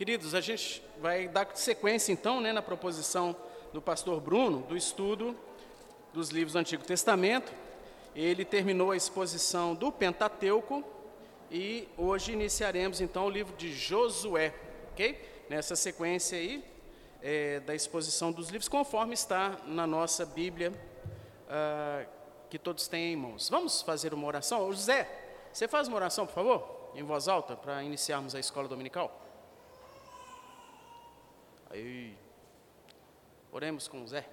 Queridos, 0.00 0.34
a 0.34 0.40
gente 0.40 0.82
vai 0.98 1.28
dar 1.28 1.46
sequência 1.54 2.10
então 2.10 2.40
né, 2.40 2.54
na 2.54 2.62
proposição 2.62 3.36
do 3.70 3.82
pastor 3.82 4.18
Bruno 4.18 4.62
do 4.62 4.74
estudo 4.74 5.36
dos 6.10 6.30
livros 6.30 6.54
do 6.54 6.58
Antigo 6.58 6.82
Testamento. 6.82 7.52
Ele 8.16 8.42
terminou 8.42 8.92
a 8.92 8.96
exposição 8.96 9.74
do 9.74 9.92
Pentateuco 9.92 10.82
e 11.50 11.86
hoje 11.98 12.32
iniciaremos 12.32 13.02
então 13.02 13.26
o 13.26 13.28
livro 13.28 13.54
de 13.58 13.70
Josué, 13.74 14.54
ok? 14.92 15.44
Nessa 15.50 15.76
sequência 15.76 16.38
aí 16.38 16.64
é, 17.20 17.60
da 17.60 17.74
exposição 17.74 18.32
dos 18.32 18.48
livros, 18.48 18.70
conforme 18.70 19.12
está 19.12 19.58
na 19.66 19.86
nossa 19.86 20.24
Bíblia, 20.24 20.72
ah, 21.46 22.06
que 22.48 22.58
todos 22.58 22.88
têm 22.88 23.12
em 23.12 23.16
mãos. 23.16 23.50
Vamos 23.50 23.82
fazer 23.82 24.14
uma 24.14 24.26
oração? 24.26 24.72
José, 24.72 25.06
você 25.52 25.68
faz 25.68 25.88
uma 25.88 25.98
oração, 25.98 26.24
por 26.24 26.32
favor, 26.32 26.90
em 26.94 27.02
voz 27.02 27.28
alta, 27.28 27.54
para 27.54 27.82
iniciarmos 27.82 28.34
a 28.34 28.40
escola 28.40 28.66
dominical? 28.66 29.28
Aí. 31.70 32.18
Oremos 33.52 33.86
com 33.86 34.04
Zé. 34.04 34.28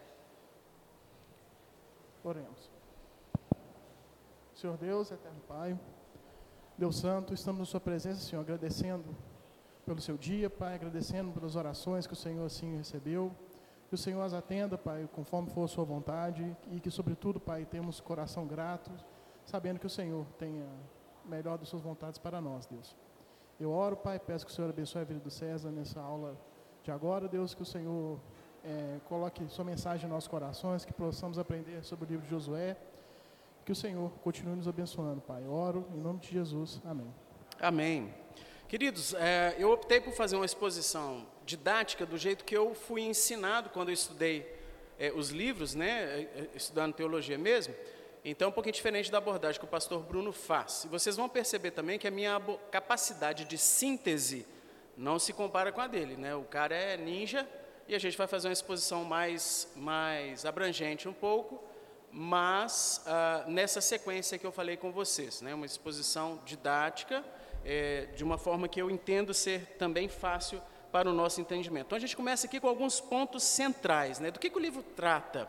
Oremos. 2.24 2.70
Senhor 4.56 4.76
Deus, 4.78 5.12
eterno 5.12 5.40
Pai, 5.48 5.80
Deus 6.76 6.98
Santo, 7.00 7.36
estamos 7.36 7.60
na 7.60 7.66
Sua 7.66 7.80
presença, 7.80 8.22
Senhor, 8.22 8.42
agradecendo 8.42 9.16
pelo 9.86 10.02
seu 10.02 10.18
dia, 10.18 10.50
Pai, 10.50 10.74
agradecendo 10.74 11.32
pelas 11.32 11.56
orações 11.56 12.08
que 12.08 12.14
o 12.14 12.16
Senhor 12.16 12.44
assim 12.44 12.76
recebeu. 12.76 13.32
Que 13.88 13.94
o 13.94 13.98
Senhor 13.98 14.22
as 14.22 14.34
atenda, 14.34 14.78
Pai, 14.78 15.08
conforme 15.14 15.50
for 15.52 15.64
a 15.64 15.68
Sua 15.68 15.86
vontade 15.86 16.58
e 16.72 16.80
que, 16.80 16.90
sobretudo, 16.90 17.40
Pai, 17.40 17.66
temos 17.66 18.02
coração 18.02 18.48
grato, 18.48 18.92
sabendo 19.46 19.80
que 19.80 19.86
o 19.86 19.90
Senhor 19.90 20.26
tenha 20.40 20.68
melhor 21.24 21.58
das 21.60 21.70
Suas 21.70 21.84
vontades 21.84 22.18
para 22.18 22.42
nós, 22.42 22.66
Deus. 22.66 22.96
Eu 23.60 23.72
oro, 23.72 23.96
Pai, 23.96 24.20
peço 24.20 24.44
que 24.44 24.52
o 24.52 24.56
Senhor 24.56 24.70
abençoe 24.70 25.04
a 25.04 25.06
vida 25.06 25.20
do 25.20 25.30
César 25.30 25.70
nessa 25.70 26.02
aula 26.02 26.36
de 26.88 26.92
agora, 26.92 27.28
Deus, 27.28 27.54
que 27.54 27.62
o 27.62 27.66
Senhor 27.66 28.18
é, 28.64 29.00
coloque 29.10 29.46
Sua 29.50 29.66
mensagem 29.66 30.08
em 30.08 30.10
nossos 30.10 30.30
corações, 30.30 30.86
que 30.86 30.94
possamos 30.94 31.38
aprender 31.38 31.84
sobre 31.84 32.06
o 32.06 32.08
livro 32.08 32.24
de 32.24 32.32
Josué 32.32 32.78
que 33.66 33.74
o 33.74 33.76
Senhor 33.76 34.10
continue 34.24 34.56
nos 34.56 34.70
abençoando, 34.70 35.20
Pai. 35.20 35.46
Oro 35.46 35.86
em 35.94 36.00
nome 36.00 36.20
de 36.20 36.32
Jesus. 36.32 36.80
Amém. 36.86 37.14
Amém. 37.60 38.14
Queridos, 38.70 39.14
é, 39.16 39.54
eu 39.60 39.70
optei 39.70 40.00
por 40.00 40.14
fazer 40.14 40.38
uma 40.38 40.46
exposição 40.46 41.28
didática 41.46 42.06
do 42.06 42.18
jeito 42.18 42.46
que 42.46 42.56
eu 42.56 42.74
fui 42.74 43.02
ensinado 43.02 43.70
quando 43.70 43.90
eu 43.90 43.94
estudei 43.94 44.50
é, 44.98 45.12
os 45.12 45.32
livros, 45.32 45.76
né, 45.76 45.90
é, 45.90 46.22
é, 46.22 46.50
estudando 46.56 46.94
teologia 46.94 47.38
mesmo. 47.38 47.76
Então, 48.24 48.48
um 48.48 48.54
pouquinho 48.54 48.74
diferente 48.74 49.12
da 49.12 49.18
abordagem 49.18 49.60
que 49.60 49.66
o 49.66 49.70
pastor 49.70 50.02
Bruno 50.04 50.32
faz. 50.32 50.86
E 50.86 50.88
vocês 50.88 51.18
vão 51.18 51.28
perceber 51.28 51.72
também 51.72 52.00
que 52.00 52.08
a 52.08 52.12
minha 52.12 52.40
capacidade 52.72 53.44
de 53.44 53.58
síntese 53.58 54.46
não 54.98 55.20
se 55.20 55.32
compara 55.32 55.72
com 55.72 55.80
a 55.80 55.88
dele. 55.88 56.18
Né? 56.18 56.36
O 56.36 56.44
cara 56.44 56.76
é 56.76 56.98
ninja 56.98 57.48
e 57.88 57.96
a 57.96 58.00
gente 58.00 58.18
vai 58.18 58.28
fazer 58.28 58.48
uma 58.48 58.54
exposição 58.54 59.04
mais, 59.06 59.72
mais 59.76 60.46
abrangente 60.46 61.08
um 61.08 61.14
pouco 61.14 61.64
mas 62.12 63.04
ah, 63.06 63.44
nessa 63.48 63.82
sequência 63.82 64.38
que 64.38 64.46
eu 64.46 64.52
falei 64.52 64.78
com 64.78 64.92
vocês, 64.92 65.42
né, 65.42 65.54
uma 65.54 65.66
exposição 65.66 66.40
didática, 66.46 67.24
é, 67.66 68.08
de 68.16 68.24
uma 68.24 68.38
forma 68.38 68.68
que 68.68 68.82
eu 68.82 68.90
entendo 68.90 69.34
ser 69.34 69.76
também 69.78 70.08
fácil 70.08 70.62
para 70.92 71.10
o 71.10 71.14
nosso 71.14 71.42
entendimento. 71.42 71.88
Então 71.88 71.98
a 71.98 72.00
gente 72.00 72.16
começa 72.16 72.48
aqui 72.48 72.60
com 72.60 72.68
alguns 72.68 73.00
pontos 73.00 73.44
centrais, 73.44 74.20
né, 74.20 74.32
do 74.32 74.40
que, 74.40 74.50
que 74.50 74.58
o 74.58 74.62
livro 74.62 74.82
trata. 74.96 75.48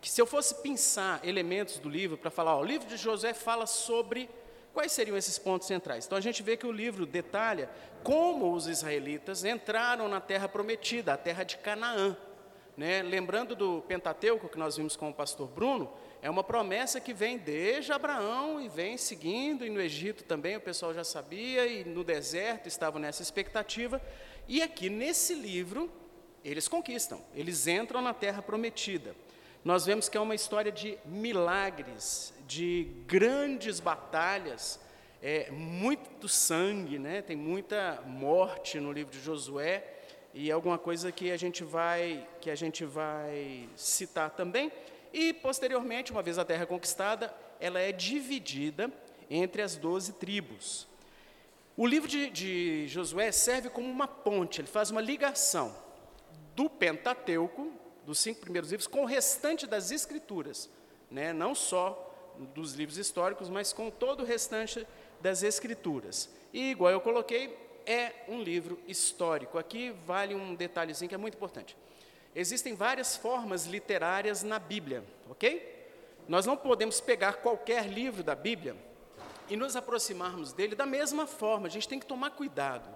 Que 0.00 0.10
se 0.10 0.20
eu 0.20 0.26
fosse 0.26 0.54
pensar 0.56 1.26
elementos 1.26 1.78
do 1.78 1.88
livro 1.88 2.16
para 2.16 2.30
falar, 2.30 2.56
ó, 2.56 2.60
o 2.60 2.64
livro 2.64 2.86
de 2.86 2.96
José 2.96 3.32
fala 3.32 3.66
sobre 3.66 4.28
quais 4.76 4.92
seriam 4.92 5.16
esses 5.16 5.38
pontos 5.38 5.66
centrais. 5.66 6.04
Então 6.04 6.18
a 6.18 6.20
gente 6.20 6.42
vê 6.42 6.54
que 6.54 6.66
o 6.66 6.70
livro 6.70 7.06
detalha 7.06 7.70
como 8.04 8.52
os 8.52 8.66
israelitas 8.66 9.42
entraram 9.42 10.06
na 10.06 10.20
terra 10.20 10.46
prometida, 10.46 11.14
a 11.14 11.16
terra 11.16 11.44
de 11.44 11.56
Canaã. 11.56 12.14
Né? 12.76 13.00
Lembrando 13.02 13.56
do 13.56 13.80
Pentateuco 13.88 14.50
que 14.50 14.58
nós 14.58 14.76
vimos 14.76 14.94
com 14.94 15.08
o 15.08 15.14
pastor 15.14 15.48
Bruno, 15.48 15.90
é 16.20 16.28
uma 16.28 16.44
promessa 16.44 17.00
que 17.00 17.14
vem 17.14 17.38
desde 17.38 17.90
Abraão 17.90 18.60
e 18.60 18.68
vem 18.68 18.98
seguindo, 18.98 19.64
e 19.64 19.70
no 19.70 19.80
Egito 19.80 20.24
também 20.24 20.56
o 20.56 20.60
pessoal 20.60 20.92
já 20.92 21.04
sabia, 21.04 21.66
e 21.66 21.82
no 21.82 22.04
deserto 22.04 22.68
estavam 22.68 23.00
nessa 23.00 23.22
expectativa. 23.22 23.98
E 24.46 24.60
aqui 24.60 24.90
nesse 24.90 25.34
livro, 25.34 25.90
eles 26.44 26.68
conquistam, 26.68 27.18
eles 27.34 27.66
entram 27.66 28.02
na 28.02 28.12
terra 28.12 28.42
prometida. 28.42 29.16
Nós 29.66 29.84
vemos 29.84 30.08
que 30.08 30.16
é 30.16 30.20
uma 30.20 30.36
história 30.36 30.70
de 30.70 30.96
milagres, 31.04 32.32
de 32.46 32.88
grandes 33.04 33.80
batalhas, 33.80 34.78
é, 35.20 35.50
muito 35.50 36.28
sangue, 36.28 37.00
né? 37.00 37.20
tem 37.20 37.34
muita 37.34 38.00
morte 38.06 38.78
no 38.78 38.92
livro 38.92 39.10
de 39.10 39.20
Josué 39.20 39.84
e 40.32 40.52
alguma 40.52 40.78
coisa 40.78 41.10
que 41.10 41.32
a 41.32 41.36
gente 41.36 41.64
vai 41.64 42.28
que 42.40 42.48
a 42.48 42.54
gente 42.54 42.84
vai 42.84 43.68
citar 43.74 44.30
também. 44.30 44.70
E 45.12 45.32
posteriormente, 45.32 46.12
uma 46.12 46.22
vez 46.22 46.38
a 46.38 46.44
terra 46.44 46.64
conquistada, 46.64 47.34
ela 47.58 47.80
é 47.80 47.90
dividida 47.90 48.88
entre 49.28 49.62
as 49.62 49.74
doze 49.74 50.12
tribos. 50.12 50.86
O 51.76 51.88
livro 51.88 52.08
de, 52.08 52.30
de 52.30 52.86
Josué 52.86 53.32
serve 53.32 53.68
como 53.68 53.90
uma 53.90 54.06
ponte, 54.06 54.60
ele 54.60 54.68
faz 54.68 54.92
uma 54.92 55.00
ligação 55.00 55.74
do 56.54 56.70
Pentateuco, 56.70 57.72
dos 58.06 58.20
cinco 58.20 58.40
primeiros 58.40 58.70
livros, 58.70 58.86
com 58.86 59.02
o 59.02 59.04
restante 59.04 59.66
das 59.66 59.90
escrituras, 59.90 60.70
né? 61.10 61.32
não 61.32 61.54
só 61.54 62.02
dos 62.54 62.74
livros 62.74 62.96
históricos, 62.96 63.48
mas 63.48 63.72
com 63.72 63.90
todo 63.90 64.22
o 64.22 64.24
restante 64.24 64.86
das 65.20 65.42
escrituras. 65.42 66.30
E, 66.52 66.70
igual 66.70 66.92
eu 66.92 67.00
coloquei, 67.00 67.58
é 67.84 68.12
um 68.28 68.40
livro 68.40 68.78
histórico. 68.86 69.58
Aqui 69.58 69.90
vale 70.06 70.34
um 70.34 70.54
detalhezinho 70.54 71.08
que 71.08 71.14
é 71.14 71.18
muito 71.18 71.34
importante. 71.34 71.76
Existem 72.34 72.74
várias 72.74 73.16
formas 73.16 73.66
literárias 73.66 74.42
na 74.42 74.58
Bíblia, 74.58 75.02
ok? 75.28 75.74
Nós 76.28 76.46
não 76.46 76.56
podemos 76.56 77.00
pegar 77.00 77.34
qualquer 77.34 77.86
livro 77.86 78.22
da 78.22 78.34
Bíblia 78.34 78.76
e 79.48 79.56
nos 79.56 79.76
aproximarmos 79.76 80.52
dele 80.52 80.74
da 80.74 80.84
mesma 80.84 81.26
forma, 81.26 81.66
a 81.66 81.70
gente 81.70 81.88
tem 81.88 81.98
que 81.98 82.06
tomar 82.06 82.30
cuidado. 82.30 82.88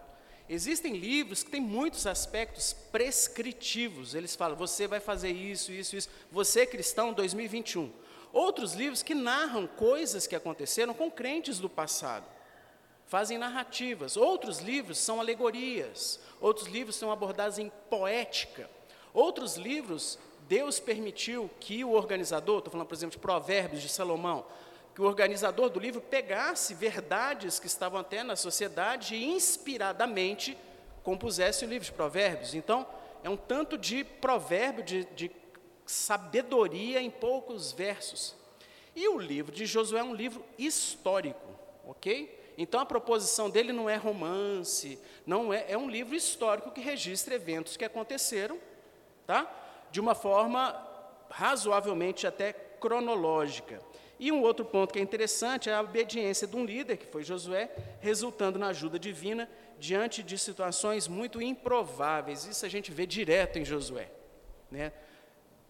Existem 0.53 0.97
livros 0.97 1.45
que 1.45 1.51
têm 1.53 1.61
muitos 1.61 2.09
aspectos 2.09 2.73
prescritivos, 2.91 4.17
eles 4.17 4.35
falam, 4.35 4.57
você 4.57 4.89
vai 4.89 4.99
fazer 4.99 5.31
isso, 5.31 5.71
isso, 5.71 5.95
isso, 5.95 6.09
você 6.29 6.67
cristão 6.67 7.13
2021. 7.13 7.89
Outros 8.33 8.75
livros 8.75 9.01
que 9.01 9.15
narram 9.15 9.69
coisas 9.69 10.27
que 10.27 10.35
aconteceram 10.35 10.93
com 10.93 11.09
crentes 11.09 11.61
do 11.61 11.71
passado 11.71 12.27
fazem 13.07 13.39
narrativas. 13.39 14.17
Outros 14.17 14.59
livros 14.59 14.99
são 14.99 15.21
alegorias, 15.21 16.19
outros 16.41 16.67
livros 16.67 16.97
são 16.97 17.13
abordados 17.13 17.57
em 17.57 17.71
poética. 17.89 18.69
Outros 19.15 19.55
livros, 19.55 20.19
Deus 20.49 20.81
permitiu 20.81 21.49
que 21.61 21.85
o 21.85 21.93
organizador, 21.93 22.59
estou 22.59 22.73
falando, 22.73 22.89
por 22.89 22.95
exemplo, 22.95 23.13
de 23.13 23.23
Provérbios 23.23 23.83
de 23.83 23.89
Salomão, 23.89 24.45
que 25.01 25.05
o 25.05 25.09
organizador 25.09 25.71
do 25.71 25.81
livro 25.81 25.99
pegasse 25.99 26.75
verdades 26.75 27.59
que 27.59 27.67
estavam 27.67 27.99
até 27.99 28.23
na 28.23 28.37
sociedade 28.37 29.15
e 29.15 29.25
inspiradamente 29.25 30.59
compusesse 31.03 31.65
o 31.65 31.69
livro 31.69 31.87
de 31.87 31.93
Provérbios. 31.93 32.55
Então, 32.55 32.87
é 33.25 33.31
um 33.31 33.37
tanto 33.37 33.79
de 33.79 34.05
provérbio, 34.05 34.85
de, 34.85 35.07
de 35.17 35.31
sabedoria 35.87 37.01
em 37.01 37.11
poucos 37.11 37.73
versos. 37.73 38.37
E 38.95 39.09
o 39.09 39.19
livro 39.19 39.51
de 39.51 39.65
Josué 39.65 40.01
é 40.01 40.05
um 40.05 40.15
livro 40.15 40.45
histórico, 40.59 41.49
ok? 41.87 42.53
Então 42.59 42.79
a 42.79 42.85
proposição 42.85 43.49
dele 43.49 43.73
não 43.73 43.89
é 43.89 43.97
romance, 43.97 44.99
não 45.25 45.51
é, 45.51 45.65
é 45.67 45.79
um 45.79 45.89
livro 45.89 46.15
histórico 46.15 46.73
que 46.73 46.81
registra 46.83 47.37
eventos 47.37 47.75
que 47.75 47.87
aconteceram, 47.87 48.59
tá? 49.27 49.51
De 49.91 49.99
uma 49.99 50.15
forma 50.15 50.77
razoavelmente 51.31 52.27
até 52.27 52.53
cronológica. 52.53 53.89
E 54.21 54.31
um 54.31 54.43
outro 54.43 54.67
ponto 54.67 54.93
que 54.93 54.99
é 54.99 55.03
interessante 55.03 55.71
é 55.71 55.75
a 55.75 55.81
obediência 55.81 56.47
de 56.47 56.55
um 56.55 56.63
líder, 56.63 56.99
que 56.99 57.07
foi 57.07 57.25
Josué, 57.25 57.71
resultando 58.01 58.59
na 58.59 58.67
ajuda 58.67 58.99
divina 58.99 59.49
diante 59.79 60.23
de 60.23 60.37
situações 60.37 61.09
muito 61.09 61.41
improváveis. 61.41 62.45
Isso 62.45 62.67
a 62.67 62.69
gente 62.69 62.93
vê 62.93 63.07
direto 63.07 63.59
em 63.59 63.65
Josué. 63.65 64.11
Né? 64.71 64.93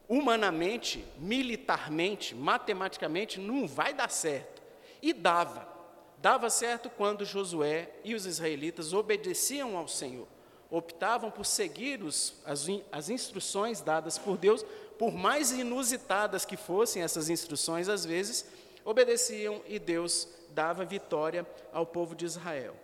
Humanamente, 0.09 1.05
militarmente, 1.17 2.35
matematicamente, 2.35 3.39
não 3.39 3.69
vai 3.69 3.95
dar 3.95 4.11
certo. 4.11 4.61
E 5.01 5.13
dava. 5.13 5.69
Dava 6.19 6.51
certo 6.51 6.91
quando 6.91 7.25
Josué 7.25 7.89
e 8.03 8.17
os 8.17 8.27
israelitas 8.27 8.93
obedeciam 8.93 9.77
ao 9.77 9.87
Senhor, 9.87 10.27
optavam 10.69 11.31
por 11.31 11.47
seguir 11.47 12.03
os, 12.03 12.35
as, 12.45 12.67
as 12.91 13.11
instruções 13.11 13.81
dadas 13.81 14.19
por 14.19 14.37
Deus, 14.37 14.67
por 15.01 15.15
mais 15.15 15.51
inusitadas 15.51 16.45
que 16.45 16.59
fossem 16.59 17.03
essas 17.03 17.31
instruções, 17.31 17.89
às 17.89 18.05
vezes, 18.05 18.45
obedeciam 18.85 19.63
e 19.67 19.79
Deus 19.79 20.29
dava 20.51 20.85
vitória 20.85 21.47
ao 21.73 21.87
povo 21.87 22.15
de 22.15 22.27
Israel. 22.27 22.77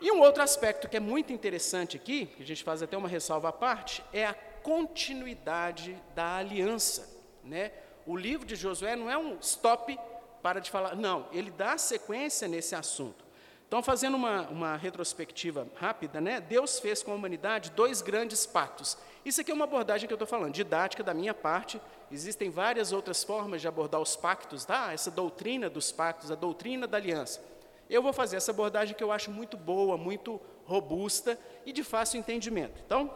E 0.00 0.10
um 0.10 0.20
outro 0.20 0.42
aspecto 0.42 0.88
que 0.88 0.96
é 0.96 1.00
muito 1.00 1.34
interessante 1.34 1.98
aqui, 1.98 2.24
que 2.24 2.42
a 2.42 2.46
gente 2.46 2.64
faz 2.64 2.82
até 2.82 2.96
uma 2.96 3.08
ressalva 3.10 3.50
à 3.50 3.52
parte, 3.52 4.02
é 4.10 4.24
a 4.24 4.32
continuidade 4.32 6.02
da 6.14 6.36
aliança. 6.36 7.14
Né? 7.44 7.72
O 8.06 8.16
livro 8.16 8.46
de 8.46 8.56
Josué 8.56 8.96
não 8.96 9.10
é 9.10 9.18
um 9.18 9.36
stop 9.40 9.98
para 10.42 10.60
de 10.60 10.70
falar. 10.70 10.96
Não, 10.96 11.28
ele 11.30 11.50
dá 11.50 11.76
sequência 11.76 12.48
nesse 12.48 12.74
assunto. 12.74 13.22
Então, 13.66 13.82
fazendo 13.82 14.16
uma, 14.16 14.42
uma 14.48 14.76
retrospectiva 14.76 15.66
rápida, 15.74 16.20
né, 16.20 16.40
Deus 16.40 16.78
fez 16.78 17.02
com 17.02 17.12
a 17.12 17.14
humanidade 17.14 17.70
dois 17.70 18.02
grandes 18.02 18.46
pactos. 18.46 18.96
Isso 19.24 19.40
aqui 19.40 19.50
é 19.50 19.54
uma 19.54 19.64
abordagem 19.64 20.06
que 20.06 20.12
eu 20.12 20.16
estou 20.16 20.28
falando, 20.28 20.52
didática 20.52 21.02
da 21.02 21.14
minha 21.14 21.34
parte. 21.34 21.80
Existem 22.10 22.50
várias 22.50 22.92
outras 22.92 23.24
formas 23.24 23.60
de 23.60 23.68
abordar 23.68 24.00
os 24.00 24.14
pactos, 24.14 24.64
tá? 24.64 24.92
essa 24.92 25.10
doutrina 25.10 25.68
dos 25.70 25.90
pactos, 25.90 26.30
a 26.30 26.34
doutrina 26.34 26.86
da 26.86 26.98
aliança. 26.98 27.42
Eu 27.88 28.02
vou 28.02 28.12
fazer 28.12 28.36
essa 28.36 28.50
abordagem 28.50 28.94
que 28.94 29.02
eu 29.02 29.12
acho 29.12 29.30
muito 29.30 29.56
boa, 29.56 29.96
muito 29.96 30.40
robusta 30.64 31.38
e 31.66 31.72
de 31.72 31.82
fácil 31.82 32.18
entendimento. 32.18 32.80
Então, 32.84 33.12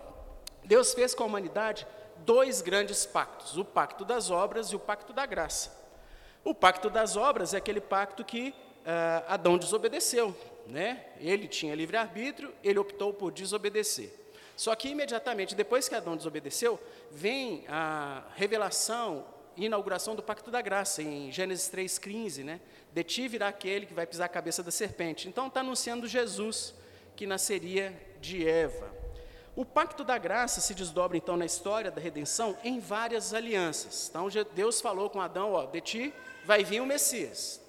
Deus 0.65 0.93
fez 0.93 1.15
com 1.15 1.23
a 1.23 1.27
humanidade 1.27 1.87
dois 2.19 2.61
grandes 2.61 3.07
pactos: 3.07 3.57
o 3.57 3.65
pacto 3.65 4.05
das 4.05 4.31
obras 4.31 4.69
e 4.69 4.77
o 4.77 4.81
pacto 4.81 5.13
da 5.13 5.25
graça. 5.25 5.77
O 6.45 6.55
pacto 6.55 6.89
das 6.89 7.17
obras 7.17 7.55
é 7.55 7.57
aquele 7.57 7.81
pacto 7.81 8.25
que 8.25 8.55
uh, 8.89 9.25
Adão 9.29 9.59
desobedeceu. 9.59 10.35
Né? 10.67 11.05
Ele 11.21 11.47
tinha 11.47 11.75
livre-arbítrio, 11.75 12.53
ele 12.65 12.79
optou 12.79 13.13
por 13.13 13.31
desobedecer. 13.31 14.11
Só 14.57 14.75
que 14.75 14.89
imediatamente 14.89 15.55
depois 15.55 15.89
que 15.89 15.95
Adão 15.95 16.17
desobedeceu, 16.17 16.81
vem 17.11 17.65
a 17.69 18.25
revelação 18.35 19.25
e 19.57 19.67
inauguração 19.67 20.15
do 20.17 20.23
pacto 20.23 20.51
da 20.51 20.61
graça, 20.61 21.03
em 21.03 21.31
Gênesis 21.31 21.71
3,15, 21.71 22.45
né? 22.45 22.61
De 22.93 23.05
ti 23.05 23.29
virá 23.29 23.49
aquele 23.49 23.87
que 23.87 23.95
vai 23.95 24.07
pisar 24.07 24.25
a 24.25 24.29
cabeça 24.29 24.63
da 24.63 24.71
serpente. 24.71 25.29
Então 25.29 25.47
está 25.47 25.61
anunciando 25.61 26.09
Jesus, 26.09 26.75
que 27.15 27.27
nasceria 27.27 27.95
de 28.21 28.47
Eva. 28.49 28.93
O 29.55 29.65
pacto 29.65 30.05
da 30.05 30.19
graça 30.19 30.61
se 30.61 30.75
desdobra 30.75 31.17
então 31.17 31.37
na 31.37 31.45
história 31.45 31.91
da 31.91 32.01
redenção 32.01 32.57
em 32.63 32.79
várias 32.79 33.35
alianças. 33.35 34.09
Então 34.09 34.29
Deus 34.55 34.81
falou 34.81 35.11
com 35.11 35.21
Adão, 35.21 35.53
ó, 35.53 35.67
de 35.67 35.81
ti 35.81 36.15
vai 36.45 36.63
vir 36.63 36.81
o 36.81 36.87
Messias. 36.87 37.61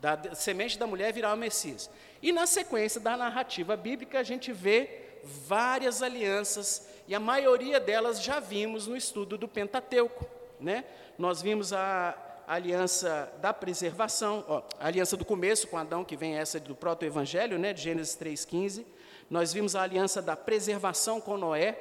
Da 0.00 0.34
semente 0.34 0.78
da 0.78 0.86
mulher 0.86 1.12
virá 1.12 1.32
o 1.32 1.36
Messias. 1.36 1.90
E 2.22 2.32
na 2.32 2.46
sequência 2.46 3.00
da 3.00 3.16
narrativa 3.16 3.76
bíblica, 3.76 4.18
a 4.18 4.22
gente 4.22 4.52
vê 4.52 5.20
várias 5.22 6.02
alianças, 6.02 6.88
e 7.06 7.14
a 7.14 7.20
maioria 7.20 7.78
delas 7.78 8.22
já 8.22 8.40
vimos 8.40 8.86
no 8.86 8.96
estudo 8.96 9.36
do 9.36 9.46
Pentateuco. 9.46 10.26
Né? 10.58 10.84
Nós 11.18 11.42
vimos 11.42 11.72
a, 11.72 12.16
aliança 12.50 13.32
da 13.40 13.54
preservação, 13.54 14.44
ó, 14.48 14.62
a 14.80 14.88
aliança 14.88 15.16
do 15.16 15.24
começo 15.24 15.68
com 15.68 15.78
Adão, 15.78 16.04
que 16.04 16.16
vem 16.16 16.36
essa 16.36 16.58
do 16.58 16.74
proto-evangelho, 16.74 17.56
né, 17.56 17.72
de 17.72 17.80
Gênesis 17.80 18.16
3,15. 18.16 18.84
Nós 19.30 19.52
vimos 19.52 19.76
a 19.76 19.82
aliança 19.82 20.20
da 20.20 20.34
preservação 20.34 21.20
com 21.20 21.36
Noé. 21.36 21.78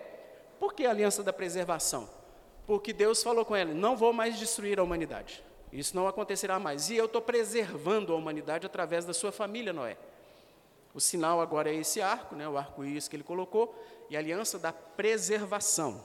Por 0.60 0.76
que 0.76 0.86
a 0.86 0.92
aliança 0.92 1.24
da 1.24 1.34
preservação? 1.34 2.08
Porque 2.68 2.94
Deus 2.94 3.24
falou 3.24 3.44
com 3.44 3.58
ele: 3.58 3.74
não 3.74 3.98
vou 3.98 4.14
mais 4.14 4.38
destruir 4.38 4.80
a 4.80 4.84
humanidade. 4.84 5.44
Isso 5.72 5.96
não 5.96 6.08
acontecerá 6.08 6.60
mais. 6.60 6.90
E 6.90 6.96
eu 6.96 7.06
estou 7.06 7.22
preservando 7.22 8.14
a 8.14 8.16
humanidade 8.16 8.66
através 8.66 9.06
da 9.06 9.14
sua 9.14 9.32
família, 9.32 9.72
Noé. 9.72 9.98
O 10.94 11.00
sinal 11.00 11.40
agora 11.40 11.70
é 11.70 11.76
esse 11.76 12.02
arco, 12.02 12.36
né, 12.36 12.48
o 12.48 12.58
arco-íris 12.58 13.08
que 13.08 13.16
ele 13.16 13.24
colocou, 13.24 13.76
e 14.10 14.16
a 14.16 14.20
aliança 14.20 14.58
da 14.58 14.74
preservação. 14.74 16.04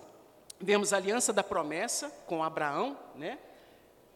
Vemos 0.61 0.93
a 0.93 0.99
aliança 0.99 1.33
da 1.33 1.43
promessa 1.43 2.11
com 2.27 2.45
Abraão, 2.45 2.97
né? 3.15 3.39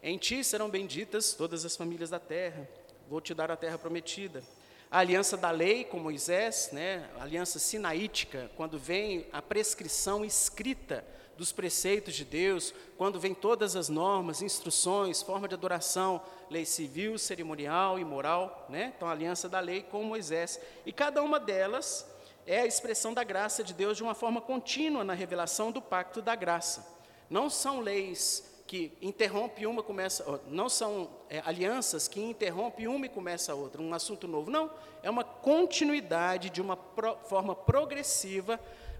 Em 0.02 0.16
ti 0.16 0.44
serão 0.44 0.68
benditas 0.68 1.32
todas 1.32 1.64
as 1.64 1.74
famílias 1.76 2.10
da 2.10 2.20
terra, 2.20 2.68
vou 3.08 3.20
te 3.20 3.34
dar 3.34 3.50
a 3.50 3.56
terra 3.56 3.78
prometida. 3.78 4.42
A 4.90 5.00
aliança 5.00 5.36
da 5.36 5.50
lei 5.50 5.84
com 5.84 5.98
Moisés, 5.98 6.70
né? 6.72 7.08
A 7.18 7.22
aliança 7.22 7.58
sinaítica, 7.58 8.50
quando 8.56 8.78
vem 8.78 9.26
a 9.32 9.42
prescrição 9.42 10.24
escrita 10.24 11.04
dos 11.38 11.52
preceitos 11.52 12.14
de 12.14 12.24
Deus, 12.24 12.74
quando 12.98 13.20
vem 13.20 13.32
todas 13.32 13.76
as 13.76 13.88
normas, 13.88 14.42
instruções, 14.42 15.22
forma 15.22 15.46
de 15.46 15.54
adoração, 15.54 16.20
lei 16.50 16.64
civil, 16.64 17.16
cerimonial 17.16 17.96
e 17.96 18.04
moral, 18.04 18.66
né? 18.68 18.92
Então, 18.96 19.06
a 19.06 19.12
aliança 19.12 19.48
da 19.48 19.60
lei 19.60 19.82
com 19.82 20.02
Moisés. 20.02 20.60
E 20.84 20.92
cada 20.92 21.22
uma 21.22 21.38
delas 21.38 22.04
é 22.44 22.60
a 22.60 22.66
expressão 22.66 23.14
da 23.14 23.22
graça 23.22 23.62
de 23.62 23.72
Deus 23.72 23.96
de 23.96 24.02
uma 24.02 24.14
forma 24.14 24.40
contínua 24.40 25.04
na 25.04 25.14
revelação 25.14 25.70
do 25.70 25.80
pacto 25.80 26.20
da 26.20 26.34
graça. 26.34 26.84
Não 27.30 27.48
são 27.48 27.78
leis 27.78 28.42
que 28.66 28.92
interrompem 29.00 29.64
uma 29.64 29.82
começa, 29.82 30.40
não 30.48 30.68
são 30.68 31.08
é, 31.30 31.40
alianças 31.46 32.08
que 32.08 32.20
interrompem 32.20 32.88
uma 32.88 33.06
e 33.06 33.08
começa 33.08 33.52
a 33.52 33.54
outra, 33.54 33.80
um 33.80 33.94
assunto 33.94 34.26
novo. 34.26 34.50
Não, 34.50 34.70
é 35.04 35.08
uma 35.08 35.22
continuidade 35.22 36.50
de 36.50 36.60
uma 36.60 36.76
pro, 36.76 37.16
forma 37.28 37.54
progressiva 37.54 38.58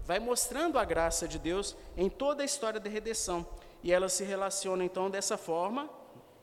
vai 0.09 0.17
mostrando 0.17 0.79
a 0.79 0.83
graça 0.83 1.27
de 1.27 1.37
Deus 1.37 1.77
em 1.95 2.09
toda 2.09 2.41
a 2.41 2.45
história 2.45 2.79
da 2.79 2.89
redenção. 2.89 3.45
E 3.83 3.93
ela 3.93 4.09
se 4.09 4.23
relaciona 4.23 4.83
então 4.83 5.07
dessa 5.07 5.37
forma, 5.37 5.87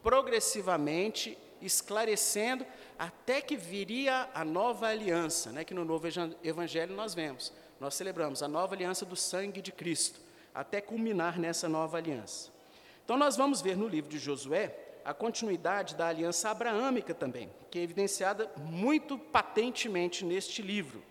progressivamente, 0.05 1.37
esclarecendo, 1.61 2.65
até 2.97 3.41
que 3.41 3.57
viria 3.57 4.31
a 4.33 4.45
nova 4.45 4.87
aliança, 4.87 5.51
né, 5.51 5.65
que 5.65 5.75
no 5.75 5.85
novo 5.85 6.07
evangelho 6.45 6.95
nós 6.95 7.13
vemos. 7.13 7.53
Nós 7.81 7.97
celebramos 7.97 8.41
a 8.41 8.47
nova 8.47 8.77
aliança 8.77 9.05
do 9.05 9.17
sangue 9.17 9.61
de 9.61 9.73
Cristo, 9.73 10.21
até 10.55 10.81
culminar 10.81 11.37
nessa 11.37 11.69
nova 11.69 11.97
aliança. 11.97 12.53
Então 13.05 13.17
nós 13.17 13.37
vamos 13.37 13.61
ver 13.61 13.77
no 13.77 13.89
livro 13.89 14.09
de 14.09 14.21
Josué 14.21 14.79
a 15.05 15.13
continuidade 15.13 15.97
da 15.97 16.07
aliança 16.07 16.51
abraâmica 16.51 17.13
também, 17.13 17.51
que 17.69 17.81
é 17.81 17.83
evidenciada 17.83 18.49
muito 18.59 19.19
patentemente 19.19 20.25
neste 20.25 20.63
livro. 20.63 21.03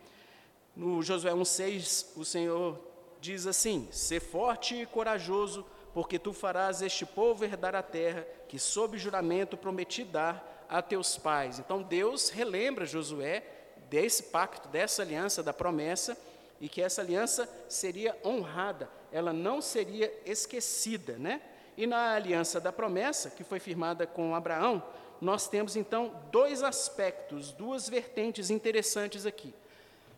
No 0.76 1.02
Josué 1.02 1.32
1,6, 1.32 2.08
o 2.18 2.26
Senhor 2.26 2.78
diz 3.22 3.48
assim: 3.48 3.88
Sê 3.92 4.20
forte 4.20 4.76
e 4.76 4.86
corajoso, 4.86 5.66
porque 5.94 6.20
tu 6.20 6.34
farás 6.34 6.82
este 6.82 7.06
povo 7.06 7.46
herdar 7.46 7.76
a 7.76 7.82
terra 7.82 8.28
que, 8.50 8.60
sob 8.60 8.98
juramento, 8.98 9.56
prometi 9.56 10.04
dar 10.04 10.66
a 10.70 10.82
teus 10.82 11.18
pais. 11.18 11.60
Então, 11.60 11.82
Deus 11.82 12.30
relembra 12.30 12.86
Josué 12.86 13.44
desse 13.90 14.24
pacto, 14.24 14.68
dessa 14.68 15.02
aliança, 15.02 15.42
da 15.42 15.54
promessa, 15.54 16.18
e 16.60 16.68
que 16.68 16.82
essa 16.82 17.02
aliança 17.02 17.50
seria 17.70 18.18
honrada, 18.24 18.90
ela 19.12 19.32
não 19.32 19.62
seria 19.62 20.12
esquecida, 20.26 21.18
né? 21.18 21.42
E 21.78 21.86
na 21.86 22.14
aliança 22.14 22.60
da 22.60 22.72
promessa, 22.72 23.30
que 23.30 23.44
foi 23.44 23.60
firmada 23.60 24.08
com 24.08 24.36
Abraão, 24.36 24.82
nós 25.22 25.48
temos 25.48 25.76
então 25.76 26.14
dois 26.32 26.64
aspectos, 26.64 27.52
duas 27.52 27.88
vertentes 27.88 28.50
interessantes 28.50 29.26
aqui. 29.26 29.54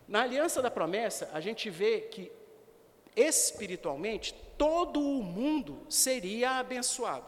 Na 0.07 0.21
aliança 0.21 0.61
da 0.61 0.71
promessa, 0.71 1.29
a 1.33 1.41
gente 1.41 1.69
vê 1.69 2.01
que 2.01 2.31
espiritualmente 3.15 4.33
todo 4.57 5.01
o 5.01 5.23
mundo 5.23 5.85
seria 5.89 6.51
abençoado. 6.59 7.25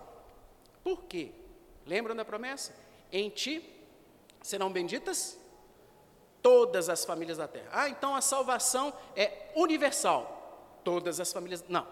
Por 0.84 1.04
quê? 1.04 1.32
Lembram 1.86 2.16
da 2.16 2.24
promessa? 2.24 2.74
Em 3.12 3.30
ti 3.30 3.68
serão 4.42 4.72
benditas 4.72 5.38
todas 6.42 6.90
as 6.90 7.04
famílias 7.04 7.38
da 7.38 7.48
terra. 7.48 7.70
Ah, 7.72 7.90
então 7.90 8.16
a 8.16 8.22
salvação 8.22 8.94
é 9.16 9.50
universal. 9.56 10.80
Todas 10.84 11.20
as 11.20 11.34
famílias. 11.34 11.66
Não. 11.68 11.86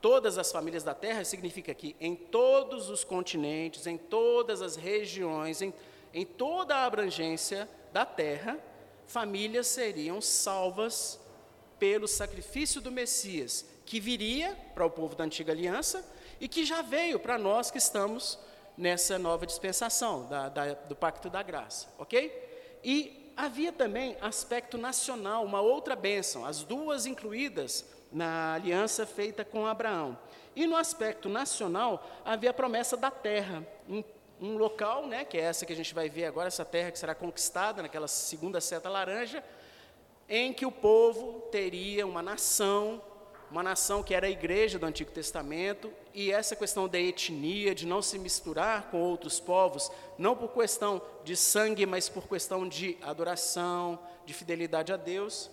Todas 0.00 0.36
as 0.36 0.50
famílias 0.50 0.82
da 0.82 0.94
terra 0.94 1.24
significa 1.24 1.72
que 1.72 1.94
em 2.00 2.16
todos 2.16 2.90
os 2.90 3.04
continentes, 3.04 3.86
em 3.86 3.96
todas 3.96 4.60
as 4.60 4.74
regiões, 4.74 5.62
em, 5.62 5.72
em 6.12 6.26
toda 6.26 6.74
a 6.74 6.84
abrangência 6.84 7.68
da 7.92 8.04
terra, 8.04 8.58
famílias 9.12 9.66
seriam 9.66 10.22
salvas 10.22 11.20
pelo 11.78 12.08
sacrifício 12.08 12.80
do 12.80 12.90
Messias, 12.90 13.66
que 13.84 14.00
viria 14.00 14.56
para 14.74 14.86
o 14.86 14.90
povo 14.90 15.14
da 15.14 15.24
antiga 15.24 15.52
aliança 15.52 16.02
e 16.40 16.48
que 16.48 16.64
já 16.64 16.80
veio 16.80 17.18
para 17.20 17.36
nós 17.36 17.70
que 17.70 17.76
estamos 17.76 18.38
nessa 18.74 19.18
nova 19.18 19.46
dispensação 19.46 20.26
da, 20.28 20.48
da, 20.48 20.72
do 20.72 20.96
pacto 20.96 21.28
da 21.28 21.42
graça, 21.42 21.88
ok? 21.98 22.80
E 22.82 23.30
havia 23.36 23.70
também 23.70 24.16
aspecto 24.18 24.78
nacional, 24.78 25.44
uma 25.44 25.60
outra 25.60 25.94
bênção, 25.94 26.46
as 26.46 26.62
duas 26.62 27.04
incluídas 27.04 27.84
na 28.10 28.54
aliança 28.54 29.04
feita 29.04 29.44
com 29.44 29.66
Abraão. 29.66 30.18
E 30.56 30.66
no 30.66 30.76
aspecto 30.76 31.28
nacional 31.28 32.02
havia 32.24 32.50
a 32.50 32.54
promessa 32.54 32.96
da 32.96 33.10
terra, 33.10 33.66
um 33.86 34.02
um 34.42 34.56
local, 34.56 35.06
né, 35.06 35.24
que 35.24 35.38
é 35.38 35.42
essa 35.42 35.64
que 35.64 35.72
a 35.72 35.76
gente 35.76 35.94
vai 35.94 36.08
ver 36.08 36.24
agora, 36.24 36.48
essa 36.48 36.64
terra 36.64 36.90
que 36.90 36.98
será 36.98 37.14
conquistada 37.14 37.80
naquela 37.80 38.08
segunda 38.08 38.60
seta 38.60 38.88
laranja, 38.88 39.42
em 40.28 40.52
que 40.52 40.66
o 40.66 40.72
povo 40.72 41.42
teria 41.52 42.04
uma 42.04 42.20
nação, 42.20 43.00
uma 43.48 43.62
nação 43.62 44.02
que 44.02 44.14
era 44.14 44.26
a 44.26 44.30
igreja 44.30 44.78
do 44.78 44.86
Antigo 44.86 45.12
Testamento, 45.12 45.92
e 46.12 46.32
essa 46.32 46.56
questão 46.56 46.88
da 46.88 46.98
etnia, 46.98 47.72
de 47.72 47.86
não 47.86 48.02
se 48.02 48.18
misturar 48.18 48.90
com 48.90 49.00
outros 49.00 49.38
povos, 49.38 49.92
não 50.18 50.34
por 50.34 50.48
questão 50.48 51.00
de 51.22 51.36
sangue, 51.36 51.86
mas 51.86 52.08
por 52.08 52.26
questão 52.26 52.68
de 52.68 52.98
adoração, 53.00 53.98
de 54.26 54.34
fidelidade 54.34 54.92
a 54.92 54.96
Deus. 54.96 55.50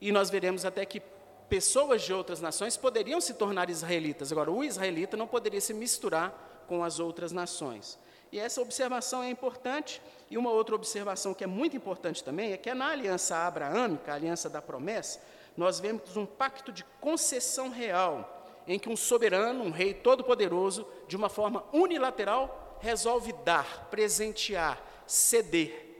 E 0.00 0.12
nós 0.12 0.30
veremos 0.30 0.64
até 0.64 0.86
que 0.86 1.02
pessoas 1.48 2.02
de 2.02 2.12
outras 2.12 2.40
nações 2.40 2.76
poderiam 2.76 3.20
se 3.20 3.34
tornar 3.34 3.68
israelitas. 3.70 4.30
Agora, 4.30 4.52
o 4.52 4.62
israelita 4.62 5.16
não 5.16 5.26
poderia 5.26 5.60
se 5.60 5.74
misturar 5.74 6.64
com 6.68 6.84
as 6.84 7.00
outras 7.00 7.32
nações. 7.32 7.98
E 8.32 8.38
essa 8.38 8.60
observação 8.60 9.22
é 9.22 9.30
importante. 9.30 10.00
E 10.30 10.38
uma 10.38 10.50
outra 10.50 10.74
observação 10.74 11.34
que 11.34 11.44
é 11.44 11.46
muito 11.46 11.76
importante 11.76 12.22
também 12.22 12.52
é 12.52 12.56
que 12.56 12.72
na 12.72 12.88
aliança 12.88 13.36
abraâmica, 13.36 14.12
a 14.12 14.14
aliança 14.14 14.48
da 14.48 14.62
promessa, 14.62 15.20
nós 15.56 15.80
vemos 15.80 16.16
um 16.16 16.24
pacto 16.24 16.70
de 16.72 16.84
concessão 17.00 17.68
real, 17.68 18.62
em 18.66 18.78
que 18.78 18.88
um 18.88 18.96
soberano, 18.96 19.64
um 19.64 19.70
rei 19.70 19.92
todo-poderoso, 19.92 20.86
de 21.08 21.16
uma 21.16 21.28
forma 21.28 21.64
unilateral, 21.72 22.78
resolve 22.80 23.32
dar, 23.44 23.88
presentear, 23.90 24.80
ceder 25.06 25.90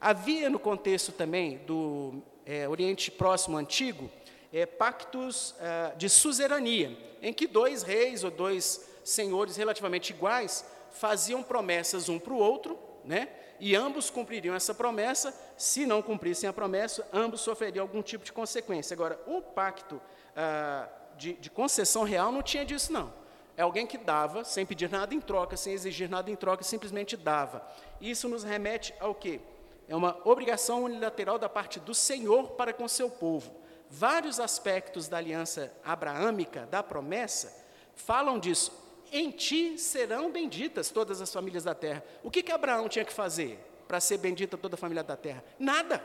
Havia 0.00 0.48
no 0.48 0.58
contexto 0.58 1.12
também 1.12 1.58
do 1.66 2.22
é, 2.46 2.66
Oriente 2.66 3.10
Próximo 3.10 3.58
Antigo 3.58 4.10
é, 4.50 4.64
pactos 4.64 5.54
é, 5.60 5.94
de 5.94 6.08
suzerania, 6.08 6.96
em 7.20 7.34
que 7.34 7.46
dois 7.46 7.82
reis 7.82 8.24
ou 8.24 8.30
dois 8.30 8.88
senhores 9.04 9.56
relativamente 9.56 10.08
iguais 10.08 10.64
faziam 10.92 11.42
promessas 11.42 12.08
um 12.08 12.18
para 12.18 12.32
o 12.32 12.38
outro, 12.38 12.78
né? 13.04 13.28
E 13.58 13.76
ambos 13.76 14.08
cumpririam 14.08 14.54
essa 14.54 14.74
promessa. 14.74 15.34
Se 15.56 15.84
não 15.84 16.00
cumprissem 16.00 16.48
a 16.48 16.52
promessa, 16.52 17.06
ambos 17.12 17.42
sofreriam 17.42 17.82
algum 17.82 18.02
tipo 18.02 18.24
de 18.24 18.32
consequência. 18.32 18.94
Agora, 18.94 19.20
o 19.26 19.42
pacto 19.42 20.00
ah, 20.34 20.88
de, 21.16 21.34
de 21.34 21.50
concessão 21.50 22.02
real 22.02 22.32
não 22.32 22.42
tinha 22.42 22.64
disso, 22.64 22.92
não. 22.92 23.12
É 23.56 23.62
alguém 23.62 23.86
que 23.86 23.98
dava, 23.98 24.42
sem 24.42 24.64
pedir 24.64 24.88
nada 24.88 25.14
em 25.14 25.20
troca, 25.20 25.56
sem 25.56 25.74
exigir 25.74 26.08
nada 26.08 26.30
em 26.30 26.36
troca, 26.36 26.64
simplesmente 26.64 27.14
dava. 27.16 27.62
Isso 28.00 28.26
nos 28.26 28.42
remete 28.42 28.94
ao 28.98 29.14
quê? 29.14 29.40
É 29.86 29.94
uma 29.94 30.18
obrigação 30.24 30.84
unilateral 30.84 31.38
da 31.38 31.48
parte 31.48 31.78
do 31.78 31.92
Senhor 31.92 32.52
para 32.52 32.72
com 32.72 32.88
seu 32.88 33.10
povo. 33.10 33.54
Vários 33.90 34.40
aspectos 34.40 35.08
da 35.08 35.18
aliança 35.18 35.70
abraâmica, 35.84 36.66
da 36.70 36.82
promessa, 36.82 37.52
falam 37.94 38.38
disso. 38.38 38.72
Em 39.12 39.30
ti 39.30 39.78
serão 39.78 40.30
benditas 40.30 40.90
todas 40.90 41.20
as 41.20 41.32
famílias 41.32 41.64
da 41.64 41.74
terra. 41.74 42.04
O 42.22 42.30
que, 42.30 42.42
que 42.42 42.52
Abraão 42.52 42.88
tinha 42.88 43.04
que 43.04 43.12
fazer 43.12 43.58
para 43.88 44.00
ser 44.00 44.18
bendita 44.18 44.56
toda 44.56 44.74
a 44.74 44.78
família 44.78 45.02
da 45.02 45.16
terra? 45.16 45.44
Nada. 45.58 46.02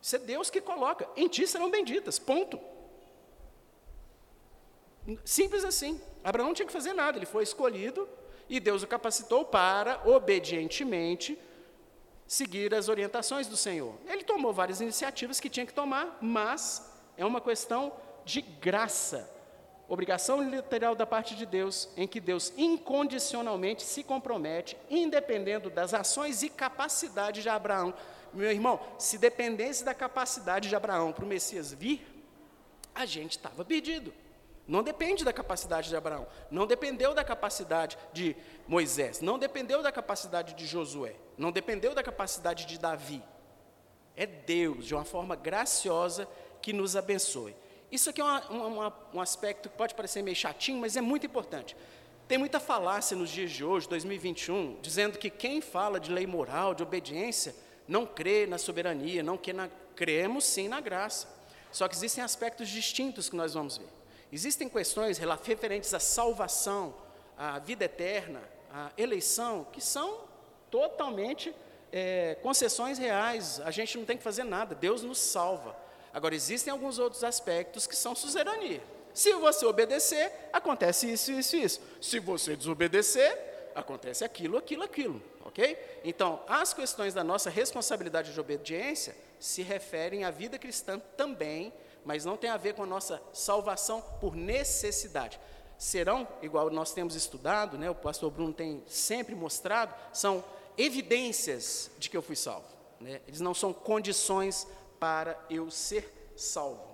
Isso 0.00 0.16
é 0.16 0.18
Deus 0.18 0.50
que 0.50 0.60
coloca. 0.60 1.08
Em 1.16 1.28
ti 1.28 1.46
serão 1.46 1.70
benditas. 1.70 2.18
Ponto. 2.18 2.60
Simples 5.24 5.64
assim. 5.64 6.00
Abraão 6.22 6.48
não 6.48 6.54
tinha 6.54 6.66
que 6.66 6.72
fazer 6.72 6.92
nada, 6.92 7.16
ele 7.16 7.26
foi 7.26 7.42
escolhido 7.42 8.08
e 8.48 8.58
Deus 8.58 8.82
o 8.82 8.86
capacitou 8.86 9.44
para, 9.44 10.02
obedientemente, 10.06 11.38
seguir 12.26 12.74
as 12.74 12.88
orientações 12.88 13.46
do 13.46 13.56
Senhor. 13.56 13.94
Ele 14.06 14.24
tomou 14.24 14.52
várias 14.52 14.80
iniciativas 14.80 15.40
que 15.40 15.48
tinha 15.48 15.66
que 15.66 15.72
tomar, 15.72 16.18
mas 16.20 16.82
é 17.16 17.24
uma 17.24 17.40
questão 17.40 17.92
de 18.24 18.40
graça. 18.40 19.37
Obrigação 19.88 20.42
literal 20.42 20.94
da 20.94 21.06
parte 21.06 21.34
de 21.34 21.46
Deus, 21.46 21.88
em 21.96 22.06
que 22.06 22.20
Deus 22.20 22.52
incondicionalmente 22.58 23.82
se 23.82 24.04
compromete, 24.04 24.76
independendo 24.90 25.70
das 25.70 25.94
ações 25.94 26.42
e 26.42 26.50
capacidade 26.50 27.40
de 27.40 27.48
Abraão. 27.48 27.94
Meu 28.34 28.50
irmão, 28.50 28.78
se 28.98 29.16
dependesse 29.16 29.82
da 29.82 29.94
capacidade 29.94 30.68
de 30.68 30.76
Abraão 30.76 31.10
para 31.10 31.24
o 31.24 31.28
Messias 31.28 31.72
vir, 31.72 32.06
a 32.94 33.06
gente 33.06 33.38
estava 33.38 33.64
perdido. 33.64 34.12
Não 34.66 34.82
depende 34.82 35.24
da 35.24 35.32
capacidade 35.32 35.88
de 35.88 35.96
Abraão, 35.96 36.26
não 36.50 36.66
dependeu 36.66 37.14
da 37.14 37.24
capacidade 37.24 37.96
de 38.12 38.36
Moisés, 38.66 39.22
não 39.22 39.38
dependeu 39.38 39.82
da 39.82 39.90
capacidade 39.90 40.52
de 40.52 40.66
Josué, 40.66 41.14
não 41.38 41.50
dependeu 41.50 41.94
da 41.94 42.02
capacidade 42.02 42.66
de 42.66 42.78
Davi. 42.78 43.22
É 44.14 44.26
Deus, 44.26 44.84
de 44.84 44.94
uma 44.94 45.06
forma 45.06 45.34
graciosa, 45.34 46.28
que 46.60 46.74
nos 46.74 46.94
abençoe. 46.96 47.56
Isso 47.90 48.10
aqui 48.10 48.20
é 48.20 48.24
uma, 48.24 48.50
uma, 48.50 48.96
um 49.14 49.20
aspecto 49.20 49.68
que 49.68 49.76
pode 49.76 49.94
parecer 49.94 50.22
meio 50.22 50.36
chatinho, 50.36 50.78
mas 50.78 50.96
é 50.96 51.00
muito 51.00 51.24
importante. 51.26 51.76
Tem 52.26 52.36
muita 52.36 52.60
falácia 52.60 53.16
nos 53.16 53.30
dias 53.30 53.50
de 53.50 53.64
hoje, 53.64 53.88
2021, 53.88 54.78
dizendo 54.82 55.18
que 55.18 55.30
quem 55.30 55.62
fala 55.62 55.98
de 55.98 56.12
lei 56.12 56.26
moral, 56.26 56.74
de 56.74 56.82
obediência, 56.82 57.54
não 57.88 58.04
crê 58.04 58.46
na 58.46 58.58
soberania, 58.58 59.22
não 59.22 59.38
crê 59.38 59.54
na, 59.54 59.70
cremos 59.96 60.44
sim 60.44 60.68
na 60.68 60.80
graça. 60.80 61.26
Só 61.72 61.88
que 61.88 61.94
existem 61.94 62.22
aspectos 62.22 62.68
distintos 62.68 63.30
que 63.30 63.36
nós 63.36 63.54
vamos 63.54 63.78
ver. 63.78 63.88
Existem 64.30 64.68
questões 64.68 65.16
referentes 65.18 65.94
à 65.94 65.98
salvação, 65.98 66.94
à 67.36 67.58
vida 67.58 67.86
eterna, 67.86 68.42
à 68.70 68.90
eleição, 68.98 69.66
que 69.72 69.80
são 69.80 70.20
totalmente 70.70 71.54
é, 71.90 72.36
concessões 72.42 72.98
reais. 72.98 73.58
A 73.60 73.70
gente 73.70 73.96
não 73.96 74.04
tem 74.04 74.18
que 74.18 74.22
fazer 74.22 74.44
nada, 74.44 74.74
Deus 74.74 75.02
nos 75.02 75.18
salva. 75.18 75.74
Agora, 76.18 76.34
existem 76.34 76.72
alguns 76.72 76.98
outros 76.98 77.22
aspectos 77.22 77.86
que 77.86 77.94
são 77.94 78.14
suzerania. 78.14 78.82
Se 79.14 79.32
você 79.34 79.64
obedecer, 79.64 80.32
acontece 80.52 81.10
isso, 81.10 81.32
isso, 81.32 81.56
isso. 81.56 81.80
Se 82.00 82.18
você 82.18 82.56
desobedecer, 82.56 83.70
acontece 83.74 84.24
aquilo, 84.24 84.58
aquilo, 84.58 84.82
aquilo. 84.82 85.22
Ok? 85.44 85.78
Então, 86.04 86.42
as 86.48 86.74
questões 86.74 87.14
da 87.14 87.22
nossa 87.22 87.48
responsabilidade 87.48 88.32
de 88.34 88.40
obediência 88.40 89.16
se 89.38 89.62
referem 89.62 90.24
à 90.24 90.30
vida 90.30 90.58
cristã 90.58 90.98
também 91.16 91.72
mas 92.08 92.24
não 92.24 92.38
tem 92.38 92.48
a 92.48 92.56
ver 92.56 92.72
com 92.72 92.84
a 92.84 92.86
nossa 92.86 93.22
salvação 93.34 94.00
por 94.18 94.34
necessidade. 94.34 95.38
Serão, 95.76 96.26
igual 96.40 96.70
nós 96.70 96.92
temos 96.92 97.14
estudado, 97.14 97.76
né, 97.76 97.90
o 97.90 97.94
pastor 97.94 98.30
Bruno 98.30 98.52
tem 98.52 98.82
sempre 98.86 99.34
mostrado, 99.34 99.94
são 100.10 100.42
evidências 100.78 101.90
de 101.98 102.08
que 102.08 102.16
eu 102.16 102.22
fui 102.22 102.34
salvo. 102.34 102.66
Né? 102.98 103.20
Eles 103.28 103.40
não 103.40 103.52
são 103.52 103.74
condições 103.74 104.66
para 104.98 105.38
eu 105.48 105.70
ser 105.70 106.32
salvo. 106.36 106.86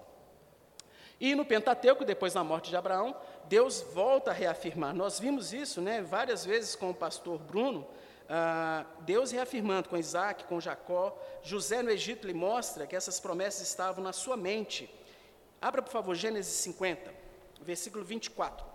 E 1.20 1.34
no 1.34 1.44
Pentateuco, 1.44 2.04
depois 2.04 2.34
da 2.34 2.44
morte 2.44 2.70
de 2.70 2.76
Abraão, 2.76 3.16
Deus 3.44 3.82
volta 3.92 4.30
a 4.30 4.34
reafirmar. 4.34 4.94
Nós 4.94 5.18
vimos 5.18 5.52
isso 5.52 5.80
né, 5.80 6.02
várias 6.02 6.44
vezes 6.44 6.74
com 6.74 6.90
o 6.90 6.94
pastor 6.94 7.38
Bruno, 7.38 7.86
ah, 8.28 8.84
Deus 9.00 9.30
reafirmando 9.30 9.88
com 9.88 9.96
Isaac, 9.96 10.44
com 10.44 10.60
Jacó. 10.60 11.16
José 11.42 11.82
no 11.82 11.90
Egito 11.90 12.26
lhe 12.26 12.34
mostra 12.34 12.86
que 12.86 12.96
essas 12.96 13.20
promessas 13.20 13.68
estavam 13.68 14.02
na 14.02 14.12
sua 14.12 14.36
mente 14.36 14.90
Abra, 15.64 15.80
por 15.80 15.90
favor, 15.90 16.14
Gênesis 16.14 16.52
50, 16.56 17.10
versículo 17.62 18.04
24. 18.04 18.66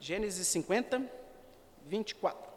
Gênesis 0.00 0.44
50, 0.48 1.08
24. 1.86 2.47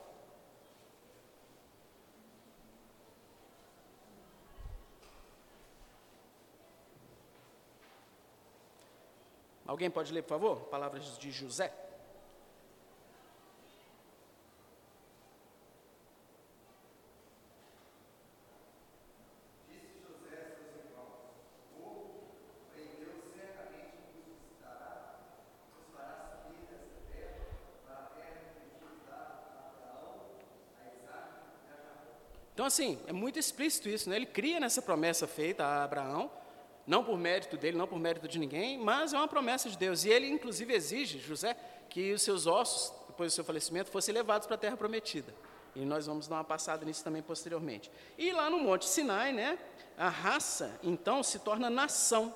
Alguém 9.72 9.90
pode 9.90 10.12
ler, 10.12 10.22
por 10.22 10.32
favor? 10.32 10.58
Palavras 10.66 11.18
de 11.18 11.32
José. 11.32 11.74
Então, 32.54 32.66
assim, 32.66 33.00
é 33.08 33.13
muito 33.13 33.40
explícito 33.40 33.88
isso, 33.88 34.10
né? 34.10 34.18
Ele 34.18 34.25
cria 34.25 34.60
nessa 34.60 34.82
promessa 34.82 35.25
feita 35.25 35.63
a 35.63 35.86
Abraão, 35.86 36.30
não 36.85 37.03
por 37.03 37.17
mérito 37.17 37.57
dele, 37.57 37.77
não 37.77 37.88
por 37.88 38.00
mérito 38.00 38.27
de 38.27 38.39
ninguém, 38.39 38.77
mas 38.77 39.13
é 39.13 39.17
uma 39.17 39.27
promessa 39.27 39.69
de 39.69 39.77
Deus. 39.77 40.03
E 40.03 40.09
ele, 40.09 40.27
inclusive, 40.27 40.73
exige, 40.73 41.19
José, 41.19 41.55
que 41.89 42.13
os 42.13 42.21
seus 42.21 42.47
ossos, 42.47 42.93
depois 43.07 43.31
do 43.31 43.35
seu 43.35 43.43
falecimento, 43.43 43.91
fossem 43.91 44.13
levados 44.13 44.47
para 44.47 44.55
a 44.55 44.59
terra 44.59 44.77
prometida. 44.77 45.33
E 45.75 45.85
nós 45.85 46.05
vamos 46.05 46.27
dar 46.27 46.35
uma 46.35 46.43
passada 46.43 46.85
nisso 46.85 47.03
também 47.03 47.21
posteriormente. 47.21 47.89
E 48.17 48.31
lá 48.31 48.50
no 48.50 48.59
Monte 48.59 48.88
Sinai, 48.88 49.31
né, 49.31 49.57
a 49.97 50.09
raça, 50.09 50.79
então, 50.83 51.23
se 51.23 51.39
torna 51.39 51.69
nação. 51.69 52.33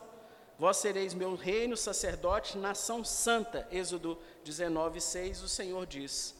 Vós 0.57 0.77
sereis 0.77 1.13
meu 1.13 1.35
reino, 1.35 1.75
sacerdote, 1.75 2.57
nação 2.57 3.03
santa. 3.03 3.67
Êxodo 3.71 4.17
19, 4.43 5.01
6, 5.01 5.41
o 5.41 5.49
Senhor 5.49 5.85
diz 5.85 6.35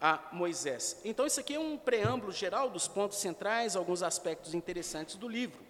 a 0.00 0.20
Moisés. 0.32 1.00
Então, 1.04 1.26
isso 1.26 1.40
aqui 1.40 1.54
é 1.54 1.60
um 1.60 1.78
preâmbulo 1.78 2.30
geral 2.30 2.68
dos 2.68 2.86
pontos 2.86 3.18
centrais, 3.18 3.74
alguns 3.74 4.02
aspectos 4.02 4.54
interessantes 4.54 5.16
do 5.16 5.28
livro. 5.28 5.67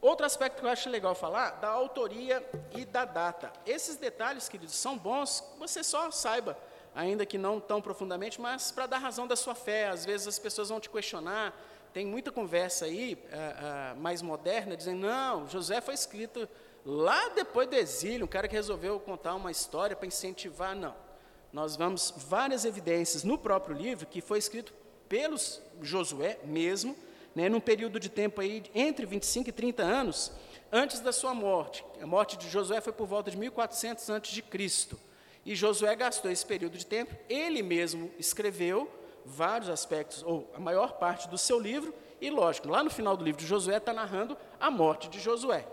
Outro 0.00 0.24
aspecto 0.24 0.60
que 0.60 0.66
eu 0.66 0.70
acho 0.70 0.88
legal 0.88 1.14
falar, 1.14 1.52
da 1.52 1.68
autoria 1.68 2.46
e 2.76 2.84
da 2.84 3.04
data. 3.04 3.52
Esses 3.66 3.96
detalhes, 3.96 4.48
queridos, 4.48 4.74
são 4.74 4.96
bons, 4.96 5.42
você 5.58 5.82
só 5.82 6.10
saiba, 6.10 6.56
ainda 6.94 7.26
que 7.26 7.36
não 7.36 7.58
tão 7.58 7.82
profundamente, 7.82 8.40
mas 8.40 8.70
para 8.70 8.86
dar 8.86 8.98
razão 8.98 9.26
da 9.26 9.34
sua 9.34 9.54
fé. 9.54 9.88
Às 9.88 10.04
vezes 10.04 10.28
as 10.28 10.38
pessoas 10.38 10.68
vão 10.68 10.78
te 10.78 10.88
questionar, 10.88 11.52
tem 11.92 12.06
muita 12.06 12.30
conversa 12.30 12.84
aí, 12.84 13.14
uh, 13.14 13.96
uh, 13.96 14.00
mais 14.00 14.22
moderna, 14.22 14.76
dizendo, 14.76 15.00
não, 15.00 15.48
José 15.48 15.80
foi 15.80 15.94
escrito 15.94 16.48
lá 16.86 17.30
depois 17.30 17.68
do 17.68 17.74
exílio, 17.74 18.24
um 18.24 18.28
cara 18.28 18.46
que 18.46 18.54
resolveu 18.54 19.00
contar 19.00 19.34
uma 19.34 19.50
história 19.50 19.96
para 19.96 20.06
incentivar, 20.06 20.76
não 20.76 21.08
nós 21.52 21.76
vamos 21.76 22.12
várias 22.16 22.64
evidências 22.64 23.24
no 23.24 23.38
próprio 23.38 23.76
livro 23.76 24.06
que 24.06 24.20
foi 24.20 24.38
escrito 24.38 24.74
pelos 25.08 25.62
Josué 25.80 26.38
mesmo, 26.44 26.94
né, 27.38 27.48
num 27.48 27.60
período 27.60 28.00
de 28.00 28.08
tempo 28.08 28.40
aí 28.40 28.64
entre 28.74 29.06
25 29.06 29.48
e 29.48 29.52
30 29.52 29.84
anos 29.84 30.32
antes 30.72 30.98
da 30.98 31.12
sua 31.12 31.32
morte. 31.32 31.84
A 32.02 32.06
morte 32.06 32.36
de 32.36 32.48
Josué 32.50 32.80
foi 32.80 32.92
por 32.92 33.06
volta 33.06 33.30
de 33.30 33.36
1400 33.36 34.10
antes 34.10 34.32
de 34.32 34.42
Cristo. 34.42 34.98
E 35.46 35.54
Josué 35.54 35.94
gastou 35.94 36.32
esse 36.32 36.44
período 36.44 36.76
de 36.76 36.84
tempo, 36.84 37.14
ele 37.28 37.62
mesmo 37.62 38.10
escreveu 38.18 38.90
vários 39.24 39.70
aspectos, 39.70 40.24
ou 40.24 40.50
a 40.52 40.58
maior 40.58 40.94
parte 40.94 41.28
do 41.28 41.38
seu 41.38 41.60
livro, 41.60 41.94
e 42.20 42.28
lógico, 42.28 42.68
lá 42.68 42.82
no 42.82 42.90
final 42.90 43.16
do 43.16 43.24
livro 43.24 43.40
de 43.40 43.46
Josué 43.46 43.76
está 43.76 43.92
narrando 43.92 44.36
a 44.58 44.68
morte 44.68 45.08
de 45.08 45.20
Josué. 45.20 45.64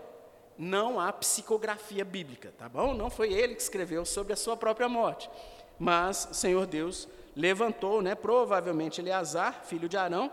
Não 0.56 1.00
há 1.00 1.12
psicografia 1.12 2.04
bíblica, 2.04 2.54
tá 2.56 2.68
bom? 2.68 2.94
Não 2.94 3.10
foi 3.10 3.32
ele 3.32 3.56
que 3.56 3.62
escreveu 3.62 4.04
sobre 4.04 4.32
a 4.32 4.36
sua 4.36 4.56
própria 4.56 4.88
morte. 4.88 5.28
Mas 5.80 6.28
o 6.30 6.34
Senhor 6.34 6.64
Deus 6.64 7.08
levantou, 7.34 8.00
né, 8.00 8.14
provavelmente 8.14 9.00
Eleazar, 9.00 9.64
filho 9.64 9.88
de 9.88 9.96
Arão, 9.96 10.30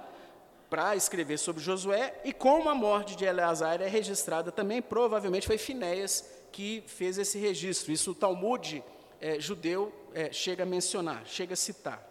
para 0.73 0.95
escrever 0.95 1.37
sobre 1.37 1.61
Josué, 1.61 2.19
e 2.25 2.33
como 2.33 2.67
a 2.67 2.73
morte 2.73 3.15
de 3.15 3.25
Eleazar 3.25 3.79
é 3.79 3.87
registrada 3.87 4.51
também, 4.51 4.81
provavelmente 4.81 5.45
foi 5.45 5.55
Finéias 5.55 6.27
que 6.51 6.83
fez 6.87 7.19
esse 7.19 7.37
registro. 7.37 7.91
Isso 7.91 8.09
o 8.09 8.15
Talmud 8.15 8.83
é, 9.21 9.39
judeu 9.39 9.93
é, 10.15 10.33
chega 10.33 10.63
a 10.63 10.65
mencionar, 10.65 11.27
chega 11.27 11.53
a 11.53 11.55
citar. 11.55 12.03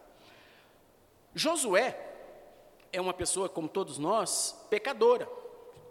Josué 1.35 1.99
é 2.93 3.01
uma 3.01 3.13
pessoa, 3.13 3.49
como 3.49 3.69
todos 3.69 3.99
nós, 3.99 4.57
pecadora, 4.71 5.29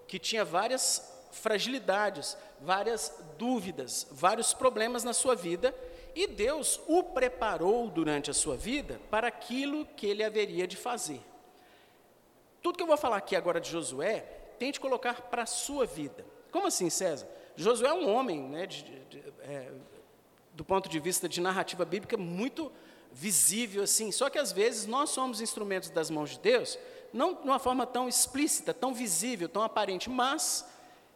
que 0.08 0.18
tinha 0.18 0.46
várias 0.46 1.14
fragilidades, 1.34 2.38
várias 2.62 3.22
dúvidas, 3.38 4.08
vários 4.10 4.54
problemas 4.54 5.04
na 5.04 5.12
sua 5.12 5.36
vida, 5.36 5.76
e 6.16 6.26
Deus 6.26 6.80
o 6.88 7.04
preparou 7.04 7.90
durante 7.90 8.32
a 8.32 8.34
sua 8.34 8.56
vida 8.56 9.02
para 9.12 9.28
aquilo 9.28 9.86
que 9.88 10.08
ele 10.08 10.24
haveria 10.24 10.66
de 10.66 10.78
fazer. 10.78 11.31
Tudo 12.62 12.78
que 12.78 12.84
eu 12.84 12.88
vou 12.88 12.98
falar 12.98 13.18
aqui 13.18 13.36
agora 13.36 13.60
de 13.60 13.70
Josué, 13.70 14.20
tente 14.60 14.80
colocar 14.80 15.22
para 15.24 15.44
a 15.44 15.46
sua 15.48 15.86
vida. 15.86 16.26
Como 16.52 16.68
assim, 16.68 16.90
César? 16.90 17.28
Josué 17.56 17.90
é 17.90 17.94
um 17.94 18.14
homem, 18.14 18.42
né, 18.42 18.68
de, 18.68 18.84
de, 18.84 19.24
é, 19.42 19.72
do 20.54 20.64
ponto 20.64 20.88
de 20.88 21.00
vista 21.00 21.28
de 21.28 21.42
narrativa 21.42 21.84
bíblica, 21.86 22.18
muito 22.18 22.72
visível 23.12 23.84
assim. 23.84 24.12
Só 24.12 24.30
que 24.30 24.38
às 24.38 24.52
vezes 24.52 24.86
nós 24.86 25.10
somos 25.10 25.42
instrumentos 25.42 25.90
das 25.90 26.10
mãos 26.10 26.32
de 26.32 26.40
Deus, 26.40 26.78
não 27.12 27.34
de 27.34 27.42
uma 27.42 27.60
forma 27.60 27.86
tão 27.86 28.08
explícita, 28.08 28.74
tão 28.74 28.94
visível, 28.94 29.50
tão 29.50 29.64
aparente, 29.64 30.10
mas 30.10 30.66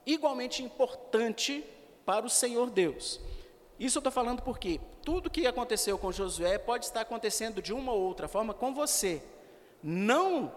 igualmente 0.06 0.64
importante 0.64 1.64
para 2.06 2.26
o 2.26 2.30
Senhor 2.30 2.70
Deus. 2.70 3.20
Isso 3.80 3.98
eu 3.98 4.00
estou 4.00 4.12
falando 4.12 4.42
porque 4.42 4.80
tudo 5.04 5.30
que 5.30 5.46
aconteceu 5.46 5.98
com 5.98 6.12
Josué 6.12 6.58
pode 6.58 6.86
estar 6.86 7.02
acontecendo 7.02 7.62
de 7.62 7.74
uma 7.74 7.92
ou 7.92 8.02
outra 8.02 8.28
forma 8.28 8.54
com 8.54 8.74
você. 8.74 9.22
Não 9.84 10.54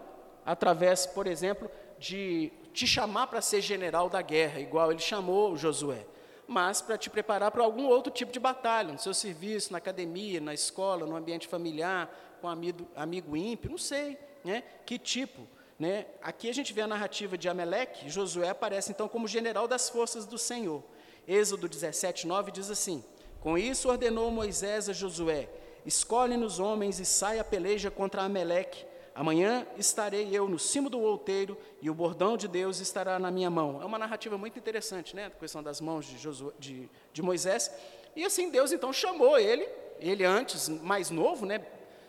através, 0.49 1.05
por 1.05 1.27
exemplo, 1.27 1.69
de 1.99 2.51
te 2.73 2.87
chamar 2.87 3.27
para 3.27 3.39
ser 3.39 3.61
general 3.61 4.09
da 4.09 4.19
guerra, 4.19 4.59
igual 4.59 4.91
ele 4.91 4.99
chamou 4.99 5.55
Josué, 5.55 6.07
mas 6.47 6.81
para 6.81 6.97
te 6.97 7.07
preparar 7.07 7.51
para 7.51 7.63
algum 7.63 7.85
outro 7.85 8.11
tipo 8.11 8.31
de 8.31 8.39
batalha, 8.39 8.91
no 8.91 8.97
seu 8.97 9.13
serviço, 9.13 9.71
na 9.71 9.77
academia, 9.77 10.41
na 10.41 10.51
escola, 10.51 11.05
no 11.05 11.15
ambiente 11.15 11.47
familiar, 11.47 12.09
com 12.41 12.47
um 12.47 12.49
amigo, 12.49 12.87
amigo 12.95 13.37
ímpio, 13.37 13.69
não 13.69 13.77
sei, 13.77 14.17
né? 14.43 14.63
Que 14.87 14.97
tipo, 14.97 15.47
né? 15.77 16.07
Aqui 16.19 16.49
a 16.49 16.53
gente 16.53 16.73
vê 16.73 16.81
a 16.81 16.87
narrativa 16.87 17.37
de 17.37 17.47
Ameleque, 17.47 18.09
Josué 18.09 18.49
aparece 18.49 18.91
então 18.91 19.07
como 19.07 19.27
general 19.27 19.67
das 19.67 19.87
forças 19.87 20.25
do 20.25 20.39
Senhor. 20.39 20.83
Êxodo 21.27 21.69
17, 21.69 22.25
9 22.25 22.51
diz 22.51 22.71
assim: 22.71 23.05
Com 23.39 23.55
isso 23.55 23.87
ordenou 23.87 24.31
Moisés 24.31 24.89
a 24.89 24.93
Josué: 24.93 25.47
Escolhe-nos 25.85 26.57
homens 26.57 26.99
e 26.99 27.05
saia 27.05 27.41
a 27.41 27.45
peleja 27.45 27.91
contra 27.91 28.23
Ameleque 28.23 28.88
Amanhã 29.19 29.67
estarei 29.77 30.29
eu 30.31 30.47
no 30.47 30.57
cimo 30.57 30.89
do 30.89 30.97
outeiro 30.97 31.57
e 31.81 31.89
o 31.89 31.93
bordão 31.93 32.37
de 32.37 32.47
Deus 32.47 32.79
estará 32.79 33.19
na 33.19 33.29
minha 33.29 33.49
mão. 33.49 33.81
É 33.81 33.85
uma 33.85 33.99
narrativa 33.99 34.37
muito 34.37 34.57
interessante, 34.57 35.13
né? 35.13 35.25
A 35.25 35.29
questão 35.29 35.61
das 35.61 35.81
mãos 35.81 36.05
de, 36.05 36.17
Josué, 36.17 36.53
de, 36.57 36.89
de 37.11 37.21
Moisés. 37.21 37.69
E 38.15 38.23
assim 38.23 38.49
Deus 38.49 38.71
então 38.71 38.93
chamou 38.93 39.37
ele, 39.37 39.67
ele 39.99 40.23
antes, 40.23 40.69
mais 40.69 41.09
novo, 41.09 41.45
né? 41.45 41.61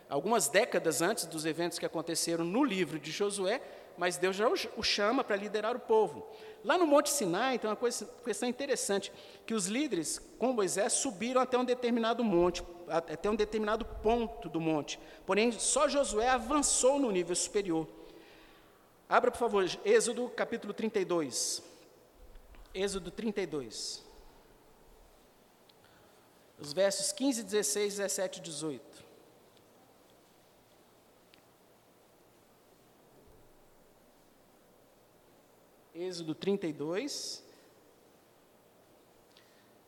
Algumas 0.09 0.47
décadas 0.47 1.01
antes 1.01 1.25
dos 1.25 1.45
eventos 1.45 1.77
que 1.77 1.85
aconteceram 1.85 2.45
no 2.45 2.63
livro 2.63 2.97
de 2.97 3.11
Josué, 3.11 3.61
mas 3.97 4.15
Deus 4.15 4.37
já 4.37 4.47
o 4.47 4.81
chama 4.81 5.21
para 5.21 5.35
liderar 5.35 5.75
o 5.75 5.81
povo. 5.81 6.25
Lá 6.63 6.77
no 6.77 6.85
Monte 6.85 7.09
Sinai, 7.09 7.55
então, 7.55 7.69
uma 7.69 7.75
coisa, 7.75 8.07
questão 8.23 8.47
interessante, 8.47 9.11
que 9.45 9.53
os 9.53 9.65
líderes 9.65 10.19
com 10.37 10.53
Moisés 10.53 10.93
subiram 10.93 11.41
até 11.41 11.57
um 11.57 11.65
determinado 11.65 12.23
monte, 12.23 12.63
até 12.87 13.29
um 13.29 13.35
determinado 13.35 13.83
ponto 13.83 14.47
do 14.47 14.61
monte. 14.61 14.99
Porém, 15.25 15.51
só 15.51 15.87
Josué 15.87 16.29
avançou 16.29 16.99
no 16.99 17.11
nível 17.11 17.35
superior. 17.35 17.87
Abra, 19.09 19.31
por 19.31 19.39
favor, 19.39 19.65
Êxodo 19.83 20.29
capítulo 20.29 20.73
32. 20.73 21.63
Êxodo 22.73 23.09
32. 23.11 24.03
Os 26.59 26.73
versos 26.73 27.11
15, 27.11 27.43
16, 27.43 27.97
17 27.97 28.39
e 28.39 28.41
18. 28.43 28.90
Êxodo 36.01 36.33
32, 36.33 37.43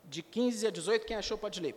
de 0.05 0.21
15 0.21 0.67
a 0.67 0.69
18, 0.69 1.07
quem 1.07 1.17
achou 1.17 1.39
pode 1.39 1.59
ler. 1.59 1.75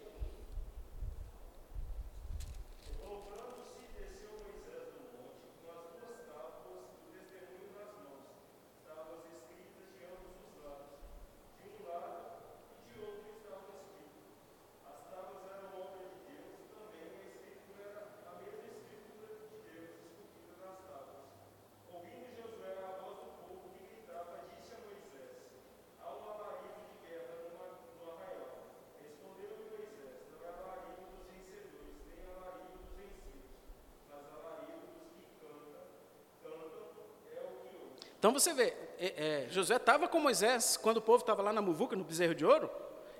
Então 38.26 38.36
você 38.36 38.52
vê, 38.52 38.74
é, 38.98 39.44
é, 39.46 39.46
Josué 39.50 39.76
estava 39.76 40.08
com 40.08 40.18
Moisés 40.18 40.76
quando 40.76 40.96
o 40.96 41.00
povo 41.00 41.20
estava 41.20 41.42
lá 41.42 41.52
na 41.52 41.62
muvuca, 41.62 41.94
no 41.94 42.02
bezerro 42.02 42.34
de 42.34 42.44
ouro, 42.44 42.68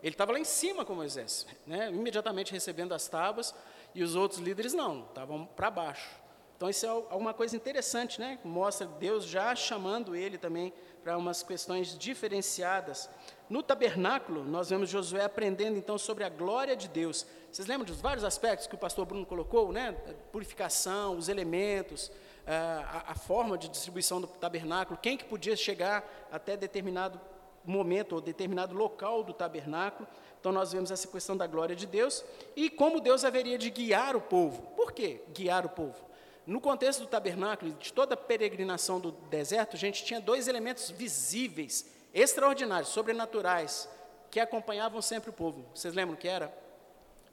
ele 0.03 0.13
estava 0.15 0.33
lá 0.33 0.41
em 0.41 0.45
cima 0.45 0.85
com 0.85 0.97
Moisés, 0.97 1.47
né, 1.65 1.91
imediatamente 1.93 2.51
recebendo 2.51 2.93
as 2.93 3.07
tábuas, 3.07 3.55
e 3.95 4.03
os 4.03 4.17
outros 4.17 4.41
líderes 4.41 4.73
não, 4.73 5.05
estavam 5.05 5.47
para 5.47 5.71
baixo. 5.71 6.11
Então 6.57 6.69
isso 6.69 6.85
é 6.85 6.89
alguma 6.89 7.33
coisa 7.33 7.55
interessante, 7.55 8.19
né? 8.19 8.39
Mostra 8.43 8.87
Deus 8.87 9.27
já 9.27 9.55
chamando 9.55 10.17
ele 10.17 10.39
também 10.39 10.73
para 11.05 11.17
umas 11.17 11.43
questões 11.43 11.97
diferenciadas. 11.97 13.09
No 13.49 13.63
tabernáculo, 13.63 14.43
nós 14.43 14.71
vemos 14.71 14.89
Josué 14.89 15.23
aprendendo 15.23 15.77
então 15.79 15.99
sobre 15.99 16.25
a 16.25 16.29
glória 16.29 16.75
de 16.75 16.89
Deus. 16.89 17.27
Vocês 17.53 17.69
lembram 17.69 17.87
dos 17.87 18.01
vários 18.01 18.25
aspectos 18.25 18.67
que 18.67 18.75
o 18.75 18.79
pastor 18.79 19.05
Bruno 19.05 19.25
colocou, 19.25 19.71
né? 19.71 19.93
Purificação, 20.33 21.17
os 21.17 21.29
elementos, 21.29 22.11
a, 22.47 23.05
a, 23.09 23.15
forma 23.15 23.59
de 23.59 23.69
distribuição 23.69 24.21
do 24.21 24.27
tabernáculo, 24.27 24.99
quem 25.03 25.17
que 25.17 25.25
podia 25.25 25.57
chegar 25.57 26.05
até 26.31 26.57
determinado 26.57 27.21
momento 27.65 28.15
ou 28.15 28.21
determinado 28.21 28.75
local 28.75 29.25
do 29.25 29.33
tabernáculo. 29.33 30.09
Então 30.39 30.53
nós 30.53 30.73
vemos 30.73 30.91
essa 30.91 31.09
questão 31.09 31.37
da 31.37 31.47
glória 31.47 31.75
de 31.75 31.87
Deus 31.87 32.25
e 32.55 32.71
como 32.71 33.01
Deus 33.01 33.25
haveria 33.25 33.59
de 33.59 33.69
guiar 33.69 34.15
o 34.15 34.21
povo. 34.21 34.63
Por 34.77 34.93
que 34.93 35.21
guiar 35.33 35.67
o 35.67 35.69
povo? 35.69 36.07
No 36.47 36.61
contexto 36.61 37.01
do 37.01 37.07
tabernáculo, 37.09 37.73
de 37.73 37.93
toda 37.93 38.15
a 38.15 38.17
peregrinação 38.17 39.01
do 39.01 39.11
deserto, 39.11 39.75
a 39.75 39.79
gente 39.79 40.05
tinha 40.05 40.21
dois 40.21 40.47
elementos 40.47 40.91
visíveis, 40.91 41.91
extraordinários, 42.15 42.91
sobrenaturais, 42.91 43.89
que 44.31 44.39
acompanhavam 44.39 45.03
sempre 45.03 45.31
o 45.31 45.33
povo. 45.33 45.67
Vocês 45.75 45.93
lembram 45.93 46.17
que 46.17 46.29
era? 46.29 46.57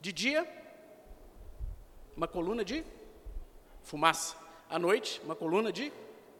De 0.01 0.11
dia, 0.11 0.47
uma 2.17 2.27
coluna 2.27 2.65
de 2.65 2.83
fumaça 3.83 4.42
à 4.73 4.79
noite, 4.79 5.21
uma 5.23 5.35
coluna 5.35 5.71
de 5.71 5.93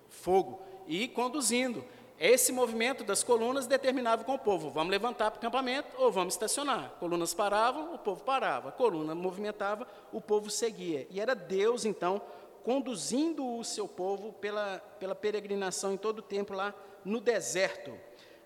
fogo, 0.09 0.59
e 0.87 1.07
conduzindo. 1.07 1.85
Esse 2.19 2.51
movimento 2.51 3.03
das 3.03 3.23
colunas 3.23 3.67
determinava 3.67 4.23
com 4.23 4.33
o 4.33 4.39
povo: 4.39 4.71
vamos 4.71 4.89
levantar 4.89 5.29
para 5.29 5.37
o 5.37 5.39
acampamento 5.39 5.89
ou 5.97 6.11
vamos 6.11 6.33
estacionar. 6.33 6.95
Colunas 6.99 7.33
paravam, 7.33 7.93
o 7.93 7.97
povo 7.99 8.23
parava. 8.23 8.69
A 8.69 8.71
coluna 8.71 9.13
movimentava, 9.13 9.87
o 10.11 10.19
povo 10.19 10.49
seguia. 10.49 11.07
E 11.11 11.19
era 11.19 11.35
Deus, 11.35 11.85
então, 11.85 12.21
conduzindo 12.63 13.57
o 13.57 13.63
seu 13.63 13.87
povo 13.87 14.33
pela, 14.33 14.79
pela 14.99 15.13
peregrinação 15.13 15.93
em 15.93 15.97
todo 15.97 16.19
o 16.19 16.23
tempo 16.23 16.53
lá 16.53 16.73
no 17.05 17.19
deserto. 17.19 17.93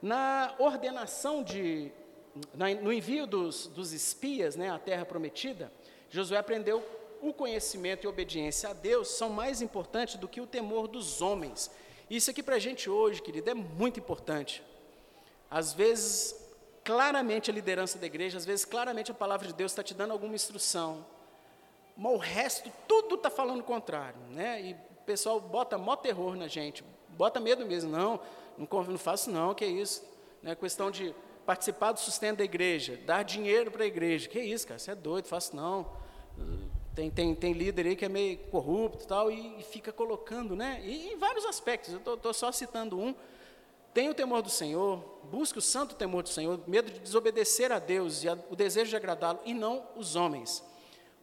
Na 0.01 0.53
ordenação 0.59 1.43
de. 1.43 1.91
Na, 2.53 2.69
no 2.75 2.91
envio 2.91 3.25
dos, 3.25 3.67
dos 3.67 3.93
espias 3.93 4.55
né, 4.55 4.69
à 4.69 4.77
terra 4.77 5.05
prometida, 5.05 5.71
Josué 6.09 6.37
aprendeu 6.37 6.83
o 7.21 7.33
conhecimento 7.33 8.05
e 8.05 8.07
obediência 8.07 8.69
a 8.69 8.73
Deus 8.73 9.09
são 9.09 9.29
mais 9.29 9.61
importantes 9.61 10.15
do 10.15 10.27
que 10.27 10.41
o 10.41 10.47
temor 10.47 10.87
dos 10.87 11.21
homens. 11.21 11.71
Isso 12.09 12.31
aqui 12.31 12.41
para 12.41 12.55
a 12.55 12.59
gente 12.59 12.89
hoje, 12.89 13.21
querido, 13.21 13.49
é 13.49 13.53
muito 13.53 13.99
importante. 13.99 14.63
Às 15.49 15.73
vezes, 15.73 16.35
claramente 16.83 17.51
a 17.51 17.53
liderança 17.53 17.97
da 17.97 18.05
igreja, 18.05 18.37
às 18.37 18.45
vezes, 18.45 18.65
claramente 18.65 19.11
a 19.11 19.13
palavra 19.13 19.47
de 19.47 19.53
Deus 19.53 19.71
está 19.71 19.83
te 19.83 19.93
dando 19.93 20.11
alguma 20.11 20.35
instrução, 20.35 21.05
mas 21.95 22.13
o 22.13 22.17
resto, 22.17 22.71
tudo 22.87 23.15
está 23.15 23.29
falando 23.29 23.61
o 23.61 23.63
contrário, 23.63 24.19
né? 24.29 24.61
E 24.61 24.73
o 24.73 25.03
pessoal 25.05 25.39
bota 25.39 25.77
mó 25.77 25.95
terror 25.95 26.35
na 26.35 26.47
gente, 26.47 26.83
bota 27.09 27.39
medo 27.39 27.65
mesmo, 27.65 27.89
não, 27.89 28.19
não, 28.57 28.83
não 28.83 28.97
faço 28.97 29.31
não, 29.31 29.53
que 29.53 29.65
é 29.65 29.67
isso, 29.67 30.03
né? 30.43 30.55
Questão 30.55 30.91
de 30.91 31.13
participar 31.45 31.93
do 31.93 31.99
sustento 31.99 32.37
da 32.37 32.43
igreja, 32.43 32.97
dar 33.05 33.23
dinheiro 33.23 33.71
para 33.71 33.83
a 33.83 33.87
igreja, 33.87 34.29
que 34.29 34.37
é 34.37 34.43
isso, 34.43 34.67
cara, 34.67 34.79
você 34.79 34.91
é 34.91 34.95
doido, 34.95 35.27
faço 35.27 35.55
não 35.55 35.87
Tem, 36.97 37.11
tem, 37.11 37.35
tem 37.35 37.53
líder 37.53 37.85
aí 37.85 37.95
que 37.95 38.05
é 38.05 38.09
meio 38.09 38.39
corrupto 38.49 39.05
tal, 39.05 39.29
e, 39.29 39.59
e 39.59 39.61
fica 39.61 39.93
colocando, 39.93 40.55
né? 40.55 40.81
E 40.83 41.13
em 41.13 41.15
vários 41.15 41.45
aspectos, 41.45 41.93
eu 41.93 42.15
estou 42.15 42.33
só 42.33 42.51
citando 42.51 42.97
um. 42.97 43.13
Tenha 43.93 44.09
o 44.09 44.15
temor 44.15 44.41
do 44.41 44.49
Senhor, 44.49 45.19
busque 45.25 45.59
o 45.59 45.61
santo 45.61 45.93
temor 45.93 46.23
do 46.23 46.29
Senhor, 46.29 46.59
medo 46.65 46.89
de 46.91 46.97
desobedecer 46.97 47.71
a 47.71 47.77
Deus 47.77 48.23
e 48.23 48.29
a, 48.29 48.35
o 48.49 48.55
desejo 48.55 48.89
de 48.89 48.95
agradá-lo, 48.95 49.39
e 49.45 49.53
não 49.53 49.85
os 49.95 50.15
homens. 50.15 50.63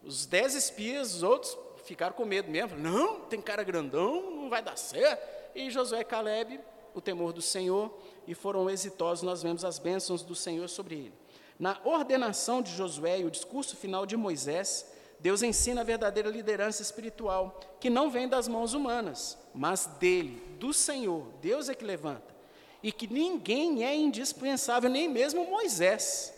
Os 0.04 0.26
dez 0.26 0.54
espias, 0.54 1.16
os 1.16 1.24
outros, 1.24 1.58
ficaram 1.84 2.14
com 2.14 2.24
medo 2.24 2.48
mesmo. 2.48 2.78
Não, 2.78 3.22
tem 3.22 3.40
cara 3.40 3.64
grandão, 3.64 4.30
não 4.30 4.48
vai 4.48 4.62
dar 4.62 4.78
certo. 4.78 5.28
E 5.56 5.72
Josué 5.72 6.02
e 6.02 6.04
Caleb, 6.04 6.60
o 6.94 7.00
temor 7.00 7.32
do 7.32 7.42
Senhor, 7.42 7.92
e 8.28 8.34
foram 8.34 8.70
exitosos, 8.70 9.24
nós 9.24 9.42
vemos 9.42 9.64
as 9.64 9.80
bênçãos 9.80 10.22
do 10.22 10.36
Senhor 10.36 10.68
sobre 10.68 10.94
ele. 10.94 11.14
Na 11.58 11.80
ordenação 11.84 12.62
de 12.62 12.70
Josué 12.70 13.18
e 13.18 13.24
o 13.24 13.30
discurso 13.30 13.74
final 13.74 14.06
de 14.06 14.16
Moisés, 14.16 14.93
Deus 15.20 15.42
ensina 15.42 15.80
a 15.80 15.84
verdadeira 15.84 16.28
liderança 16.28 16.82
espiritual, 16.82 17.58
que 17.80 17.88
não 17.88 18.10
vem 18.10 18.28
das 18.28 18.46
mãos 18.46 18.74
humanas, 18.74 19.38
mas 19.54 19.86
dele, 19.86 20.42
do 20.58 20.72
Senhor. 20.72 21.26
Deus 21.40 21.68
é 21.68 21.74
que 21.74 21.84
levanta. 21.84 22.34
E 22.82 22.92
que 22.92 23.06
ninguém 23.06 23.84
é 23.84 23.94
indispensável, 23.94 24.90
nem 24.90 25.08
mesmo 25.08 25.46
Moisés. 25.46 26.34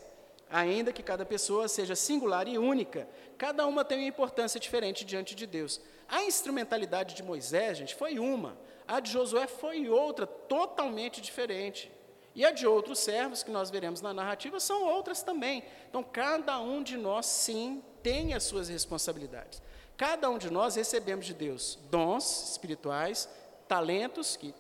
Ainda 0.49 0.93
que 0.93 1.03
cada 1.03 1.27
pessoa 1.27 1.67
seja 1.67 1.97
singular 1.97 2.47
e 2.47 2.57
única, 2.57 3.09
cada 3.37 3.67
uma 3.67 3.85
tem 3.85 3.99
uma 3.99 4.07
importância 4.07 4.61
diferente 4.61 5.05
diante 5.05 5.35
de 5.35 5.47
Deus. 5.47 5.81
A 6.09 6.23
instrumentalidade 6.23 7.17
de 7.17 7.23
Moisés, 7.23 7.79
gente, 7.79 7.95
foi 7.97 8.19
uma, 8.19 8.57
a 8.87 9.01
de 9.01 9.11
Josué 9.11 9.49
foi 9.49 9.89
outra, 9.89 10.27
totalmente 10.27 11.21
diferente. 11.21 11.91
E 12.37 12.45
a 12.45 12.53
de 12.53 12.67
outros 12.67 12.99
servos 12.99 13.43
que 13.43 13.51
nós 13.51 13.71
veremos 13.71 14.03
na 14.03 14.13
narrativa 14.13 14.61
são 14.61 14.85
outras 14.85 15.23
também. 15.23 15.65
Então, 15.89 16.05
cada 16.05 16.61
um 16.61 16.83
de 16.83 16.97
nós, 16.97 17.27
sim, 17.27 17.83
tem 18.03 18.35
as 18.35 18.45
suas 18.45 18.69
responsabilidades. 18.69 19.63
Cada 19.97 20.29
um 20.29 20.37
de 20.37 20.51
nós 20.51 20.77
recebemos 20.77 21.25
de 21.25 21.33
Deus 21.33 21.79
dons 21.91 22.51
espirituais, 22.51 23.27
talentos, 23.67 24.37
que, 24.37 24.55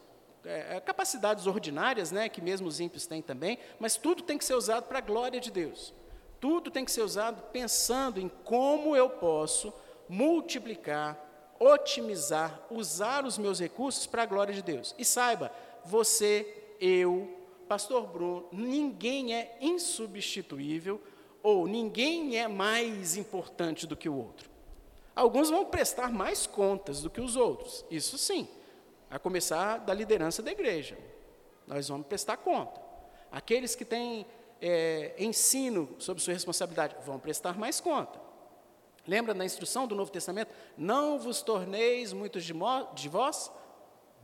é, 0.44 0.76
é 0.76 0.80
capacidades 0.80 1.46
ordinárias, 1.46 2.10
né, 2.10 2.28
que 2.28 2.40
mesmo 2.40 2.66
os 2.66 2.80
ímpios 2.80 3.06
têm 3.06 3.20
também, 3.20 3.58
mas 3.78 3.96
tudo 3.96 4.22
tem 4.22 4.38
que 4.38 4.44
ser 4.46 4.54
usado 4.54 4.84
para 4.84 4.98
a 4.98 5.02
glória 5.02 5.38
de 5.38 5.50
Deus. 5.50 5.92
Tudo 6.40 6.70
tem 6.70 6.84
que 6.84 6.90
ser 6.90 7.02
usado 7.02 7.42
pensando 7.52 8.18
em 8.18 8.28
como 8.42 8.96
eu 8.96 9.10
posso 9.10 9.72
multiplicar 10.08 11.22
otimizar, 11.58 12.60
usar 12.70 13.24
os 13.24 13.38
meus 13.38 13.58
recursos 13.58 14.06
para 14.06 14.22
a 14.22 14.26
glória 14.26 14.54
de 14.54 14.62
Deus. 14.62 14.94
E 14.98 15.04
saiba, 15.04 15.50
você, 15.84 16.74
eu, 16.80 17.45
Pastor 17.68 18.06
Bruno, 18.06 18.48
ninguém 18.52 19.34
é 19.34 19.56
insubstituível 19.60 21.00
ou 21.42 21.66
ninguém 21.66 22.38
é 22.38 22.48
mais 22.48 23.16
importante 23.16 23.86
do 23.86 23.96
que 23.96 24.08
o 24.08 24.16
outro. 24.16 24.50
Alguns 25.14 25.48
vão 25.48 25.64
prestar 25.64 26.12
mais 26.12 26.46
contas 26.46 27.00
do 27.00 27.08
que 27.08 27.20
os 27.20 27.36
outros, 27.36 27.84
isso 27.90 28.18
sim, 28.18 28.48
a 29.10 29.18
começar 29.18 29.78
da 29.78 29.94
liderança 29.94 30.42
da 30.42 30.50
igreja. 30.50 30.98
Nós 31.66 31.88
vamos 31.88 32.06
prestar 32.06 32.36
conta. 32.36 32.80
Aqueles 33.30 33.74
que 33.74 33.84
têm 33.84 34.26
é, 34.60 35.14
ensino 35.18 35.94
sobre 35.98 36.22
sua 36.22 36.34
responsabilidade 36.34 36.96
vão 37.04 37.18
prestar 37.18 37.58
mais 37.58 37.80
conta. 37.80 38.20
Lembra 39.06 39.32
da 39.32 39.44
instrução 39.44 39.86
do 39.86 39.94
Novo 39.94 40.10
Testamento? 40.10 40.52
Não 40.76 41.18
vos 41.18 41.42
torneis 41.42 42.12
muitos 42.12 42.44
de, 42.44 42.52
de 42.94 43.08
vós 43.08 43.50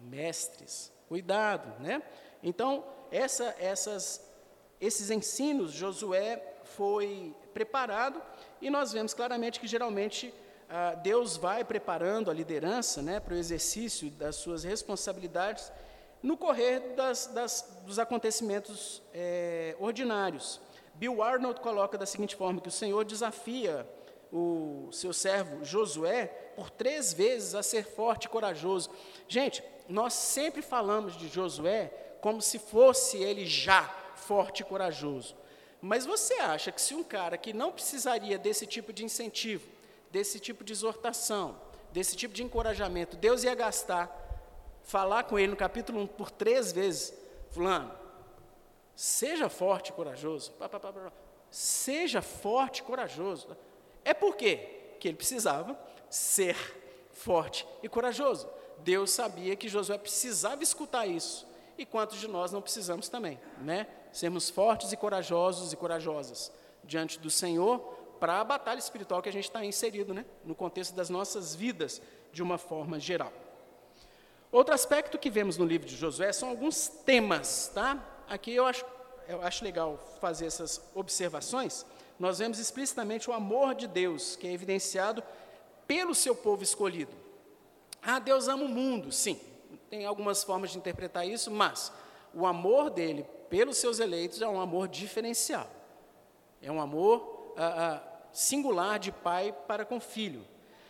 mestres. 0.01 0.93
Cuidado, 1.09 1.81
né? 1.81 2.03
Então, 2.43 2.85
essa, 3.13 3.55
essas, 3.59 4.25
esses 4.81 5.11
ensinos, 5.11 5.73
Josué 5.73 6.43
foi 6.65 7.35
preparado 7.53 8.21
e 8.61 8.71
nós 8.71 8.93
vemos 8.93 9.13
claramente 9.13 9.61
que 9.61 9.67
geralmente 9.67 10.33
ah, 10.71 10.95
Deus 10.95 11.37
vai 11.37 11.63
preparando 11.63 12.31
a 12.31 12.35
liderança 12.35 13.03
né, 13.03 13.21
para 13.21 13.35
o 13.35 13.37
exercício 13.37 14.11
das 14.13 14.37
suas 14.37 14.65
responsabilidades 14.65 15.71
no 16.23 16.39
correr 16.39 16.95
das, 16.97 17.27
das, 17.27 17.83
dos 17.85 17.99
acontecimentos 17.99 19.03
é, 19.13 19.77
ordinários. 19.79 20.59
Bill 20.95 21.23
Arnold 21.23 21.61
coloca 21.61 21.99
da 21.99 22.07
seguinte 22.07 22.35
forma: 22.35 22.61
que 22.61 22.69
o 22.69 22.73
Senhor 22.73 23.05
desafia 23.05 23.87
o 24.33 24.89
seu 24.91 25.13
servo 25.13 25.63
Josué 25.63 26.27
por 26.57 26.71
três 26.71 27.13
vezes 27.13 27.55
a 27.55 27.63
ser 27.63 27.85
forte 27.85 28.25
e 28.25 28.29
corajoso. 28.29 28.89
Gente, 29.29 29.63
nós 29.87 30.15
sempre 30.15 30.63
falamos 30.63 31.15
de 31.17 31.29
Josué 31.29 31.93
como 32.23 32.41
se 32.41 32.57
fosse 32.57 33.19
ele 33.19 33.45
já 33.45 33.83
forte 34.15 34.61
e 34.61 34.65
corajoso. 34.65 35.37
Mas 35.81 36.07
você 36.07 36.35
acha 36.35 36.71
que 36.71 36.81
se 36.81 36.95
um 36.95 37.03
cara 37.03 37.37
que 37.37 37.53
não 37.53 37.73
precisaria 37.73 38.39
desse 38.39 38.65
tipo 38.65 38.93
de 38.93 39.05
incentivo, 39.05 39.69
desse 40.09 40.39
tipo 40.39 40.63
de 40.63 40.73
exortação, 40.73 41.61
desse 41.91 42.15
tipo 42.15 42.33
de 42.33 42.45
encorajamento, 42.45 43.17
Deus 43.17 43.43
ia 43.43 43.57
gastar, 43.57 44.09
falar 44.85 45.25
com 45.25 45.37
ele 45.37 45.49
no 45.49 45.57
capítulo 45.57 46.01
1 46.03 46.07
por 46.07 46.31
três 46.31 46.71
vezes, 46.71 47.13
fulano, 47.51 47.93
seja 48.95 49.49
forte 49.49 49.89
e 49.89 49.93
corajoso, 49.93 50.53
seja 51.51 52.23
forte 52.23 52.79
e 52.79 52.83
corajoso. 52.85 53.49
É 54.05 54.15
por 54.15 54.37
quê? 54.37 54.95
Que 55.01 55.09
ele 55.09 55.17
precisava 55.17 55.77
ser 56.09 56.57
forte 57.11 57.67
e 57.83 57.89
corajoso. 57.89 58.49
Deus 58.79 59.11
sabia 59.11 59.57
que 59.57 59.69
Josué 59.69 59.99
precisava 59.99 60.63
escutar 60.63 61.05
isso. 61.05 61.51
E 61.77 61.87
quantos 61.87 62.19
de 62.19 62.29
nós 62.29 62.53
não 62.53 62.61
precisamos 62.61 63.09
também, 63.09 63.41
né? 63.61 63.87
Sermos 64.13 64.51
fortes 64.51 64.93
e 64.93 64.97
corajosos 64.97 65.73
e 65.73 65.77
corajosas 65.77 66.53
diante 66.85 67.19
do 67.19 67.31
Senhor 67.31 67.79
para 68.21 68.41
a 68.41 68.45
batalha 68.45 68.79
espiritual 68.79 69.23
que 69.23 69.29
a 69.29 69.33
gente 69.33 69.45
está 69.45 69.65
inserido, 69.65 70.13
né? 70.15 70.25
No 70.45 70.55
contexto 70.55 70.95
das 70.95 71.11
nossas 71.11 71.55
vidas, 71.55 72.01
de 72.33 72.43
uma 72.43 72.59
forma 72.59 73.01
geral. 73.01 73.33
Outro 74.51 74.75
aspecto 74.75 75.19
que 75.19 75.31
vemos 75.31 75.57
no 75.57 75.65
livro 75.65 75.89
de 75.89 75.97
Josué 75.97 76.33
são 76.33 76.51
alguns 76.51 76.89
temas, 76.89 77.71
tá? 77.75 77.99
Aqui 78.29 78.55
eu 78.55 78.67
acho, 78.67 78.85
eu 79.27 79.43
acho 79.43 79.65
legal 79.65 79.99
fazer 80.21 80.47
essas 80.47 80.91
observações, 80.95 81.87
nós 82.19 82.39
vemos 82.39 82.59
explicitamente 82.59 83.29
o 83.29 83.33
amor 83.33 83.75
de 83.75 83.87
Deus, 83.87 84.37
que 84.37 84.47
é 84.47 84.53
evidenciado 84.53 85.23
pelo 85.87 86.15
seu 86.15 86.35
povo 86.37 86.63
escolhido. 86.63 87.13
Ah, 88.03 88.19
Deus 88.19 88.47
ama 88.47 88.65
o 88.65 88.69
mundo, 88.69 89.11
sim, 89.11 89.41
tem 89.93 90.07
algumas 90.07 90.43
formas 90.43 90.71
de 90.71 90.79
interpretar 90.79 91.29
isso, 91.29 91.51
mas 91.51 91.93
o 92.33 92.47
amor 92.47 92.89
dele 92.89 93.27
pelos 93.51 93.77
seus 93.77 94.01
eleitos 94.01 94.41
é 94.41 94.49
um 94.49 94.59
amor 94.59 94.89
diferencial, 94.89 95.69
é 96.63 96.73
um 96.73 96.81
amor 96.81 97.53
ah, 97.59 98.01
ah, 98.01 98.29
singular 98.33 98.99
de 98.99 99.13
pai 99.13 99.55
para 99.69 99.85
com 99.85 100.01
filho. 100.01 100.47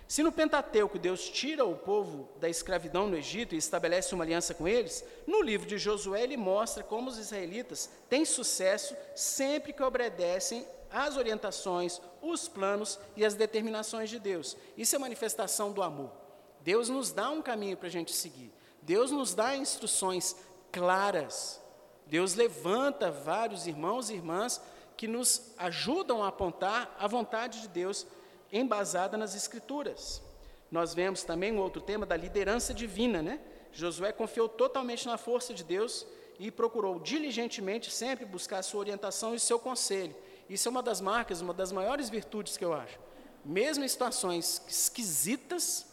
Se 0.07 0.23
no 0.23 0.31
Pentateuco 0.31 1.01
Deus 1.01 1.29
tira 1.29 1.65
o 1.65 1.75
povo 1.75 2.29
da 2.39 2.49
escravidão 2.49 3.09
no 3.09 3.17
Egito 3.17 3.57
e 3.57 3.59
estabelece 3.59 4.15
uma 4.15 4.23
aliança 4.23 4.55
com 4.55 4.69
eles, 4.69 5.05
no 5.27 5.43
livro 5.43 5.67
de 5.67 5.79
Josué 5.79 6.23
ele 6.23 6.37
mostra 6.37 6.85
como 6.85 7.11
os 7.11 7.19
israelitas 7.19 7.91
têm 8.09 8.25
sucesso 8.25 8.95
sempre 9.17 9.73
que 9.73 9.83
obedecem 9.83 10.65
as 10.93 11.17
orientações, 11.17 12.01
os 12.23 12.47
planos 12.47 13.01
e 13.17 13.25
as 13.25 13.35
determinações 13.35 14.09
de 14.09 14.21
Deus. 14.21 14.57
Isso 14.77 14.95
é 14.95 14.99
manifestação 15.01 15.73
do 15.73 15.83
amor. 15.83 16.13
Deus 16.61 16.89
nos 16.89 17.11
dá 17.11 17.31
um 17.31 17.43
caminho 17.43 17.77
para 17.77 17.89
a 17.89 17.91
gente 17.91 18.13
seguir. 18.13 18.53
Deus 18.83 19.11
nos 19.11 19.35
dá 19.35 19.57
instruções 19.57 20.37
claras. 20.71 21.61
Deus 22.07 22.35
levanta 22.35 23.11
vários 23.11 23.67
irmãos 23.67 24.11
e 24.11 24.15
irmãs 24.15 24.61
que 24.97 25.09
nos 25.09 25.53
ajudam 25.57 26.23
a 26.23 26.29
apontar 26.29 26.95
a 26.99 27.07
vontade 27.07 27.63
de 27.63 27.69
Deus 27.69 28.07
embasada 28.53 29.17
nas 29.17 29.35
Escrituras. 29.35 30.23
Nós 30.71 30.95
vemos 30.95 31.23
também 31.23 31.53
um 31.53 31.59
outro 31.59 31.81
tema 31.81 32.05
da 32.05 32.17
liderança 32.17 32.75
divina, 32.75 33.23
né? 33.23 33.41
Josué 33.73 34.13
confiou 34.13 34.49
totalmente 34.49 35.07
na 35.07 35.17
força 35.17 35.55
de 35.55 35.65
Deus 35.65 36.07
e 36.39 36.51
procurou 36.51 36.99
diligentemente 36.99 37.91
sempre 37.91 38.25
buscar 38.25 38.59
a 38.59 38.63
sua 38.63 38.81
orientação 38.81 39.35
e 39.35 39.41
seu 39.41 39.59
conselho. 39.59 40.15
Isso 40.49 40.69
é 40.69 40.71
uma 40.71 40.83
das 40.83 41.01
marcas, 41.01 41.41
uma 41.41 41.55
das 41.55 41.73
maiores 41.73 42.11
virtudes 42.11 42.57
que 42.57 42.65
eu 42.65 42.75
acho. 42.75 42.99
Mesmo 43.45 43.85
em 43.85 43.89
situações 43.89 44.63
esquisitas, 44.69 45.87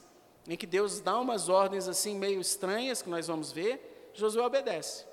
em 0.49 0.57
que 0.57 0.65
Deus 0.65 0.99
dá 0.99 1.19
umas 1.19 1.47
ordens 1.47 1.87
assim 1.87 2.17
meio 2.17 2.41
estranhas, 2.41 3.03
que 3.03 3.09
nós 3.09 3.27
vamos 3.27 3.51
ver, 3.51 4.09
Josué 4.15 4.43
obedece. 4.43 5.05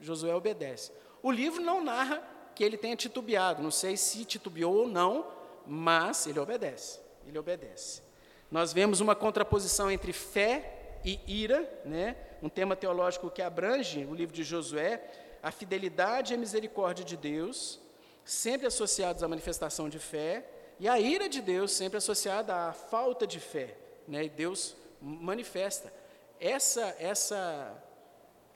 Josué 0.00 0.34
obedece. 0.34 0.92
O 1.22 1.30
livro 1.32 1.62
não 1.62 1.82
narra 1.82 2.22
que 2.54 2.62
ele 2.62 2.76
tenha 2.76 2.94
titubeado, 2.94 3.62
não 3.62 3.70
sei 3.70 3.96
se 3.96 4.24
titubeou 4.26 4.74
ou 4.74 4.86
não, 4.86 5.26
mas 5.66 6.26
ele 6.26 6.38
obedece. 6.38 7.00
Ele 7.26 7.38
obedece. 7.38 8.02
Nós 8.50 8.74
vemos 8.74 9.00
uma 9.00 9.14
contraposição 9.14 9.90
entre 9.90 10.12
fé 10.12 10.98
e 11.02 11.18
ira, 11.26 11.82
né? 11.86 12.14
um 12.42 12.50
tema 12.50 12.76
teológico 12.76 13.30
que 13.30 13.40
abrange 13.40 14.04
o 14.04 14.14
livro 14.14 14.34
de 14.34 14.44
Josué, 14.44 15.02
a 15.42 15.50
fidelidade 15.50 16.34
e 16.34 16.36
a 16.36 16.38
misericórdia 16.38 17.02
de 17.02 17.16
Deus, 17.16 17.80
sempre 18.26 18.66
associados 18.66 19.22
à 19.22 19.28
manifestação 19.28 19.88
de 19.88 19.98
fé, 19.98 20.44
e 20.78 20.86
a 20.86 21.00
ira 21.00 21.30
de 21.30 21.40
Deus 21.40 21.72
sempre 21.72 21.96
associada 21.96 22.54
à 22.54 22.72
falta 22.74 23.26
de 23.26 23.40
fé. 23.40 23.74
Né? 24.06 24.24
E 24.24 24.28
Deus 24.28 24.76
manifesta. 25.02 25.92
Essa, 26.38 26.94
essa 26.98 27.84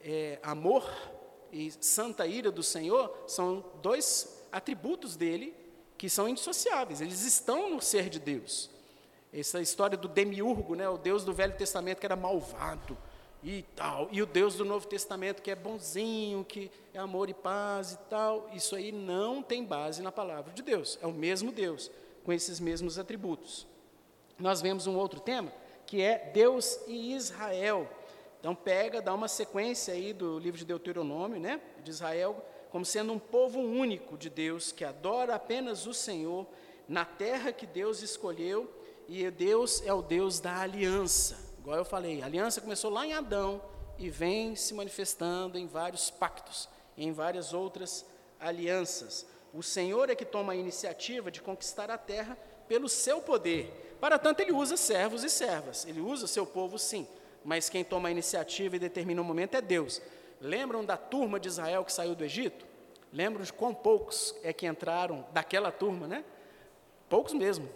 é, 0.00 0.38
amor 0.42 0.88
e 1.52 1.70
santa 1.80 2.26
ira 2.26 2.50
do 2.50 2.62
Senhor 2.62 3.12
são 3.26 3.64
dois 3.82 4.42
atributos 4.52 5.16
dele 5.16 5.54
que 5.98 6.08
são 6.10 6.28
indissociáveis, 6.28 7.00
eles 7.00 7.22
estão 7.24 7.70
no 7.70 7.80
ser 7.80 8.08
de 8.08 8.18
Deus. 8.18 8.70
Essa 9.32 9.60
história 9.60 9.96
do 9.96 10.08
demiurgo, 10.08 10.74
né, 10.74 10.88
o 10.88 10.98
Deus 10.98 11.24
do 11.24 11.32
Velho 11.32 11.56
Testamento 11.56 12.00
que 12.00 12.06
era 12.06 12.16
malvado 12.16 12.96
e 13.42 13.62
tal, 13.74 14.08
e 14.10 14.20
o 14.22 14.26
Deus 14.26 14.56
do 14.56 14.64
Novo 14.64 14.86
Testamento 14.86 15.42
que 15.42 15.50
é 15.50 15.54
bonzinho, 15.54 16.44
que 16.44 16.70
é 16.92 16.98
amor 16.98 17.28
e 17.28 17.34
paz 17.34 17.92
e 17.92 17.98
tal, 18.10 18.48
isso 18.52 18.76
aí 18.76 18.92
não 18.92 19.42
tem 19.42 19.64
base 19.64 20.02
na 20.02 20.12
palavra 20.12 20.52
de 20.52 20.62
Deus. 20.62 20.98
É 21.00 21.06
o 21.06 21.12
mesmo 21.12 21.50
Deus, 21.50 21.90
com 22.24 22.32
esses 22.32 22.60
mesmos 22.60 22.98
atributos. 22.98 23.66
Nós 24.38 24.60
vemos 24.60 24.86
um 24.86 24.96
outro 24.96 25.20
tema, 25.20 25.50
que 25.86 26.02
é 26.02 26.30
Deus 26.32 26.80
e 26.86 27.14
Israel. 27.14 27.88
Então 28.40 28.54
pega, 28.54 29.00
dá 29.00 29.14
uma 29.14 29.28
sequência 29.28 29.94
aí 29.94 30.12
do 30.12 30.38
livro 30.38 30.58
de 30.58 30.64
Deuteronômio, 30.64 31.40
né, 31.40 31.60
de 31.82 31.90
Israel, 31.90 32.44
como 32.70 32.84
sendo 32.84 33.12
um 33.12 33.18
povo 33.18 33.58
único 33.60 34.18
de 34.18 34.28
Deus 34.28 34.72
que 34.72 34.84
adora 34.84 35.34
apenas 35.34 35.86
o 35.86 35.94
Senhor 35.94 36.46
na 36.88 37.04
terra 37.04 37.52
que 37.52 37.66
Deus 37.66 38.02
escolheu, 38.02 38.70
e 39.08 39.30
Deus 39.30 39.82
é 39.86 39.92
o 39.92 40.02
Deus 40.02 40.40
da 40.40 40.60
aliança. 40.60 41.38
Igual 41.58 41.78
eu 41.78 41.84
falei, 41.84 42.22
a 42.22 42.26
aliança 42.26 42.60
começou 42.60 42.90
lá 42.90 43.06
em 43.06 43.12
Adão 43.12 43.62
e 43.98 44.10
vem 44.10 44.54
se 44.56 44.74
manifestando 44.74 45.58
em 45.58 45.66
vários 45.66 46.10
pactos, 46.10 46.68
em 46.96 47.12
várias 47.12 47.52
outras 47.52 48.04
alianças. 48.38 49.26
O 49.54 49.62
Senhor 49.62 50.10
é 50.10 50.14
que 50.14 50.24
toma 50.24 50.52
a 50.52 50.56
iniciativa 50.56 51.30
de 51.30 51.40
conquistar 51.40 51.90
a 51.90 51.96
terra 51.96 52.36
pelo 52.68 52.88
seu 52.88 53.20
poder. 53.20 53.96
Para 54.00 54.18
tanto, 54.18 54.40
ele 54.40 54.52
usa 54.52 54.76
servos 54.76 55.24
e 55.24 55.30
servas, 55.30 55.86
ele 55.86 56.00
usa 56.00 56.26
o 56.26 56.28
seu 56.28 56.46
povo 56.46 56.78
sim, 56.78 57.06
mas 57.44 57.68
quem 57.68 57.82
toma 57.82 58.08
a 58.08 58.10
iniciativa 58.10 58.76
e 58.76 58.78
determina 58.78 59.20
o 59.20 59.24
momento 59.24 59.56
é 59.56 59.60
Deus. 59.60 60.02
Lembram 60.40 60.84
da 60.84 60.96
turma 60.96 61.40
de 61.40 61.48
Israel 61.48 61.84
que 61.84 61.92
saiu 61.92 62.14
do 62.14 62.24
Egito? 62.24 62.66
Lembram 63.12 63.42
de 63.44 63.52
quão 63.52 63.74
poucos 63.74 64.34
é 64.42 64.52
que 64.52 64.66
entraram 64.66 65.24
daquela 65.32 65.72
turma, 65.72 66.06
né? 66.06 66.24
Poucos 67.08 67.32
mesmo. 67.32 67.68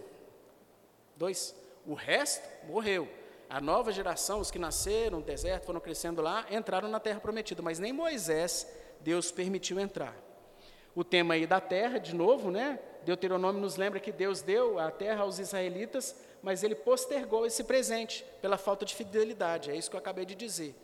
Dois. 1.16 1.54
O 1.86 1.94
resto 1.94 2.46
morreu. 2.66 3.08
A 3.48 3.60
nova 3.60 3.90
geração, 3.90 4.40
os 4.40 4.50
que 4.50 4.58
nasceram 4.58 5.18
no 5.18 5.24
deserto, 5.24 5.64
foram 5.64 5.80
crescendo 5.80 6.20
lá, 6.20 6.46
entraram 6.50 6.88
na 6.88 7.00
terra 7.00 7.18
prometida, 7.20 7.62
mas 7.62 7.78
nem 7.78 7.92
Moisés 7.92 8.66
Deus 9.00 9.32
permitiu 9.32 9.80
entrar. 9.80 10.14
O 10.94 11.02
tema 11.02 11.34
aí 11.34 11.46
da 11.46 11.60
terra, 11.60 11.98
de 11.98 12.14
novo, 12.14 12.50
né? 12.50 12.78
Deuteronômio 13.04 13.60
nos 13.60 13.76
lembra 13.76 14.00
que 14.00 14.12
Deus 14.12 14.42
deu 14.42 14.78
a 14.78 14.90
terra 14.90 15.22
aos 15.22 15.38
israelitas, 15.38 16.14
mas 16.42 16.62
ele 16.62 16.74
postergou 16.74 17.46
esse 17.46 17.64
presente 17.64 18.24
pela 18.40 18.58
falta 18.58 18.84
de 18.84 18.94
fidelidade. 18.94 19.70
É 19.70 19.76
isso 19.76 19.90
que 19.90 19.96
eu 19.96 20.00
acabei 20.00 20.24
de 20.24 20.34
dizer. 20.34 20.74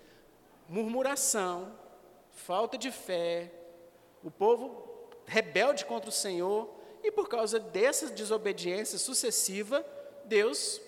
Murmuração, 0.69 1.73
falta 2.31 2.77
de 2.77 2.91
fé, 2.91 3.51
o 4.23 4.31
povo 4.31 5.09
rebelde 5.27 5.85
contra 5.85 6.09
o 6.09 6.13
Senhor, 6.13 6.69
e 7.03 7.11
por 7.11 7.29
causa 7.29 7.61
dessa 7.61 8.09
desobediência 8.09 8.99
sucessiva, 8.99 9.85
Deus 10.25 10.81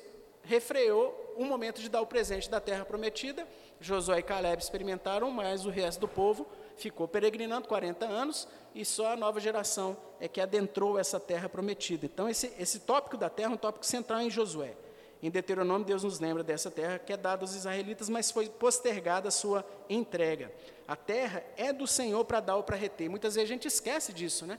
refreou 0.42 1.34
o 1.36 1.44
momento 1.44 1.80
de 1.80 1.88
dar 1.88 2.00
o 2.00 2.06
presente 2.06 2.50
da 2.50 2.60
terra 2.60 2.84
prometida. 2.84 3.46
Josué 3.80 4.18
e 4.18 4.22
Caleb 4.22 4.60
experimentaram, 4.60 5.30
mas 5.30 5.64
o 5.64 5.70
resto 5.70 6.00
do 6.00 6.08
povo 6.08 6.46
ficou 6.78 7.06
peregrinando 7.08 7.68
40 7.68 8.06
anos 8.06 8.48
e 8.74 8.84
só 8.84 9.12
a 9.12 9.16
nova 9.16 9.40
geração 9.40 9.96
é 10.20 10.28
que 10.28 10.40
adentrou 10.40 10.98
essa 10.98 11.18
terra 11.18 11.48
prometida. 11.48 12.06
Então, 12.06 12.28
esse, 12.28 12.52
esse 12.58 12.80
tópico 12.80 13.16
da 13.16 13.28
terra 13.28 13.50
é 13.50 13.54
um 13.54 13.58
tópico 13.58 13.84
central 13.84 14.20
em 14.20 14.30
Josué. 14.30 14.74
Em 15.22 15.30
Deuteronômio, 15.30 15.84
Deus 15.84 16.04
nos 16.04 16.20
lembra 16.20 16.44
dessa 16.44 16.70
terra 16.70 16.98
que 16.98 17.12
é 17.12 17.16
dada 17.16 17.42
aos 17.42 17.54
israelitas, 17.54 18.08
mas 18.08 18.30
foi 18.30 18.48
postergada 18.48 19.28
a 19.28 19.32
sua 19.32 19.64
entrega. 19.90 20.52
A 20.86 20.94
terra 20.94 21.44
é 21.56 21.72
do 21.72 21.86
Senhor 21.86 22.24
para 22.24 22.40
dar 22.40 22.56
ou 22.56 22.62
para 22.62 22.76
reter. 22.76 23.10
Muitas 23.10 23.34
vezes 23.34 23.50
a 23.50 23.52
gente 23.52 23.66
esquece 23.66 24.12
disso, 24.12 24.46
né? 24.46 24.58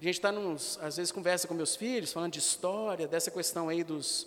A 0.00 0.02
gente 0.02 0.14
está, 0.16 0.30
às 0.84 0.96
vezes, 0.96 1.12
conversa 1.12 1.46
com 1.46 1.54
meus 1.54 1.76
filhos, 1.76 2.12
falando 2.12 2.32
de 2.32 2.40
história, 2.40 3.06
dessa 3.06 3.30
questão 3.30 3.68
aí 3.68 3.84
dos, 3.84 4.26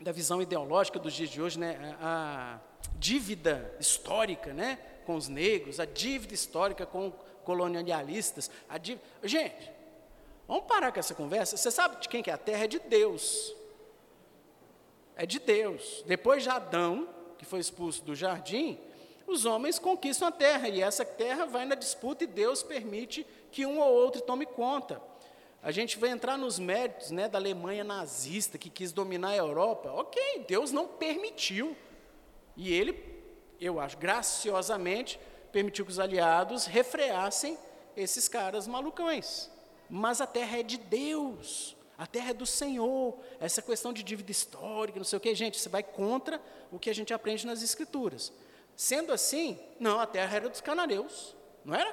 da 0.00 0.10
visão 0.10 0.42
ideológica 0.42 0.98
dos 0.98 1.14
dias 1.14 1.30
de 1.30 1.40
hoje, 1.40 1.56
né? 1.56 1.96
A 2.00 2.58
dívida 2.98 3.72
histórica, 3.78 4.52
né? 4.52 4.80
Com 5.08 5.16
os 5.16 5.26
negros, 5.26 5.80
a 5.80 5.86
dívida 5.86 6.34
histórica 6.34 6.84
com 6.84 7.10
colonialistas. 7.42 8.50
A 8.68 8.76
dívida... 8.76 9.02
Gente, 9.22 9.72
vamos 10.46 10.64
parar 10.64 10.92
com 10.92 11.00
essa 11.00 11.14
conversa. 11.14 11.56
Você 11.56 11.70
sabe 11.70 11.98
de 11.98 12.10
quem 12.10 12.22
que 12.22 12.28
é 12.28 12.34
a 12.34 12.36
terra? 12.36 12.64
É 12.64 12.66
de 12.66 12.78
Deus. 12.78 13.56
É 15.16 15.24
de 15.24 15.38
Deus. 15.38 16.04
Depois 16.06 16.42
de 16.42 16.50
Adão, 16.50 17.08
que 17.38 17.46
foi 17.46 17.58
expulso 17.58 18.04
do 18.04 18.14
jardim, 18.14 18.78
os 19.26 19.46
homens 19.46 19.78
conquistam 19.78 20.28
a 20.28 20.30
terra, 20.30 20.68
e 20.68 20.82
essa 20.82 21.06
terra 21.06 21.46
vai 21.46 21.64
na 21.64 21.74
disputa 21.74 22.24
e 22.24 22.26
Deus 22.26 22.62
permite 22.62 23.26
que 23.50 23.64
um 23.64 23.80
ou 23.80 23.90
outro 23.90 24.20
tome 24.20 24.44
conta. 24.44 25.00
A 25.62 25.70
gente 25.70 25.96
vai 25.96 26.10
entrar 26.10 26.36
nos 26.36 26.58
méritos 26.58 27.10
né, 27.10 27.30
da 27.30 27.38
Alemanha 27.38 27.82
nazista, 27.82 28.58
que 28.58 28.68
quis 28.68 28.92
dominar 28.92 29.30
a 29.30 29.36
Europa. 29.36 29.90
Ok, 29.90 30.44
Deus 30.46 30.70
não 30.70 30.86
permitiu. 30.86 31.74
E 32.54 32.74
ele, 32.74 33.17
eu 33.60 33.80
acho, 33.80 33.96
graciosamente, 33.96 35.18
permitiu 35.52 35.84
que 35.84 35.90
os 35.90 35.98
aliados 35.98 36.66
refreassem 36.66 37.58
esses 37.96 38.28
caras 38.28 38.66
malucões. 38.66 39.50
Mas 39.90 40.20
a 40.20 40.26
terra 40.26 40.58
é 40.58 40.62
de 40.62 40.76
Deus, 40.76 41.76
a 41.96 42.06
terra 42.06 42.30
é 42.30 42.34
do 42.34 42.46
Senhor. 42.46 43.18
Essa 43.40 43.60
questão 43.60 43.92
de 43.92 44.02
dívida 44.02 44.30
histórica, 44.30 44.98
não 44.98 45.04
sei 45.04 45.16
o 45.16 45.20
que, 45.20 45.34
gente, 45.34 45.58
você 45.58 45.68
vai 45.68 45.82
contra 45.82 46.40
o 46.70 46.78
que 46.78 46.88
a 46.88 46.94
gente 46.94 47.12
aprende 47.12 47.46
nas 47.46 47.62
Escrituras. 47.62 48.32
Sendo 48.76 49.12
assim, 49.12 49.58
não, 49.80 49.98
a 49.98 50.06
terra 50.06 50.36
era 50.36 50.48
dos 50.48 50.60
cananeus, 50.60 51.34
não 51.64 51.74
era? 51.74 51.90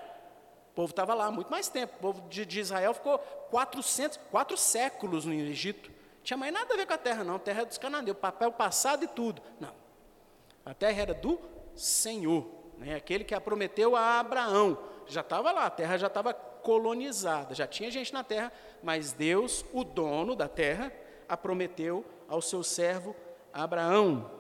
O 0.72 0.76
povo 0.76 0.92
estava 0.92 1.16
lá 1.16 1.26
há 1.26 1.32
muito 1.32 1.50
mais 1.50 1.68
tempo. 1.70 1.96
O 1.96 2.00
povo 2.00 2.30
de, 2.30 2.46
de, 2.46 2.60
Israel 2.60 2.94
ficou 2.94 3.18
400, 3.18 4.20
quatro 4.30 4.56
séculos 4.56 5.26
no 5.26 5.34
Egito. 5.34 5.90
Não 5.90 6.24
tinha 6.24 6.38
mais 6.38 6.54
nada 6.54 6.74
a 6.74 6.78
ver 6.78 6.86
com 6.86 6.94
a 6.94 6.98
terra, 6.98 7.24
não. 7.24 7.38
A 7.38 7.40
terra 7.40 7.62
era 7.62 7.66
dos 7.66 7.78
cananeus, 7.78 8.18
papel 8.18 8.52
passado 8.52 9.04
e 9.04 9.08
tudo. 9.08 9.42
Não. 9.60 9.74
A 10.66 10.74
terra 10.74 11.02
era 11.02 11.14
do 11.14 11.40
Senhor, 11.76 12.48
né? 12.78 12.96
aquele 12.96 13.24
que 13.24 13.36
a 13.36 13.42
prometeu 13.42 13.96
a 13.96 14.20
Abraão. 14.20 14.78
Já 15.08 15.22
estava 15.22 15.52
lá, 15.52 15.66
a 15.66 15.70
terra 15.70 15.98
já 15.98 16.08
estava 16.08 16.34
colonizada, 16.34 17.54
já 17.54 17.68
tinha 17.68 17.92
gente 17.92 18.12
na 18.12 18.24
terra, 18.24 18.52
mas 18.82 19.12
Deus, 19.12 19.64
o 19.72 19.84
dono 19.84 20.36
da 20.36 20.48
terra, 20.48 20.92
a 21.30 21.38
prometeu 21.38 22.04
ao 22.28 22.42
seu 22.42 22.64
servo 22.64 23.16
Abraão. 23.54 24.32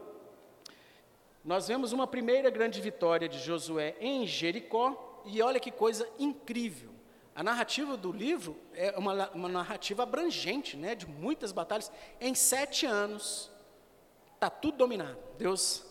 Nós 1.44 1.68
vemos 1.68 1.92
uma 1.92 2.08
primeira 2.08 2.50
grande 2.50 2.82
vitória 2.82 3.30
de 3.30 3.38
Josué 3.38 3.96
em 4.00 4.26
Jericó, 4.26 5.22
e 5.26 5.42
olha 5.42 5.60
que 5.60 5.72
coisa 5.72 6.08
incrível. 6.18 6.90
A 7.36 7.44
narrativa 7.44 7.98
do 7.98 8.12
livro 8.12 8.58
é 8.74 8.98
uma, 8.98 9.30
uma 9.32 9.50
narrativa 9.50 10.04
abrangente, 10.04 10.78
né, 10.78 10.96
de 10.96 11.06
muitas 11.06 11.52
batalhas. 11.52 11.92
Em 12.20 12.34
sete 12.34 12.86
anos, 12.86 13.52
está 14.34 14.50
tudo 14.50 14.78
dominado. 14.78 15.18
Deus 15.38 15.86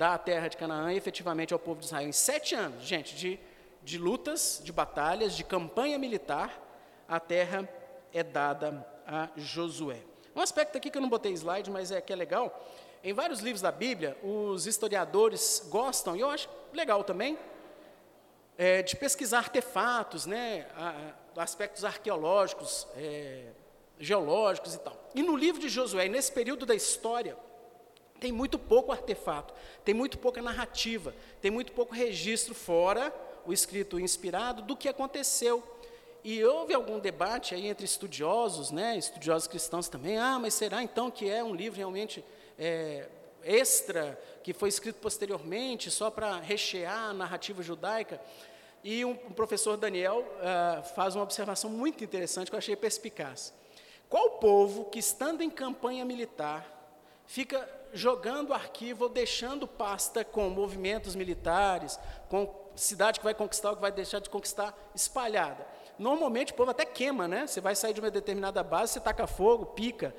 dá 0.00 0.14
a 0.14 0.18
terra 0.18 0.48
de 0.48 0.56
Canaã 0.56 0.94
efetivamente 0.94 1.52
ao 1.52 1.58
povo 1.58 1.80
de 1.80 1.84
Israel. 1.84 2.08
Em 2.08 2.12
sete 2.12 2.54
anos, 2.54 2.84
gente, 2.84 3.14
de, 3.14 3.38
de 3.82 3.98
lutas, 3.98 4.58
de 4.64 4.72
batalhas, 4.72 5.36
de 5.36 5.44
campanha 5.44 5.98
militar, 5.98 6.58
a 7.06 7.20
terra 7.20 7.68
é 8.10 8.22
dada 8.22 8.82
a 9.06 9.28
Josué. 9.36 10.00
Um 10.34 10.40
aspecto 10.40 10.78
aqui 10.78 10.90
que 10.90 10.96
eu 10.96 11.02
não 11.02 11.10
botei 11.10 11.34
slide, 11.34 11.70
mas 11.70 11.92
é 11.92 12.00
que 12.00 12.14
é 12.14 12.16
legal, 12.16 12.66
em 13.04 13.12
vários 13.12 13.40
livros 13.40 13.60
da 13.60 13.70
Bíblia, 13.70 14.16
os 14.22 14.66
historiadores 14.66 15.66
gostam, 15.68 16.16
e 16.16 16.20
eu 16.20 16.30
acho 16.30 16.48
legal 16.72 17.04
também, 17.04 17.38
é, 18.56 18.82
de 18.82 18.96
pesquisar 18.96 19.40
artefatos, 19.40 20.24
né, 20.24 20.66
aspectos 21.36 21.84
arqueológicos, 21.84 22.88
é, 22.96 23.48
geológicos 23.98 24.74
e 24.76 24.78
tal. 24.78 24.96
E 25.14 25.22
no 25.22 25.36
livro 25.36 25.60
de 25.60 25.68
Josué, 25.68 26.08
nesse 26.08 26.32
período 26.32 26.64
da 26.64 26.74
história, 26.74 27.36
tem 28.20 28.30
muito 28.30 28.58
pouco 28.58 28.92
artefato, 28.92 29.54
tem 29.84 29.94
muito 29.94 30.18
pouca 30.18 30.42
narrativa, 30.42 31.14
tem 31.40 31.50
muito 31.50 31.72
pouco 31.72 31.94
registro 31.94 32.54
fora 32.54 33.12
o 33.46 33.52
escrito 33.52 33.98
inspirado 33.98 34.62
do 34.62 34.76
que 34.76 34.88
aconteceu. 34.88 35.62
E 36.22 36.44
houve 36.44 36.74
algum 36.74 36.98
debate 36.98 37.54
aí 37.54 37.66
entre 37.66 37.86
estudiosos, 37.86 38.70
né, 38.70 38.96
estudiosos 38.96 39.48
cristãos 39.48 39.88
também, 39.88 40.18
ah, 40.18 40.38
mas 40.38 40.52
será 40.52 40.82
então 40.82 41.10
que 41.10 41.28
é 41.28 41.42
um 41.42 41.54
livro 41.54 41.78
realmente 41.78 42.22
é, 42.58 43.08
extra, 43.42 44.20
que 44.42 44.52
foi 44.52 44.68
escrito 44.68 44.96
posteriormente, 44.96 45.90
só 45.90 46.10
para 46.10 46.38
rechear 46.38 47.08
a 47.08 47.14
narrativa 47.14 47.62
judaica. 47.62 48.20
E 48.84 49.04
um, 49.04 49.12
um 49.12 49.32
professor 49.32 49.76
Daniel 49.76 50.20
uh, 50.20 50.82
faz 50.94 51.14
uma 51.14 51.22
observação 51.22 51.70
muito 51.70 52.02
interessante 52.02 52.50
que 52.50 52.54
eu 52.54 52.58
achei 52.58 52.76
perspicaz. 52.76 53.52
Qual 54.08 54.32
povo 54.32 54.86
que, 54.86 54.98
estando 54.98 55.42
em 55.42 55.50
campanha 55.50 56.04
militar, 56.04 56.66
fica 57.26 57.68
jogando 57.92 58.52
arquivo 58.52 59.04
ou 59.04 59.10
deixando 59.10 59.66
pasta 59.66 60.24
com 60.24 60.48
movimentos 60.48 61.14
militares, 61.14 61.98
com 62.28 62.52
cidade 62.74 63.18
que 63.18 63.24
vai 63.24 63.34
conquistar 63.34 63.70
ou 63.70 63.76
que 63.76 63.82
vai 63.82 63.92
deixar 63.92 64.20
de 64.20 64.30
conquistar 64.30 64.76
espalhada? 64.94 65.66
Normalmente 65.98 66.52
o 66.52 66.56
povo 66.56 66.70
até 66.70 66.84
queima, 66.84 67.28
né? 67.28 67.46
Você 67.46 67.60
vai 67.60 67.76
sair 67.76 67.92
de 67.92 68.00
uma 68.00 68.10
determinada 68.10 68.62
base, 68.62 68.92
você 68.92 69.00
taca 69.00 69.26
fogo, 69.26 69.66
pica. 69.66 70.14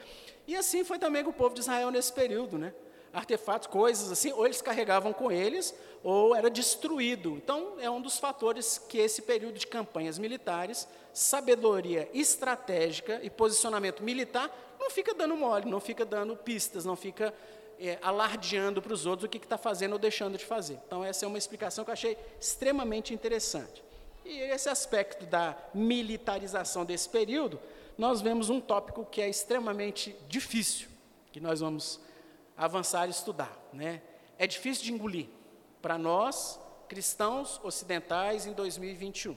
E 0.48 0.56
assim 0.56 0.84
foi 0.84 1.00
também 1.00 1.24
com 1.24 1.32
o 1.32 1.34
povo 1.34 1.56
de 1.56 1.62
Israel 1.62 1.90
nesse 1.92 2.14
período, 2.14 2.58
né? 2.58 2.74
artefatos, 3.14 3.68
coisas 3.68 4.12
assim, 4.12 4.32
ou 4.32 4.46
eles 4.46 4.62
carregavam 4.62 5.12
com 5.12 5.32
eles, 5.32 5.74
ou 6.04 6.36
era 6.36 6.50
destruído. 6.50 7.32
Então, 7.32 7.76
é 7.80 7.90
um 7.90 8.02
dos 8.02 8.18
fatores 8.18 8.78
que 8.78 8.98
esse 8.98 9.22
período 9.22 9.60
de 9.60 9.68
campanhas 9.68 10.18
militares, 10.18 10.88
sabedoria 11.14 12.10
estratégica 12.14 13.20
e 13.22 13.30
posicionamento 13.30 14.02
militar, 14.02 14.50
não 14.80 14.90
fica 14.90 15.14
dando 15.14 15.36
mole, 15.36 15.70
não 15.70 15.80
fica 15.80 16.06
dando 16.06 16.36
pistas, 16.36 16.86
não 16.86 16.96
fica 16.96 17.34
é, 17.89 18.00
alardeando 18.02 18.82
para 18.82 18.94
os 18.94 19.06
outros 19.06 19.26
o 19.26 19.30
que 19.30 19.38
está 19.38 19.58
fazendo 19.58 19.94
ou 19.94 20.00
deixando 20.00 20.38
de 20.38 20.46
fazer. 20.46 20.80
Então, 20.86 21.04
essa 21.04 21.26
é 21.26 21.28
uma 21.28 21.38
explicação 21.38 21.84
que 21.84 21.89
eu 21.89 21.94
achei 21.94 22.17
extremamente 22.39 23.13
interessante. 23.13 23.84
E 24.24 24.39
esse 24.39 24.70
aspecto 24.70 25.26
da 25.26 25.58
militarização 25.74 26.86
desse 26.86 27.10
período, 27.10 27.60
nós 27.98 28.22
vemos 28.22 28.50
um 28.50 28.62
tópico 28.62 29.04
que 29.06 29.22
é 29.22 29.28
extremamente 29.28 30.15
difícil, 30.28 30.89
que 31.32 31.39
nós 31.39 31.60
vamos 31.60 32.00
avançar 32.56 33.08
e 33.08 33.12
estudar. 33.12 33.58
Né? 33.74 34.02
É 34.38 34.46
difícil 34.46 34.84
de 34.84 34.94
engolir 34.94 35.28
para 35.82 35.98
nós, 35.98 36.60
cristãos 36.88 37.60
ocidentais, 37.63 38.46
em 38.46 38.54
2021. 38.54 39.36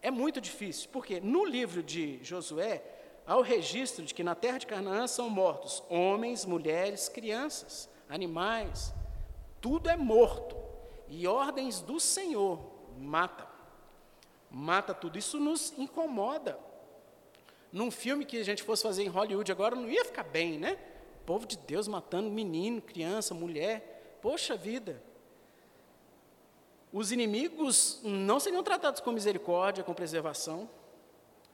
É 0.00 0.10
muito 0.10 0.40
difícil, 0.40 0.88
porque 0.90 1.20
no 1.20 1.44
livro 1.44 1.82
de 1.82 2.18
Josué, 2.24 2.82
há 3.26 3.36
o 3.36 3.42
registro 3.42 4.04
de 4.04 4.14
que 4.14 4.24
na 4.24 4.34
terra 4.34 4.58
de 4.58 4.66
Canaã 4.66 5.06
são 5.06 5.30
mortos 5.30 5.82
homens, 5.88 6.44
mulheres, 6.44 7.08
crianças, 7.08 7.88
animais, 8.08 8.94
tudo 9.60 9.88
é 9.88 9.96
morto. 9.96 10.56
E 11.08 11.26
ordens 11.26 11.80
do 11.80 12.00
Senhor 12.00 12.58
mata. 12.98 13.46
Mata 14.50 14.92
tudo. 14.92 15.18
Isso 15.18 15.38
nos 15.38 15.72
incomoda. 15.78 16.58
Num 17.70 17.90
filme 17.90 18.24
que 18.24 18.38
a 18.38 18.44
gente 18.44 18.62
fosse 18.62 18.82
fazer 18.82 19.04
em 19.04 19.08
Hollywood 19.08 19.50
agora, 19.50 19.76
não 19.76 19.88
ia 19.88 20.04
ficar 20.04 20.24
bem, 20.24 20.58
né? 20.58 20.78
O 21.22 21.24
povo 21.24 21.46
de 21.46 21.56
Deus 21.56 21.86
matando 21.86 22.28
menino, 22.30 22.82
criança, 22.82 23.34
mulher. 23.34 24.18
Poxa 24.20 24.56
vida. 24.56 25.02
Os 26.92 27.12
inimigos 27.12 28.00
não 28.02 28.38
seriam 28.38 28.62
tratados 28.62 29.00
com 29.00 29.12
misericórdia, 29.12 29.84
com 29.84 29.94
preservação. 29.94 30.68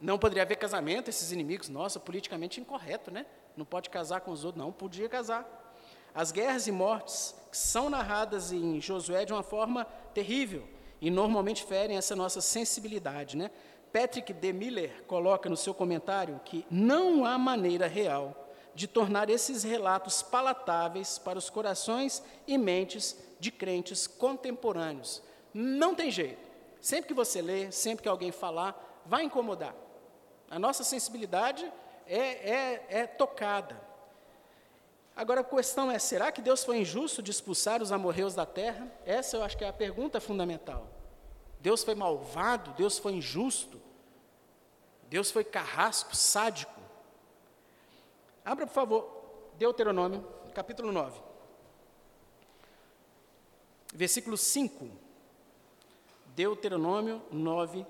Não 0.00 0.18
poderia 0.18 0.44
haver 0.44 0.56
casamento, 0.56 1.08
esses 1.10 1.32
inimigos, 1.32 1.68
nossa, 1.68 1.98
politicamente 1.98 2.60
incorreto, 2.60 3.10
né? 3.10 3.26
Não 3.56 3.64
pode 3.64 3.90
casar 3.90 4.20
com 4.20 4.30
os 4.30 4.44
outros, 4.44 4.62
não 4.62 4.70
podia 4.70 5.08
casar. 5.08 5.46
As 6.14 6.30
guerras 6.30 6.66
e 6.66 6.72
mortes 6.72 7.34
são 7.50 7.90
narradas 7.90 8.52
em 8.52 8.80
Josué 8.80 9.24
de 9.24 9.32
uma 9.32 9.42
forma 9.42 9.84
terrível 10.14 10.68
e 11.00 11.10
normalmente 11.10 11.64
ferem 11.64 11.96
essa 11.96 12.14
nossa 12.14 12.40
sensibilidade, 12.40 13.36
né? 13.36 13.50
Patrick 13.92 14.32
de 14.32 14.52
Miller 14.52 15.04
coloca 15.06 15.48
no 15.48 15.56
seu 15.56 15.74
comentário 15.74 16.40
que 16.44 16.64
não 16.70 17.24
há 17.24 17.38
maneira 17.38 17.86
real 17.86 18.48
de 18.74 18.86
tornar 18.86 19.28
esses 19.30 19.64
relatos 19.64 20.22
palatáveis 20.22 21.18
para 21.18 21.38
os 21.38 21.50
corações 21.50 22.22
e 22.46 22.56
mentes 22.56 23.18
de 23.40 23.50
crentes 23.50 24.06
contemporâneos. 24.06 25.22
Não 25.52 25.94
tem 25.94 26.10
jeito. 26.10 26.46
Sempre 26.80 27.08
que 27.08 27.14
você 27.14 27.42
lê, 27.42 27.72
sempre 27.72 28.04
que 28.04 28.08
alguém 28.08 28.30
falar, 28.30 29.02
vai 29.04 29.24
incomodar. 29.24 29.74
A 30.50 30.58
nossa 30.58 30.82
sensibilidade 30.82 31.70
é, 32.06 32.18
é, 32.18 32.86
é 32.88 33.06
tocada. 33.06 33.80
Agora 35.14 35.40
a 35.40 35.44
questão 35.44 35.90
é: 35.90 35.98
será 35.98 36.30
que 36.32 36.40
Deus 36.40 36.64
foi 36.64 36.78
injusto 36.78 37.22
de 37.22 37.30
expulsar 37.30 37.82
os 37.82 37.92
amorreus 37.92 38.34
da 38.34 38.46
terra? 38.46 38.90
Essa 39.04 39.36
eu 39.36 39.42
acho 39.42 39.56
que 39.56 39.64
é 39.64 39.68
a 39.68 39.72
pergunta 39.72 40.20
fundamental. 40.20 40.88
Deus 41.60 41.82
foi 41.82 41.94
malvado? 41.94 42.72
Deus 42.72 42.98
foi 42.98 43.12
injusto? 43.12 43.80
Deus 45.08 45.30
foi 45.30 45.42
carrasco, 45.42 46.14
sádico? 46.14 46.78
Abra, 48.44 48.66
por 48.66 48.72
favor, 48.72 49.50
Deuteronômio, 49.58 50.26
capítulo 50.54 50.92
9. 50.92 51.20
Versículo 53.92 54.36
5. 54.36 54.88
Deuteronômio 56.34 57.20
9, 57.32 57.84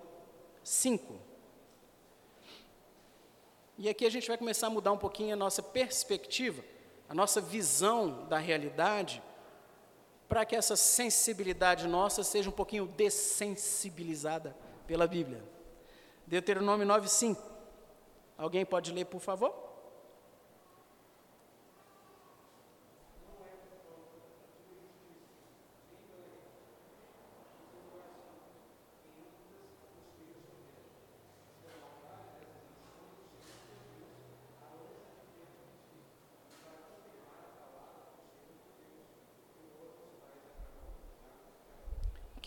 5. 0.64 1.27
E 3.78 3.88
aqui 3.88 4.04
a 4.04 4.10
gente 4.10 4.26
vai 4.26 4.36
começar 4.36 4.66
a 4.66 4.70
mudar 4.70 4.90
um 4.90 4.98
pouquinho 4.98 5.32
a 5.32 5.36
nossa 5.36 5.62
perspectiva, 5.62 6.64
a 7.08 7.14
nossa 7.14 7.40
visão 7.40 8.26
da 8.26 8.36
realidade, 8.36 9.22
para 10.28 10.44
que 10.44 10.56
essa 10.56 10.74
sensibilidade 10.74 11.86
nossa 11.86 12.24
seja 12.24 12.50
um 12.50 12.52
pouquinho 12.52 12.86
dessensibilizada 12.88 14.56
pela 14.84 15.06
Bíblia. 15.06 15.44
Deuteronômio 16.26 16.84
9:5. 16.86 17.40
Alguém 18.36 18.66
pode 18.66 18.92
ler, 18.92 19.06
por 19.06 19.20
favor? 19.20 19.67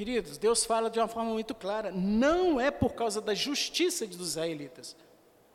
Queridos, 0.02 0.40
Deus 0.40 0.66
fala 0.66 0.90
de 0.90 0.98
uma 0.98 1.08
forma 1.08 1.30
muito 1.30 1.54
clara: 1.54 1.92
não 1.92 2.60
é 2.60 2.72
por 2.72 2.96
causa 2.96 3.22
da 3.22 3.36
justiça 3.36 4.08
dos 4.08 4.30
israelitas, 4.30 4.96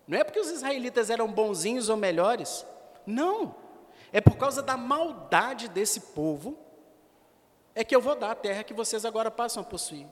não 0.07 0.17
é 0.17 0.23
porque 0.23 0.39
os 0.39 0.49
israelitas 0.49 1.11
eram 1.11 1.27
bonzinhos 1.27 1.89
ou 1.89 1.97
melhores, 1.97 2.65
não, 3.05 3.57
é 4.13 4.21
por 4.21 4.37
causa 4.37 4.63
da 4.63 4.77
maldade 4.77 5.67
desse 5.67 5.99
povo, 5.99 6.57
é 7.75 7.83
que 7.83 7.93
eu 7.93 8.01
vou 8.01 8.15
dar 8.15 8.31
a 8.31 8.35
terra 8.37 8.63
que 8.63 8.73
vocês 8.73 9.05
agora 9.05 9.33
passam 9.33 9.65
a 9.65 9.67
possuir. 9.67 10.07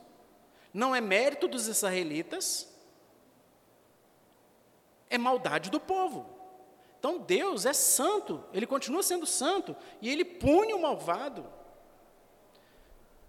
Não 0.73 0.93
é 0.93 0.99
mérito 0.99 1.47
dos 1.47 1.69
israelitas, 1.69 2.67
é 5.09 5.17
maldade 5.17 5.69
do 5.69 5.79
povo. 5.79 6.25
Então 6.99 7.19
Deus 7.19 7.65
é 7.65 7.71
santo, 7.71 8.43
Ele 8.51 8.67
continua 8.67 9.01
sendo 9.01 9.25
santo, 9.25 9.73
e 10.01 10.09
Ele 10.09 10.25
pune 10.25 10.73
o 10.73 10.81
malvado. 10.81 11.47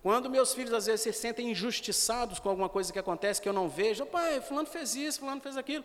Quando 0.07 0.31
meus 0.31 0.55
filhos 0.55 0.73
às 0.73 0.87
vezes 0.87 1.01
se 1.01 1.13
sentem 1.13 1.51
injustiçados 1.51 2.39
com 2.39 2.49
alguma 2.49 2.69
coisa 2.69 2.93
que 2.93 2.99
acontece 3.01 3.43
que 3.43 3.49
eu 3.49 3.53
não 3.53 3.69
vejo, 3.69 4.07
pai, 4.07 4.41
fulano 4.41 4.69
fez 4.69 4.95
isso, 4.95 5.19
fulano 5.19 5.41
fez 5.41 5.57
aquilo. 5.57 5.85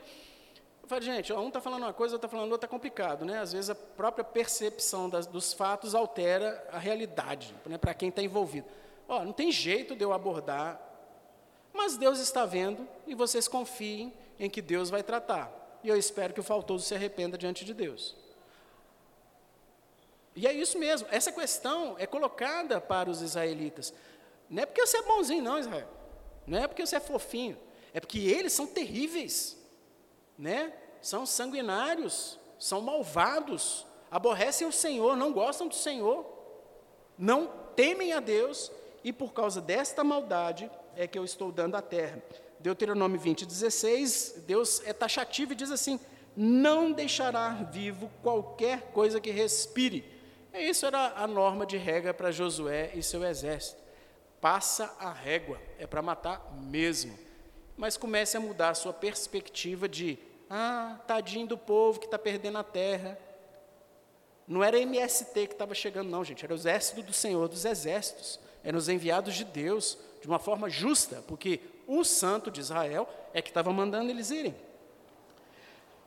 Eu 0.83 0.87
falo, 0.87 1.01
gente, 1.01 1.33
um 1.33 1.47
está 1.47 1.59
falando 1.59 1.81
uma 1.81 1.91
coisa, 1.91 2.13
outro 2.13 2.27
está 2.27 2.37
falando 2.37 2.51
outra, 2.51 2.67
está 2.67 2.71
complicado, 2.77 3.25
né? 3.25 3.39
Às 3.39 3.51
vezes 3.51 3.71
a 3.71 3.73
própria 3.73 4.23
percepção 4.23 5.09
das, 5.09 5.25
dos 5.25 5.53
fatos 5.53 5.95
altera 5.95 6.63
a 6.71 6.77
realidade, 6.77 7.55
né, 7.65 7.79
para 7.79 7.95
quem 7.95 8.09
está 8.09 8.21
envolvido. 8.21 8.67
Ó, 9.07 9.25
não 9.25 9.33
tem 9.33 9.51
jeito 9.51 9.95
de 9.95 10.03
eu 10.03 10.13
abordar, 10.13 10.79
mas 11.73 11.97
Deus 11.97 12.19
está 12.19 12.45
vendo 12.45 12.87
e 13.07 13.15
vocês 13.15 13.47
confiem 13.47 14.13
em 14.39 14.51
que 14.51 14.61
Deus 14.61 14.91
vai 14.91 15.01
tratar. 15.01 15.51
E 15.83 15.89
eu 15.89 15.97
espero 15.97 16.31
que 16.31 16.39
o 16.39 16.43
faltoso 16.43 16.85
se 16.85 16.93
arrependa 16.93 17.39
diante 17.39 17.65
de 17.65 17.73
Deus. 17.73 18.15
E 20.35 20.47
é 20.47 20.53
isso 20.53 20.79
mesmo, 20.79 21.07
essa 21.11 21.31
questão 21.31 21.95
é 21.97 22.05
colocada 22.05 22.79
para 22.79 23.09
os 23.09 23.21
israelitas. 23.21 23.93
Não 24.51 24.63
é 24.63 24.65
porque 24.65 24.85
você 24.85 24.97
é 24.97 25.03
bonzinho, 25.03 25.41
não, 25.41 25.57
Israel. 25.57 25.87
Não 26.45 26.57
é 26.57 26.67
porque 26.67 26.85
você 26.85 26.97
é 26.97 26.99
fofinho. 26.99 27.57
É 27.93 28.01
porque 28.01 28.19
eles 28.19 28.51
são 28.51 28.67
terríveis. 28.67 29.57
Né? 30.37 30.73
São 31.01 31.25
sanguinários, 31.25 32.37
são 32.59 32.81
malvados, 32.81 33.87
aborrecem 34.11 34.67
o 34.67 34.71
Senhor, 34.71 35.15
não 35.15 35.31
gostam 35.31 35.69
do 35.69 35.73
Senhor, 35.73 36.25
não 37.17 37.47
temem 37.75 38.11
a 38.11 38.19
Deus, 38.19 38.69
e 39.03 39.13
por 39.13 39.33
causa 39.33 39.61
desta 39.61 40.03
maldade 40.03 40.69
é 40.97 41.07
que 41.07 41.17
eu 41.17 41.23
estou 41.23 41.49
dando 41.49 41.75
a 41.75 41.81
terra. 41.81 42.21
Deuteronômio 42.59 43.19
20, 43.19 43.45
16, 43.45 44.43
Deus 44.45 44.81
é 44.85 44.91
taxativo 44.91 45.53
e 45.53 45.55
diz 45.55 45.71
assim: 45.71 45.99
não 46.35 46.91
deixará 46.91 47.49
vivo 47.71 48.11
qualquer 48.21 48.91
coisa 48.91 49.19
que 49.19 49.31
respire. 49.31 50.03
Isso 50.53 50.85
era 50.85 51.13
a 51.15 51.25
norma 51.25 51.65
de 51.65 51.77
regra 51.77 52.13
para 52.13 52.31
Josué 52.31 52.91
e 52.93 53.01
seu 53.01 53.23
exército 53.23 53.80
passa 54.41 54.93
a 54.99 55.11
régua, 55.13 55.61
é 55.77 55.85
para 55.85 56.01
matar 56.01 56.51
mesmo. 56.59 57.17
Mas 57.77 57.95
comece 57.95 58.35
a 58.35 58.39
mudar 58.39 58.69
a 58.69 58.75
sua 58.75 58.91
perspectiva 58.91 59.87
de, 59.87 60.17
ah, 60.49 60.99
tadinho 61.07 61.47
do 61.47 61.57
povo 61.57 61.99
que 61.99 62.05
está 62.05 62.17
perdendo 62.17 62.57
a 62.57 62.63
terra. 62.63 63.17
Não 64.47 64.63
era 64.63 64.79
MST 64.79 65.47
que 65.47 65.53
estava 65.53 65.75
chegando, 65.75 66.09
não, 66.09 66.25
gente, 66.25 66.43
era 66.43 66.53
o 66.53 66.57
exército 66.57 67.03
do 67.03 67.13
Senhor 67.13 67.47
dos 67.47 67.63
exércitos, 67.63 68.39
eram 68.63 68.77
os 68.77 68.89
enviados 68.89 69.35
de 69.35 69.45
Deus, 69.45 69.97
de 70.19 70.27
uma 70.27 70.39
forma 70.39 70.69
justa, 70.69 71.23
porque 71.27 71.61
o 71.87 72.03
santo 72.03 72.51
de 72.51 72.59
Israel 72.59 73.07
é 73.33 73.41
que 73.41 73.49
estava 73.49 73.71
mandando 73.71 74.09
eles 74.09 74.31
irem. 74.31 74.55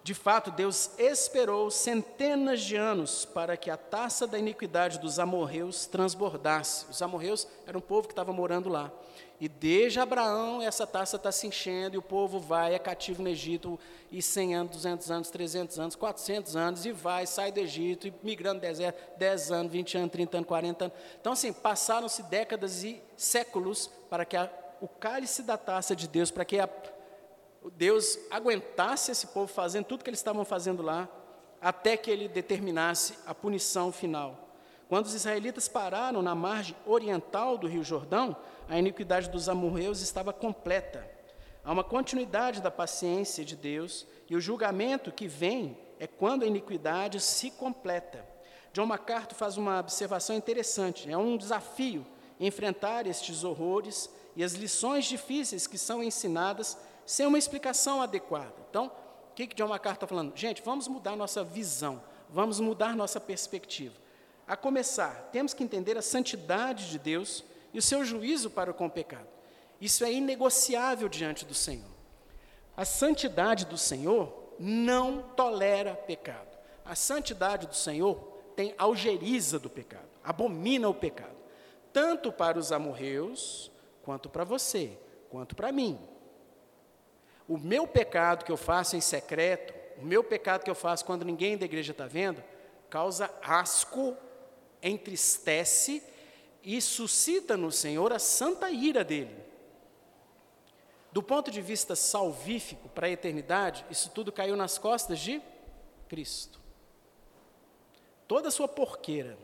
De 0.05 0.12
fato, 0.12 0.50
Deus 0.50 0.90
esperou 0.98 1.70
centenas 1.70 2.61
de 2.61 2.76
anos 2.76 3.24
para 3.24 3.57
que 3.57 3.70
a 3.70 3.76
taça 3.78 4.26
da 4.26 4.38
iniquidade 4.38 4.98
dos 4.98 5.18
amorreus 5.18 5.86
transbordasse. 5.86 6.84
Os 6.90 7.00
amorreus 7.00 7.48
eram 7.66 7.78
um 7.78 7.82
povo 7.82 8.07
que 8.07 8.12
estava 8.12 8.30
morando 8.30 8.68
lá. 8.68 8.92
E 9.40 9.48
desde 9.48 9.98
Abraão, 9.98 10.61
essa 10.61 10.86
taça 10.86 11.16
está 11.16 11.32
se 11.32 11.46
enchendo 11.46 11.96
e 11.96 11.98
o 11.98 12.02
povo 12.02 12.38
vai, 12.38 12.74
é 12.74 12.78
cativo 12.78 13.22
no 13.22 13.30
Egito, 13.30 13.80
e 14.12 14.20
100 14.20 14.55
anos, 14.55 14.72
200 14.76 15.11
anos, 15.11 15.30
300 15.30 15.78
anos, 15.78 15.96
400 15.96 16.55
anos, 16.55 16.84
e 16.84 16.92
vai, 16.92 17.26
sai 17.26 17.50
do 17.50 17.61
Egito, 17.61 18.07
e 18.07 18.14
migrando 18.22 18.61
deserto, 18.61 19.18
10 19.18 19.52
anos, 19.52 19.72
20 19.72 19.96
anos, 19.96 20.12
30 20.12 20.36
anos, 20.36 20.48
40 20.48 20.84
anos. 20.84 20.96
Então, 21.18 21.32
assim, 21.32 21.50
passaram-se 21.50 22.22
décadas 22.24 22.84
e 22.84 23.02
séculos 23.16 23.90
para 24.11 24.26
que 24.26 24.36
a, 24.36 24.50
o 24.82 24.86
cálice 24.86 25.42
da 25.42 25.57
taça 25.57 25.96
de 25.96 26.07
Deus, 26.07 26.30
para 26.30 26.44
que 26.44 26.61
a, 26.61 26.68
Deus 27.70 28.18
aguentasse 28.30 29.10
esse 29.10 29.28
povo 29.28 29.46
fazendo 29.46 29.84
tudo 29.84 30.04
que 30.04 30.10
eles 30.10 30.20
estavam 30.20 30.44
fazendo 30.44 30.82
lá, 30.82 31.08
até 31.60 31.96
que 31.96 32.10
ele 32.10 32.28
determinasse 32.28 33.14
a 33.26 33.34
punição 33.34 33.90
final. 33.90 34.44
Quando 34.88 35.06
os 35.06 35.14
israelitas 35.14 35.66
pararam 35.66 36.20
na 36.20 36.34
margem 36.34 36.76
oriental 36.84 37.56
do 37.56 37.66
Rio 37.66 37.82
Jordão, 37.82 38.36
a 38.68 38.78
iniquidade 38.78 39.30
dos 39.30 39.48
amorreus 39.48 40.02
estava 40.02 40.32
completa. 40.32 41.08
Há 41.64 41.72
uma 41.72 41.82
continuidade 41.82 42.60
da 42.60 42.70
paciência 42.70 43.44
de 43.44 43.56
Deus 43.56 44.06
e 44.28 44.36
o 44.36 44.40
julgamento 44.40 45.10
que 45.10 45.26
vem 45.26 45.78
é 45.98 46.06
quando 46.06 46.42
a 46.42 46.46
iniquidade 46.46 47.18
se 47.20 47.50
completa. 47.50 48.26
John 48.74 48.86
MacArthur 48.86 49.34
faz 49.34 49.56
uma 49.56 49.80
observação 49.80 50.36
interessante. 50.36 51.10
É 51.10 51.16
um 51.16 51.36
desafio 51.38 52.04
enfrentar 52.38 53.06
estes 53.06 53.44
horrores 53.44 54.10
e 54.36 54.44
as 54.44 54.52
lições 54.52 55.06
difíceis 55.06 55.66
que 55.66 55.78
são 55.78 56.02
ensinadas 56.02 56.76
sem 57.07 57.26
uma 57.26 57.38
explicação 57.38 58.00
adequada. 58.00 58.55
Então, 58.68 58.86
o 59.30 59.34
que, 59.34 59.46
que 59.46 59.57
John 59.57 59.68
MacArthur 59.68 60.05
está 60.05 60.07
falando? 60.07 60.36
Gente, 60.36 60.62
vamos 60.62 60.88
mudar 60.88 61.16
nossa 61.16 61.42
visão, 61.42 62.02
vamos 62.30 62.61
mudar 62.61 62.94
nossa 62.94 63.20
perspectiva. 63.20 63.94
A 64.46 64.57
começar, 64.57 65.28
temos 65.32 65.55
que 65.55 65.64
entender 65.64 65.96
a 65.96 66.02
santidade 66.02 66.90
de 66.90 66.98
Deus 66.98 67.44
e 67.72 67.78
o 67.78 67.82
seu 67.82 68.05
juízo 68.05 68.50
para 68.50 68.72
com 68.72 68.86
o 68.86 68.90
pecado. 68.90 69.26
Isso 69.80 70.05
é 70.05 70.12
inegociável 70.12 71.09
diante 71.09 71.44
do 71.44 71.55
Senhor. 71.55 71.90
A 72.76 72.84
santidade 72.84 73.64
do 73.66 73.76
Senhor 73.76 74.32
não 74.59 75.22
tolera 75.36 75.94
pecado. 75.94 76.57
A 76.84 76.94
santidade 76.94 77.66
do 77.66 77.74
Senhor 77.74 78.16
tem 78.55 78.74
algeriza 78.78 79.59
do 79.59 79.68
pecado, 79.68 80.09
abomina 80.22 80.88
o 80.88 80.94
pecado, 80.94 81.34
tanto 81.92 82.30
para 82.30 82.59
os 82.59 82.70
amorreus, 82.70 83.70
quanto 84.02 84.28
para 84.28 84.44
você, 84.44 84.98
quanto 85.30 85.57
para 85.57 85.72
mim. 85.72 85.98
O 87.49 87.59
meu 87.59 87.86
pecado 87.86 88.45
que 88.45 88.53
eu 88.53 88.57
faço 88.57 88.97
em 88.97 89.01
secreto, 89.01 89.74
o 90.01 90.05
meu 90.05 90.24
pecado 90.24 90.64
que 90.64 90.70
eu 90.70 90.74
faço 90.74 91.05
quando 91.05 91.24
ninguém 91.24 91.57
da 91.57 91.64
igreja 91.64 91.92
está 91.92 92.07
vendo, 92.07 92.42
causa 92.88 93.30
asco 93.42 94.16
entristece 94.82 96.03
e 96.62 96.80
suscita 96.80 97.57
no 97.57 97.70
Senhor 97.70 98.12
a 98.12 98.18
santa 98.18 98.70
ira 98.70 99.05
dele. 99.05 99.36
Do 101.12 101.22
ponto 101.22 101.51
de 101.51 101.61
vista 101.61 101.95
salvífico 101.95 102.88
para 102.88 103.07
a 103.07 103.11
eternidade, 103.11 103.84
isso 103.90 104.11
tudo 104.11 104.32
caiu 104.32 104.57
nas 104.57 104.78
costas 104.78 105.20
de 105.20 105.40
Cristo. 106.09 106.61
Toda 108.26 108.49
a 108.49 108.51
sua 108.51 108.66
porqueira 108.66 109.38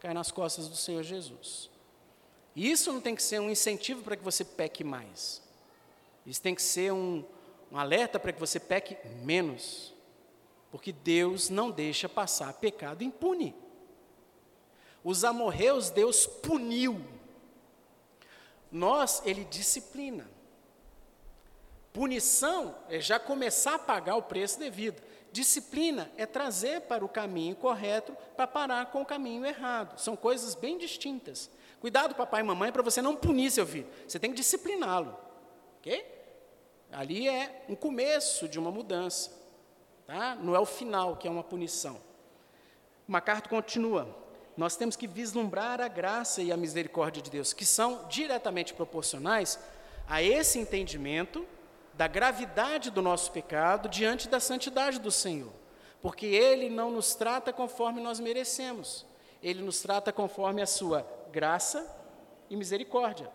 cai 0.00 0.14
nas 0.14 0.30
costas 0.30 0.68
do 0.68 0.76
Senhor 0.76 1.02
Jesus. 1.02 1.70
E 2.56 2.70
isso 2.70 2.92
não 2.92 3.00
tem 3.00 3.14
que 3.14 3.22
ser 3.22 3.40
um 3.40 3.50
incentivo 3.50 4.02
para 4.02 4.16
que 4.16 4.24
você 4.24 4.44
peque 4.44 4.82
mais. 4.82 5.42
Isso 6.24 6.40
tem 6.40 6.54
que 6.54 6.62
ser 6.62 6.92
um, 6.92 7.24
um 7.70 7.78
alerta 7.78 8.18
para 8.18 8.32
que 8.32 8.40
você 8.40 8.60
peque 8.60 8.96
menos. 9.22 9.94
Porque 10.70 10.92
Deus 10.92 11.50
não 11.50 11.70
deixa 11.70 12.08
passar 12.08 12.52
pecado 12.54 13.02
impune. 13.02 13.54
Os 15.04 15.24
amorreus 15.24 15.90
Deus 15.90 16.26
puniu. 16.26 17.00
Nós, 18.70 19.22
Ele 19.24 19.44
disciplina. 19.44 20.30
Punição 21.92 22.74
é 22.88 23.00
já 23.00 23.18
começar 23.18 23.74
a 23.74 23.78
pagar 23.78 24.16
o 24.16 24.22
preço 24.22 24.58
devido. 24.58 25.02
Disciplina 25.30 26.10
é 26.16 26.24
trazer 26.24 26.82
para 26.82 27.04
o 27.04 27.08
caminho 27.08 27.56
correto 27.56 28.16
para 28.36 28.46
parar 28.46 28.86
com 28.86 29.02
o 29.02 29.06
caminho 29.06 29.44
errado. 29.44 29.98
São 29.98 30.16
coisas 30.16 30.54
bem 30.54 30.78
distintas. 30.78 31.50
Cuidado, 31.80 32.14
papai 32.14 32.40
e 32.40 32.44
mamãe, 32.44 32.70
para 32.70 32.82
você 32.82 33.02
não 33.02 33.16
punir 33.16 33.50
seu 33.50 33.66
filho. 33.66 33.88
Você 34.06 34.18
tem 34.18 34.30
que 34.30 34.36
discipliná-lo. 34.36 35.18
Ok? 35.82 36.06
Ali 36.90 37.28
é 37.28 37.64
um 37.68 37.74
começo 37.74 38.48
de 38.48 38.58
uma 38.58 38.70
mudança. 38.70 39.30
Tá? 40.06 40.34
Não 40.36 40.56
é 40.56 40.58
o 40.58 40.64
final, 40.64 41.16
que 41.16 41.28
é 41.28 41.30
uma 41.30 41.44
punição. 41.44 42.00
MacArthur 43.06 43.50
continua 43.50 44.22
nós 44.56 44.76
temos 44.76 44.96
que 44.96 45.06
vislumbrar 45.06 45.80
a 45.80 45.88
graça 45.88 46.42
e 46.42 46.52
a 46.52 46.56
misericórdia 46.56 47.22
de 47.22 47.30
Deus, 47.30 47.52
que 47.52 47.64
são 47.64 48.06
diretamente 48.08 48.74
proporcionais 48.74 49.58
a 50.06 50.22
esse 50.22 50.58
entendimento 50.58 51.46
da 51.94 52.06
gravidade 52.06 52.90
do 52.90 53.00
nosso 53.00 53.32
pecado 53.32 53.88
diante 53.88 54.28
da 54.28 54.40
santidade 54.40 54.98
do 54.98 55.10
Senhor. 55.10 55.52
Porque 56.00 56.26
Ele 56.26 56.68
não 56.68 56.90
nos 56.90 57.14
trata 57.14 57.52
conforme 57.52 58.00
nós 58.00 58.20
merecemos, 58.20 59.06
Ele 59.42 59.62
nos 59.62 59.80
trata 59.80 60.12
conforme 60.12 60.60
a 60.60 60.66
Sua 60.66 61.06
graça 61.30 61.86
e 62.50 62.56
misericórdia. 62.56 63.30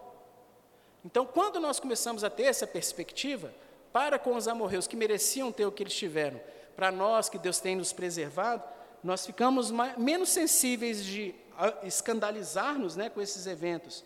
Então, 1.08 1.26
quando 1.26 1.58
nós 1.58 1.80
começamos 1.80 2.22
a 2.26 2.30
ter 2.30 2.44
essa 2.44 2.68
perspectiva, 2.68 3.54
para 3.94 4.20
com 4.20 4.36
os 4.36 4.46
amorreus 4.46 4.88
que 4.88 4.96
mereciam 4.98 5.54
ter 5.54 5.66
o 5.66 5.72
que 5.72 5.84
eles 5.84 5.96
tiveram, 5.96 6.38
para 6.76 6.92
nós 6.92 7.30
que 7.30 7.38
Deus 7.38 7.62
tem 7.62 7.78
nos 7.78 7.94
preservado, 7.94 8.62
nós 9.02 9.26
ficamos 9.26 9.72
mais, 9.72 9.98
menos 9.98 10.28
sensíveis 10.28 11.02
de 11.06 11.34
escandalizar-nos 11.82 12.98
né, 12.98 13.10
com 13.10 13.22
esses 13.22 13.48
eventos. 13.48 14.04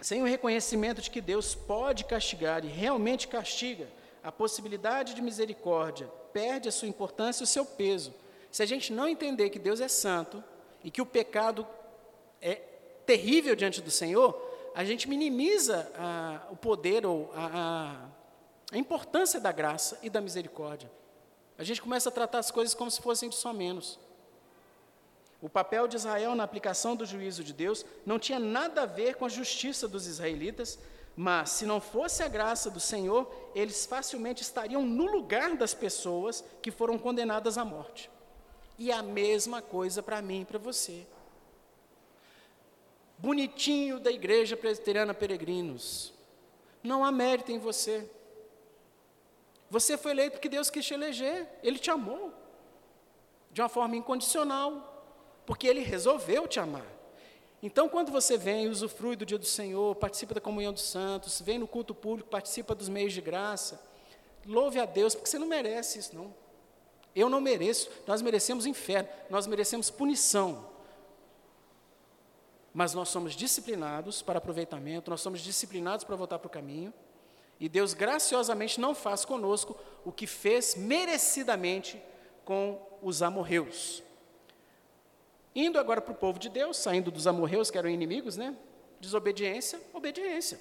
Sem 0.00 0.22
o 0.22 0.24
reconhecimento 0.24 1.02
de 1.02 1.10
que 1.10 1.20
Deus 1.20 1.52
pode 1.52 2.04
castigar 2.04 2.64
e 2.64 2.68
realmente 2.68 3.26
castiga, 3.26 3.88
a 4.22 4.30
possibilidade 4.30 5.14
de 5.14 5.20
misericórdia 5.20 6.06
perde 6.32 6.68
a 6.68 6.72
sua 6.72 6.86
importância 6.86 7.42
e 7.42 7.44
o 7.44 7.48
seu 7.48 7.66
peso. 7.66 8.14
Se 8.52 8.62
a 8.62 8.66
gente 8.66 8.92
não 8.92 9.08
entender 9.08 9.50
que 9.50 9.58
Deus 9.58 9.80
é 9.80 9.88
santo 9.88 10.44
e 10.84 10.92
que 10.92 11.02
o 11.02 11.06
pecado 11.06 11.66
é 12.40 12.54
terrível 13.04 13.56
diante 13.56 13.80
do 13.80 13.90
Senhor, 13.90 14.49
a 14.80 14.84
gente 14.84 15.06
minimiza 15.06 15.92
a, 15.94 16.50
o 16.50 16.56
poder 16.56 17.04
ou 17.04 17.30
a, 17.34 17.50
a, 18.72 18.74
a 18.74 18.78
importância 18.78 19.38
da 19.38 19.52
graça 19.52 19.98
e 20.02 20.08
da 20.08 20.22
misericórdia. 20.22 20.90
A 21.58 21.62
gente 21.62 21.82
começa 21.82 22.08
a 22.08 22.12
tratar 22.12 22.38
as 22.38 22.50
coisas 22.50 22.74
como 22.74 22.90
se 22.90 23.02
fossem 23.02 23.28
de 23.28 23.34
só 23.34 23.52
menos. 23.52 24.00
O 25.38 25.50
papel 25.50 25.86
de 25.86 25.96
Israel 25.96 26.34
na 26.34 26.44
aplicação 26.44 26.96
do 26.96 27.04
juízo 27.04 27.44
de 27.44 27.52
Deus 27.52 27.84
não 28.06 28.18
tinha 28.18 28.38
nada 28.38 28.84
a 28.84 28.86
ver 28.86 29.16
com 29.16 29.26
a 29.26 29.28
justiça 29.28 29.86
dos 29.86 30.06
israelitas, 30.06 30.78
mas 31.14 31.50
se 31.50 31.66
não 31.66 31.78
fosse 31.78 32.22
a 32.22 32.28
graça 32.28 32.70
do 32.70 32.80
Senhor, 32.80 33.30
eles 33.54 33.84
facilmente 33.84 34.40
estariam 34.40 34.82
no 34.82 35.04
lugar 35.04 35.58
das 35.58 35.74
pessoas 35.74 36.42
que 36.62 36.70
foram 36.70 36.98
condenadas 36.98 37.58
à 37.58 37.66
morte. 37.66 38.10
E 38.78 38.90
a 38.90 39.02
mesma 39.02 39.60
coisa 39.60 40.02
para 40.02 40.22
mim 40.22 40.40
e 40.40 40.44
para 40.46 40.58
você. 40.58 41.06
Bonitinho 43.20 44.00
da 44.00 44.10
Igreja 44.10 44.56
Presbiteriana 44.56 45.12
Peregrinos. 45.12 46.14
Não 46.82 47.04
há 47.04 47.12
mérito 47.12 47.52
em 47.52 47.58
você. 47.58 48.08
Você 49.68 49.98
foi 49.98 50.12
eleito 50.12 50.32
porque 50.32 50.48
Deus 50.48 50.70
quis 50.70 50.86
te 50.86 50.94
eleger, 50.94 51.46
Ele 51.62 51.78
te 51.78 51.90
amou, 51.90 52.32
de 53.52 53.60
uma 53.60 53.68
forma 53.68 53.94
incondicional, 53.94 55.04
porque 55.44 55.68
Ele 55.68 55.80
resolveu 55.80 56.48
te 56.48 56.58
amar. 56.58 56.86
Então, 57.62 57.90
quando 57.90 58.10
você 58.10 58.38
vem, 58.38 58.68
usufrui 58.68 59.16
do 59.16 59.26
dia 59.26 59.36
do 59.36 59.44
Senhor, 59.44 59.94
participa 59.96 60.32
da 60.32 60.40
comunhão 60.40 60.72
dos 60.72 60.84
santos, 60.84 61.42
vem 61.42 61.58
no 61.58 61.68
culto 61.68 61.94
público, 61.94 62.30
participa 62.30 62.74
dos 62.74 62.88
meios 62.88 63.12
de 63.12 63.20
graça, 63.20 63.78
louve 64.46 64.80
a 64.80 64.86
Deus, 64.86 65.14
porque 65.14 65.28
você 65.28 65.38
não 65.38 65.46
merece 65.46 65.98
isso, 65.98 66.16
não. 66.16 66.34
Eu 67.14 67.28
não 67.28 67.40
mereço, 67.40 67.90
nós 68.06 68.22
merecemos 68.22 68.64
inferno, 68.64 69.10
nós 69.28 69.46
merecemos 69.46 69.90
punição. 69.90 70.69
Mas 72.72 72.94
nós 72.94 73.08
somos 73.08 73.34
disciplinados 73.34 74.22
para 74.22 74.38
aproveitamento, 74.38 75.10
nós 75.10 75.20
somos 75.20 75.40
disciplinados 75.40 76.04
para 76.04 76.16
voltar 76.16 76.38
para 76.38 76.46
o 76.46 76.50
caminho. 76.50 76.92
E 77.58 77.68
Deus 77.68 77.92
graciosamente 77.92 78.80
não 78.80 78.94
faz 78.94 79.24
conosco 79.24 79.76
o 80.04 80.10
que 80.10 80.26
fez 80.26 80.74
merecidamente 80.74 82.00
com 82.44 82.80
os 83.02 83.22
amorreus. 83.22 84.02
Indo 85.54 85.78
agora 85.78 86.00
para 86.00 86.12
o 86.12 86.16
povo 86.16 86.38
de 86.38 86.48
Deus, 86.48 86.76
saindo 86.76 87.10
dos 87.10 87.26
amorreus 87.26 87.70
que 87.70 87.76
eram 87.76 87.90
inimigos, 87.90 88.36
né? 88.36 88.56
Desobediência, 89.00 89.80
obediência. 89.92 90.60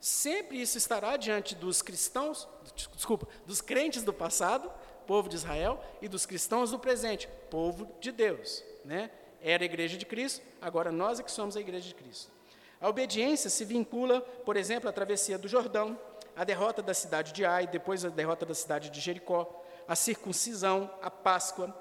Sempre 0.00 0.60
isso 0.60 0.76
estará 0.76 1.16
diante 1.16 1.54
dos 1.54 1.82
cristãos, 1.82 2.48
desculpa, 2.92 3.28
dos 3.46 3.60
crentes 3.60 4.02
do 4.02 4.12
passado, 4.12 4.70
povo 5.06 5.28
de 5.28 5.36
Israel, 5.36 5.82
e 6.02 6.08
dos 6.08 6.26
cristãos 6.26 6.70
do 6.70 6.78
presente, 6.78 7.28
povo 7.50 7.88
de 8.00 8.10
Deus, 8.10 8.64
né? 8.84 9.10
Era 9.46 9.62
a 9.62 9.66
igreja 9.66 9.98
de 9.98 10.06
Cristo, 10.06 10.42
agora 10.58 10.90
nós 10.90 11.20
é 11.20 11.22
que 11.22 11.30
somos 11.30 11.54
a 11.54 11.60
igreja 11.60 11.86
de 11.86 11.94
Cristo. 11.94 12.32
A 12.80 12.88
obediência 12.88 13.50
se 13.50 13.62
vincula, 13.62 14.22
por 14.22 14.56
exemplo, 14.56 14.88
à 14.88 14.92
travessia 14.92 15.36
do 15.36 15.46
Jordão, 15.46 16.00
a 16.34 16.44
derrota 16.44 16.80
da 16.80 16.94
cidade 16.94 17.30
de 17.30 17.44
Ai, 17.44 17.66
depois 17.66 18.06
a 18.06 18.08
derrota 18.08 18.46
da 18.46 18.54
cidade 18.54 18.88
de 18.88 18.98
Jericó, 19.00 19.62
a 19.86 19.94
circuncisão, 19.94 20.90
a 21.02 21.10
Páscoa, 21.10 21.76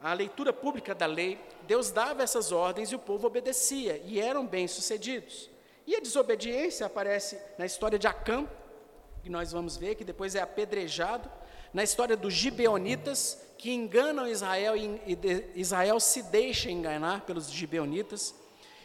a 0.00 0.12
leitura 0.12 0.52
pública 0.52 0.94
da 0.94 1.06
lei, 1.06 1.40
Deus 1.66 1.90
dava 1.90 2.22
essas 2.22 2.52
ordens 2.52 2.92
e 2.92 2.94
o 2.94 2.98
povo 3.00 3.26
obedecia, 3.26 4.00
e 4.04 4.20
eram 4.20 4.46
bem-sucedidos. 4.46 5.50
E 5.88 5.96
a 5.96 6.00
desobediência 6.00 6.86
aparece 6.86 7.40
na 7.58 7.66
história 7.66 7.98
de 7.98 8.06
Acã, 8.06 8.48
que 9.20 9.28
nós 9.28 9.50
vamos 9.50 9.76
ver, 9.76 9.96
que 9.96 10.04
depois 10.04 10.36
é 10.36 10.40
apedrejado, 10.40 11.28
na 11.72 11.82
história 11.82 12.16
dos 12.16 12.34
gibeonitas, 12.34 13.40
que 13.56 13.70
enganam 13.70 14.26
Israel 14.26 14.74
e 14.76 14.98
Israel 15.54 16.00
se 16.00 16.22
deixa 16.22 16.70
enganar 16.70 17.22
pelos 17.22 17.50
gibeonitas. 17.50 18.34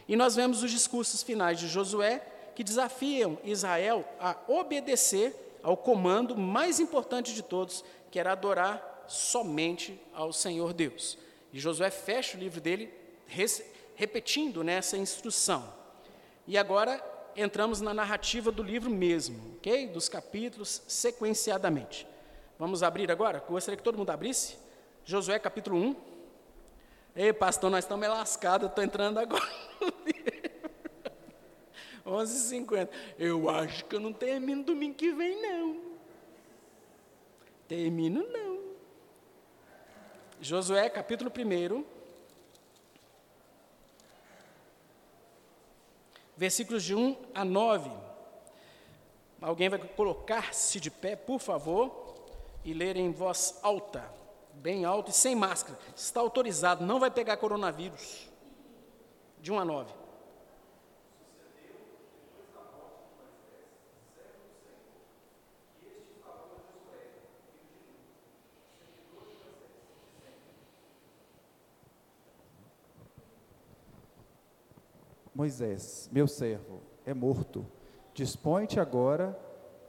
E 0.07 0.15
nós 0.15 0.35
vemos 0.35 0.61
os 0.61 0.69
discursos 0.69 1.23
finais 1.23 1.59
de 1.59 1.67
Josué, 1.67 2.21
que 2.53 2.63
desafiam 2.63 3.37
Israel 3.43 4.05
a 4.19 4.35
obedecer 4.47 5.33
ao 5.63 5.75
comando 5.75 6.37
mais 6.37 6.79
importante 6.79 7.33
de 7.33 7.41
todos, 7.41 7.83
que 8.11 8.19
era 8.19 8.33
adorar 8.33 9.05
somente 9.07 9.99
ao 10.13 10.31
Senhor 10.31 10.73
Deus. 10.73 11.17
E 11.51 11.59
Josué 11.59 11.89
fecha 11.89 12.37
o 12.37 12.39
livro 12.39 12.59
dele 12.61 12.93
repetindo 13.95 14.63
nessa 14.63 14.97
instrução. 14.97 15.73
E 16.45 16.57
agora 16.57 17.03
entramos 17.35 17.81
na 17.81 17.93
narrativa 17.93 18.51
do 18.51 18.61
livro 18.61 18.89
mesmo, 18.89 19.55
ok? 19.57 19.87
Dos 19.87 20.07
capítulos 20.07 20.81
sequenciadamente. 20.87 22.05
Vamos 22.57 22.83
abrir 22.83 23.11
agora? 23.11 23.39
Gostaria 23.39 23.77
que 23.77 23.83
todo 23.83 23.97
mundo 23.97 24.09
abrisse. 24.09 24.57
Josué 25.03 25.37
capítulo 25.39 25.77
1. 25.77 25.95
Ei, 27.15 27.33
pastor, 27.33 27.69
nós 27.69 27.83
estamos 27.83 28.07
lascados, 28.07 28.69
estou 28.69 28.83
entrando 28.83 29.19
agora. 29.19 29.43
11h50. 32.05 32.89
Eu 33.17 33.49
acho 33.49 33.85
que 33.85 33.95
eu 33.95 33.99
não 33.99 34.13
termino 34.13 34.63
domingo 34.63 34.95
que 34.95 35.11
vem, 35.11 35.41
não. 35.41 35.81
Termino, 37.67 38.25
não. 38.27 38.59
Josué, 40.39 40.89
capítulo 40.89 41.31
1. 41.31 41.83
Versículos 46.37 46.83
de 46.83 46.93
1 46.93 47.17
a 47.33 47.43
9. 47.43 47.89
Alguém 49.41 49.69
vai 49.69 49.79
colocar-se 49.79 50.79
de 50.79 50.91
pé, 50.91 51.15
por 51.15 51.39
favor, 51.39 52.04
e 52.65 52.73
ler 52.73 52.97
em 52.97 53.11
voz 53.11 53.59
alta, 53.61 54.11
bem 54.55 54.85
alto 54.85 55.11
e 55.11 55.13
sem 55.13 55.35
máscara. 55.35 55.77
Está 55.95 56.19
autorizado, 56.19 56.83
não 56.83 56.99
vai 56.99 57.11
pegar 57.11 57.37
coronavírus. 57.37 58.27
De 59.39 59.51
1 59.51 59.59
a 59.59 59.63
9. 59.63 59.93
Moisés, 75.35 76.09
meu 76.11 76.27
servo, 76.27 76.81
é 77.05 77.13
morto. 77.13 77.63
Dispõe-te 78.13 78.79
agora, 78.79 79.37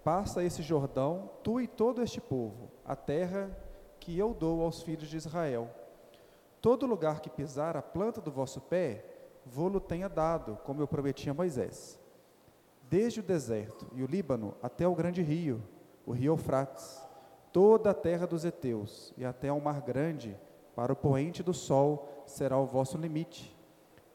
passa 0.06 0.44
esse 0.44 0.62
Jordão, 0.62 1.28
tu 1.42 1.60
e 1.60 1.66
todo 1.66 2.00
este 2.00 2.20
povo, 2.20 2.70
a 2.84 2.94
terra 2.94 3.50
que 3.98 4.16
eu 4.16 4.32
dou 4.32 4.62
aos 4.62 4.80
filhos 4.80 5.08
de 5.08 5.16
Israel. 5.16 5.68
Todo 6.62 6.86
lugar 6.86 7.18
que 7.18 7.28
pisar 7.28 7.76
a 7.76 7.82
planta 7.82 8.20
do 8.20 8.30
vosso 8.30 8.60
pé, 8.60 9.04
vou-lo 9.44 9.80
tenha 9.80 10.08
dado, 10.08 10.60
como 10.62 10.80
eu 10.80 10.86
prometi 10.86 11.28
a 11.28 11.34
Moisés. 11.34 11.98
Desde 12.88 13.18
o 13.18 13.22
deserto 13.24 13.84
e 13.96 14.04
o 14.04 14.06
Líbano 14.06 14.54
até 14.62 14.86
o 14.86 14.94
grande 14.94 15.22
rio, 15.22 15.60
o 16.06 16.12
rio 16.12 16.34
Eufrates, 16.34 17.02
toda 17.52 17.90
a 17.90 17.94
terra 17.94 18.28
dos 18.28 18.44
heteus 18.44 19.12
e 19.18 19.24
até 19.24 19.48
ao 19.48 19.58
mar 19.58 19.80
grande, 19.80 20.38
para 20.76 20.92
o 20.92 20.96
poente 20.96 21.42
do 21.42 21.52
sol 21.52 22.22
será 22.26 22.56
o 22.56 22.64
vosso 22.66 22.96
limite 22.96 23.56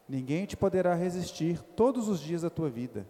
Ninguém 0.08 0.46
te 0.46 0.58
poderá 0.58 0.94
resistir 0.94 1.62
todos 1.76 2.08
os 2.10 2.22
dias 2.22 2.44
da 2.44 2.50
tua 2.50 2.70
vida. 2.70 3.08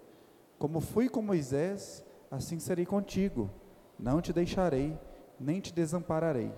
Como 0.59 0.79
fui 0.79 1.09
com 1.09 1.19
Moisés, 1.19 2.05
assim 2.31 2.57
serei 2.57 2.85
contigo. 2.85 3.51
Não 3.99 4.21
te 4.21 4.33
deixarei, 4.33 4.97
nem 5.39 5.59
te 5.59 5.73
desampararei. 5.73 6.51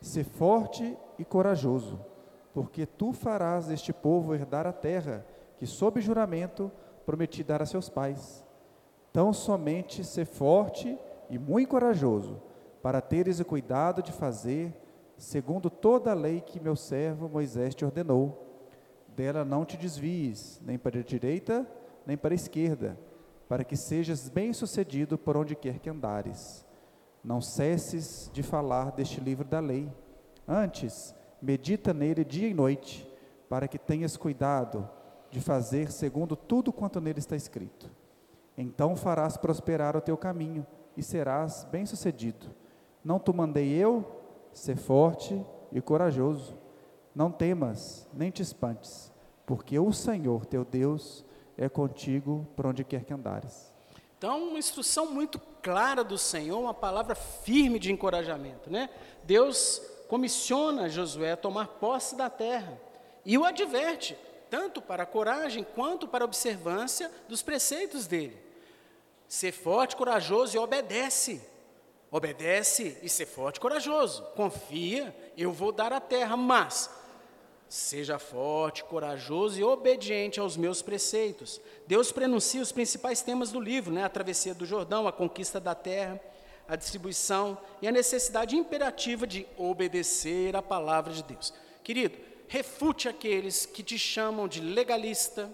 Sê 0.00 0.22
forte 0.22 0.96
e 1.18 1.24
corajoso, 1.24 1.98
porque 2.54 2.86
tu 2.86 3.12
farás 3.12 3.70
este 3.70 3.92
povo 3.92 4.34
herdar 4.34 4.66
a 4.66 4.72
terra 4.72 5.26
que, 5.56 5.66
sob 5.66 6.00
juramento, 6.00 6.70
prometi 7.04 7.42
dar 7.42 7.62
a 7.62 7.66
seus 7.66 7.88
pais. 7.88 8.44
Tão 9.12 9.32
somente 9.32 10.04
sê 10.04 10.24
forte 10.24 10.96
e 11.28 11.38
muito 11.38 11.70
corajoso, 11.70 12.40
para 12.82 13.00
teres 13.00 13.40
o 13.40 13.44
cuidado 13.44 14.02
de 14.02 14.12
fazer, 14.12 14.72
segundo 15.16 15.68
toda 15.68 16.12
a 16.12 16.14
lei 16.14 16.40
que 16.40 16.60
meu 16.60 16.76
servo 16.76 17.28
Moisés 17.28 17.74
te 17.74 17.84
ordenou 17.84 18.50
dela 19.20 19.44
não 19.44 19.66
te 19.66 19.76
desvies, 19.76 20.60
nem 20.64 20.78
para 20.78 20.98
a 20.98 21.02
direita, 21.02 21.66
nem 22.06 22.16
para 22.16 22.32
a 22.32 22.34
esquerda, 22.34 22.96
para 23.50 23.64
que 23.64 23.76
sejas 23.76 24.28
bem-sucedido 24.28 25.18
por 25.18 25.36
onde 25.36 25.56
quer 25.56 25.80
que 25.80 25.90
andares. 25.90 26.64
Não 27.22 27.40
cesses 27.40 28.30
de 28.32 28.44
falar 28.44 28.92
deste 28.92 29.18
livro 29.20 29.44
da 29.44 29.58
lei. 29.58 29.90
Antes, 30.46 31.12
medita 31.42 31.92
nele 31.92 32.24
dia 32.24 32.46
e 32.46 32.54
noite, 32.54 33.10
para 33.48 33.66
que 33.66 33.76
tenhas 33.76 34.16
cuidado 34.16 34.88
de 35.32 35.40
fazer 35.40 35.90
segundo 35.90 36.36
tudo 36.36 36.72
quanto 36.72 37.00
nele 37.00 37.18
está 37.18 37.34
escrito. 37.34 37.90
Então 38.56 38.94
farás 38.94 39.36
prosperar 39.36 39.96
o 39.96 40.00
teu 40.00 40.16
caminho 40.16 40.64
e 40.96 41.02
serás 41.02 41.66
bem-sucedido. 41.72 42.46
Não 43.02 43.18
te 43.18 43.32
mandei 43.32 43.72
eu? 43.72 44.06
Ser 44.52 44.76
forte 44.76 45.44
e 45.72 45.80
corajoso. 45.80 46.56
Não 47.12 47.32
temas, 47.32 48.08
nem 48.14 48.30
te 48.30 48.42
espantes, 48.42 49.12
porque 49.44 49.76
o 49.76 49.92
Senhor 49.92 50.46
teu 50.46 50.64
Deus 50.64 51.24
é 51.60 51.68
contigo 51.68 52.48
por 52.56 52.66
onde 52.66 52.82
quer 52.82 53.04
que 53.04 53.12
andares. 53.12 53.70
Então, 54.16 54.48
uma 54.48 54.58
instrução 54.58 55.06
muito 55.06 55.38
clara 55.62 56.02
do 56.02 56.16
Senhor, 56.16 56.58
uma 56.58 56.74
palavra 56.74 57.14
firme 57.14 57.78
de 57.78 57.92
encorajamento, 57.92 58.70
né? 58.70 58.88
Deus 59.24 59.80
comissiona 60.08 60.88
Josué 60.88 61.32
a 61.32 61.36
tomar 61.36 61.68
posse 61.68 62.16
da 62.16 62.28
terra 62.28 62.80
e 63.24 63.36
o 63.36 63.44
adverte, 63.44 64.16
tanto 64.48 64.80
para 64.80 65.02
a 65.02 65.06
coragem 65.06 65.64
quanto 65.74 66.08
para 66.08 66.24
a 66.24 66.26
observância 66.26 67.10
dos 67.28 67.42
preceitos 67.42 68.06
dele. 68.06 68.36
Ser 69.28 69.52
forte, 69.52 69.94
corajoso 69.94 70.56
e 70.56 70.58
obedece. 70.58 71.40
Obedece 72.10 72.98
e 73.02 73.08
ser 73.08 73.26
forte 73.26 73.60
corajoso. 73.60 74.24
Confia, 74.34 75.14
eu 75.36 75.52
vou 75.52 75.70
dar 75.70 75.92
a 75.92 76.00
terra, 76.00 76.36
mas 76.36 76.90
Seja 77.70 78.18
forte, 78.18 78.82
corajoso 78.82 79.60
e 79.60 79.62
obediente 79.62 80.40
aos 80.40 80.56
meus 80.56 80.82
preceitos. 80.82 81.60
Deus 81.86 82.10
prenuncia 82.10 82.60
os 82.60 82.72
principais 82.72 83.22
temas 83.22 83.52
do 83.52 83.60
livro, 83.60 83.94
né? 83.94 84.02
a 84.02 84.08
travessia 84.08 84.52
do 84.52 84.66
Jordão, 84.66 85.06
a 85.06 85.12
conquista 85.12 85.60
da 85.60 85.72
terra, 85.72 86.20
a 86.66 86.74
distribuição 86.74 87.56
e 87.80 87.86
a 87.86 87.92
necessidade 87.92 88.56
imperativa 88.56 89.24
de 89.24 89.46
obedecer 89.56 90.56
à 90.56 90.60
palavra 90.60 91.12
de 91.12 91.22
Deus. 91.22 91.54
Querido, 91.84 92.18
refute 92.48 93.08
aqueles 93.08 93.66
que 93.66 93.84
te 93.84 93.96
chamam 93.96 94.48
de 94.48 94.60
legalista, 94.60 95.48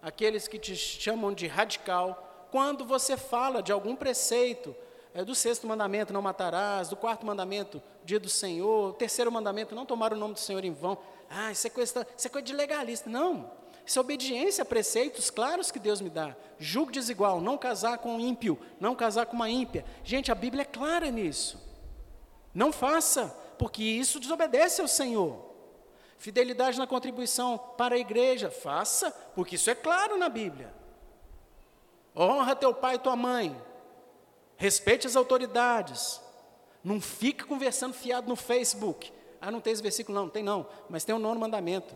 aqueles 0.00 0.48
que 0.48 0.58
te 0.58 0.74
chamam 0.74 1.34
de 1.34 1.46
radical, 1.46 2.48
quando 2.50 2.82
você 2.86 3.14
fala 3.14 3.62
de 3.62 3.72
algum 3.72 3.94
preceito, 3.94 4.74
é, 5.18 5.24
do 5.24 5.34
sexto 5.34 5.66
mandamento, 5.66 6.12
não 6.12 6.22
matarás, 6.22 6.88
do 6.88 6.94
quarto 6.94 7.26
mandamento, 7.26 7.82
dia 8.04 8.20
do 8.20 8.28
Senhor, 8.28 8.94
terceiro 8.94 9.32
mandamento, 9.32 9.74
não 9.74 9.84
tomar 9.84 10.12
o 10.12 10.16
nome 10.16 10.34
do 10.34 10.38
Senhor 10.38 10.64
em 10.64 10.72
vão. 10.72 10.96
Ah, 11.28 11.50
isso 11.50 11.66
é 11.66 11.70
coisa, 11.70 12.06
isso 12.16 12.28
é 12.28 12.30
coisa 12.30 12.46
de 12.46 12.52
legalista. 12.52 13.10
Não. 13.10 13.50
Isso 13.84 13.98
é 13.98 14.00
obediência 14.00 14.62
a 14.62 14.64
preceitos 14.64 15.28
claros 15.28 15.72
que 15.72 15.80
Deus 15.80 16.00
me 16.00 16.08
dá. 16.08 16.36
Julgo 16.56 16.92
desigual, 16.92 17.40
não 17.40 17.58
casar 17.58 17.98
com 17.98 18.14
um 18.14 18.20
ímpio, 18.20 18.56
não 18.78 18.94
casar 18.94 19.26
com 19.26 19.34
uma 19.34 19.50
ímpia. 19.50 19.84
Gente, 20.04 20.30
a 20.30 20.36
Bíblia 20.36 20.62
é 20.62 20.64
clara 20.64 21.10
nisso. 21.10 21.60
Não 22.54 22.70
faça, 22.70 23.26
porque 23.58 23.82
isso 23.82 24.20
desobedece 24.20 24.80
ao 24.80 24.86
Senhor. 24.86 25.52
Fidelidade 26.16 26.78
na 26.78 26.86
contribuição 26.86 27.58
para 27.76 27.96
a 27.96 27.98
igreja, 27.98 28.52
faça, 28.52 29.10
porque 29.34 29.56
isso 29.56 29.68
é 29.68 29.74
claro 29.74 30.16
na 30.16 30.28
Bíblia. 30.28 30.72
Honra 32.14 32.54
teu 32.54 32.72
pai 32.72 32.94
e 32.94 32.98
tua 33.00 33.16
mãe. 33.16 33.60
Respeite 34.58 35.06
as 35.06 35.16
autoridades. 35.16 36.20
Não 36.82 37.00
fique 37.00 37.44
conversando 37.44 37.94
fiado 37.94 38.28
no 38.28 38.36
Facebook. 38.36 39.12
Ah, 39.40 39.52
não 39.52 39.60
tem 39.60 39.72
esse 39.72 39.82
versículo? 39.82 40.18
Não, 40.18 40.28
tem 40.28 40.42
não. 40.42 40.66
Mas 40.90 41.04
tem 41.04 41.14
o 41.14 41.18
nono 41.18 41.40
mandamento. 41.40 41.94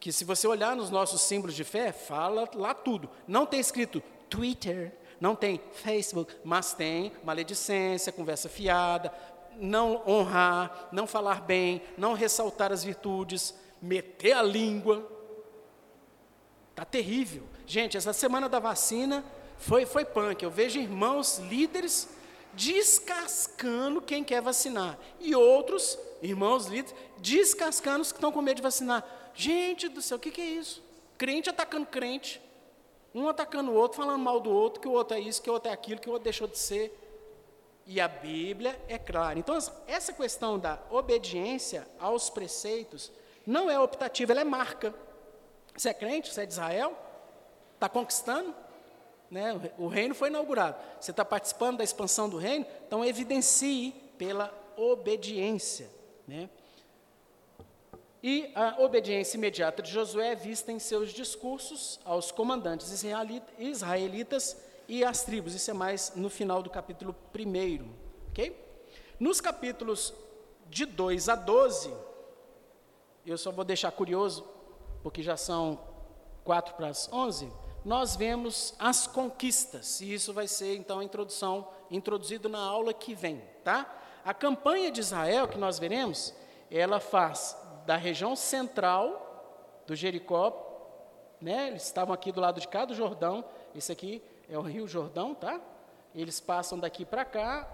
Que 0.00 0.10
se 0.10 0.24
você 0.24 0.48
olhar 0.48 0.74
nos 0.74 0.88
nossos 0.90 1.20
símbolos 1.20 1.54
de 1.54 1.62
fé, 1.62 1.92
fala 1.92 2.48
lá 2.54 2.72
tudo. 2.72 3.10
Não 3.28 3.44
tem 3.44 3.60
escrito 3.60 4.02
Twitter, 4.30 4.94
não 5.20 5.36
tem 5.36 5.60
Facebook, 5.74 6.34
mas 6.42 6.72
tem 6.72 7.12
maledicência, 7.22 8.10
conversa 8.10 8.48
fiada, 8.48 9.12
não 9.56 10.02
honrar, 10.08 10.88
não 10.90 11.06
falar 11.06 11.42
bem, 11.42 11.82
não 11.98 12.14
ressaltar 12.14 12.72
as 12.72 12.82
virtudes, 12.82 13.54
meter 13.82 14.32
a 14.32 14.42
língua. 14.42 15.06
Está 16.70 16.86
terrível. 16.86 17.42
Gente, 17.66 17.98
essa 17.98 18.14
semana 18.14 18.48
da 18.48 18.58
vacina 18.58 19.22
Foi, 19.60 19.84
foi 19.84 20.04
punk. 20.06 20.42
Eu 20.42 20.50
vejo 20.50 20.80
irmãos 20.80 21.38
líderes 21.38 22.08
descascando 22.54 24.00
quem 24.00 24.24
quer 24.24 24.40
vacinar. 24.40 24.98
E 25.20 25.36
outros, 25.36 25.98
irmãos 26.22 26.66
líderes, 26.66 26.94
descascando 27.18 28.00
os 28.00 28.10
que 28.10 28.16
estão 28.16 28.32
com 28.32 28.40
medo 28.40 28.56
de 28.56 28.62
vacinar. 28.62 29.04
Gente 29.34 29.86
do 29.88 30.00
céu, 30.00 30.16
o 30.16 30.20
que, 30.20 30.30
que 30.30 30.40
é 30.40 30.46
isso? 30.46 30.82
Crente 31.18 31.50
atacando 31.50 31.86
crente. 31.86 32.40
Um 33.14 33.28
atacando 33.28 33.70
o 33.70 33.74
outro, 33.74 33.98
falando 33.98 34.22
mal 34.22 34.40
do 34.40 34.50
outro, 34.50 34.80
que 34.80 34.88
o 34.88 34.92
outro 34.92 35.16
é 35.16 35.20
isso, 35.20 35.42
que 35.42 35.50
o 35.50 35.52
outro 35.52 35.68
é 35.68 35.74
aquilo, 35.74 36.00
que 36.00 36.08
o 36.08 36.12
outro 36.12 36.24
deixou 36.24 36.48
de 36.48 36.58
ser. 36.58 36.96
E 37.86 38.00
a 38.00 38.08
Bíblia 38.08 38.80
é 38.88 38.96
clara. 38.98 39.38
Então, 39.38 39.56
essa 39.86 40.12
questão 40.12 40.58
da 40.58 40.78
obediência 40.90 41.86
aos 41.98 42.30
preceitos 42.30 43.12
não 43.46 43.70
é 43.70 43.78
optativa, 43.78 44.32
ela 44.32 44.40
é 44.40 44.44
marca. 44.44 44.94
Você 45.76 45.90
é 45.90 45.94
crente, 45.94 46.32
você 46.32 46.42
é 46.42 46.46
de 46.46 46.52
Israel, 46.52 46.96
está 47.74 47.88
conquistando, 47.88 48.54
né? 49.30 49.72
o 49.78 49.86
reino 49.86 50.14
foi 50.14 50.28
inaugurado. 50.28 50.76
Você 51.00 51.12
está 51.12 51.24
participando 51.24 51.78
da 51.78 51.84
expansão 51.84 52.28
do 52.28 52.36
reino, 52.36 52.66
então 52.86 53.04
evidencie 53.04 53.92
pela 54.18 54.52
obediência. 54.76 55.88
Né? 56.26 56.50
E 58.22 58.50
a 58.54 58.80
obediência 58.80 59.38
imediata 59.38 59.82
de 59.82 59.90
Josué 59.90 60.32
é 60.32 60.34
vista 60.34 60.70
em 60.70 60.78
seus 60.78 61.10
discursos 61.10 61.98
aos 62.04 62.30
comandantes 62.30 63.02
israelitas 63.58 64.56
e 64.86 65.04
às 65.04 65.22
tribos. 65.22 65.54
Isso 65.54 65.70
é 65.70 65.74
mais 65.74 66.12
no 66.16 66.28
final 66.28 66.62
do 66.62 66.68
capítulo 66.68 67.14
1. 67.34 67.88
Okay? 68.30 68.54
Nos 69.18 69.40
capítulos 69.40 70.12
de 70.68 70.84
2 70.84 71.28
a 71.28 71.34
12, 71.34 71.92
eu 73.24 73.38
só 73.38 73.50
vou 73.50 73.64
deixar 73.64 73.90
curioso, 73.92 74.46
porque 75.02 75.22
já 75.22 75.36
são 75.36 75.78
4 76.44 76.74
para 76.74 76.88
as 76.88 77.10
11, 77.12 77.50
nós 77.84 78.14
vemos 78.16 78.74
as 78.78 79.06
conquistas, 79.06 80.00
e 80.00 80.12
isso 80.12 80.32
vai 80.32 80.46
ser 80.46 80.76
então 80.76 80.98
a 80.98 81.04
introdução, 81.04 81.68
introduzido 81.90 82.48
na 82.48 82.60
aula 82.60 82.92
que 82.92 83.14
vem, 83.14 83.42
tá? 83.64 83.98
A 84.24 84.34
campanha 84.34 84.90
de 84.90 85.00
Israel 85.00 85.48
que 85.48 85.58
nós 85.58 85.78
veremos, 85.78 86.34
ela 86.70 87.00
faz 87.00 87.56
da 87.86 87.96
região 87.96 88.36
central 88.36 89.82
do 89.86 89.96
Jericó, 89.96 90.66
né? 91.40 91.68
Eles 91.68 91.84
estavam 91.84 92.14
aqui 92.14 92.30
do 92.30 92.40
lado 92.40 92.60
de 92.60 92.68
cá 92.68 92.84
do 92.84 92.94
Jordão. 92.94 93.44
Esse 93.74 93.90
aqui 93.90 94.22
é 94.48 94.58
o 94.58 94.62
Rio 94.62 94.86
Jordão, 94.86 95.34
tá? 95.34 95.58
Eles 96.14 96.38
passam 96.38 96.78
daqui 96.78 97.04
para 97.04 97.24
cá, 97.24 97.68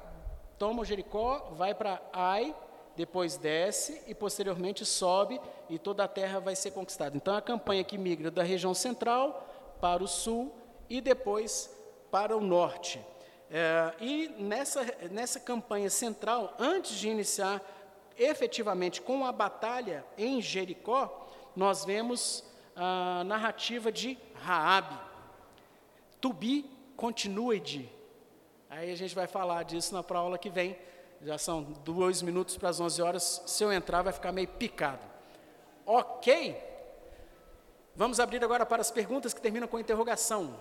tomam 0.58 0.84
Jericó, 0.84 1.50
vai 1.52 1.74
para 1.74 2.00
Ai, 2.12 2.54
depois 2.94 3.36
desce 3.36 4.02
e 4.06 4.14
posteriormente 4.14 4.84
sobe 4.84 5.40
e 5.68 5.78
toda 5.78 6.04
a 6.04 6.08
terra 6.08 6.38
vai 6.38 6.54
ser 6.56 6.70
conquistada. 6.70 7.16
Então 7.16 7.36
a 7.36 7.42
campanha 7.42 7.84
que 7.84 7.98
migra 7.98 8.30
da 8.30 8.42
região 8.42 8.72
central 8.72 9.46
para 9.80 10.02
o 10.02 10.08
sul 10.08 10.54
e 10.88 11.00
depois 11.00 11.70
para 12.10 12.36
o 12.36 12.40
norte. 12.40 13.00
É, 13.50 13.94
e 14.00 14.28
nessa, 14.38 14.84
nessa 15.10 15.38
campanha 15.38 15.88
central, 15.88 16.54
antes 16.58 16.96
de 16.96 17.08
iniciar 17.08 17.62
efetivamente 18.18 19.00
com 19.00 19.24
a 19.24 19.32
batalha 19.32 20.04
em 20.16 20.40
Jericó, 20.40 21.28
nós 21.54 21.84
vemos 21.84 22.44
a 22.74 23.22
narrativa 23.24 23.92
de 23.92 24.18
Raabe. 24.34 24.98
Tubi 26.20 26.64
continue 26.96 27.60
de. 27.60 27.88
Aí 28.68 28.90
a 28.90 28.96
gente 28.96 29.14
vai 29.14 29.26
falar 29.26 29.62
disso 29.62 29.94
na 29.94 30.04
aula 30.16 30.38
que 30.38 30.50
vem. 30.50 30.76
Já 31.22 31.38
são 31.38 31.62
dois 31.62 32.20
minutos 32.20 32.56
para 32.56 32.68
as 32.68 32.80
11 32.80 33.02
horas. 33.02 33.42
Se 33.46 33.64
eu 33.64 33.72
entrar, 33.72 34.02
vai 34.02 34.12
ficar 34.12 34.32
meio 34.32 34.48
picado. 34.48 35.00
Ok? 35.84 36.65
Vamos 37.96 38.20
abrir 38.20 38.44
agora 38.44 38.66
para 38.66 38.82
as 38.82 38.90
perguntas 38.90 39.32
que 39.32 39.40
terminam 39.40 39.66
com 39.66 39.78
interrogação. 39.78 40.54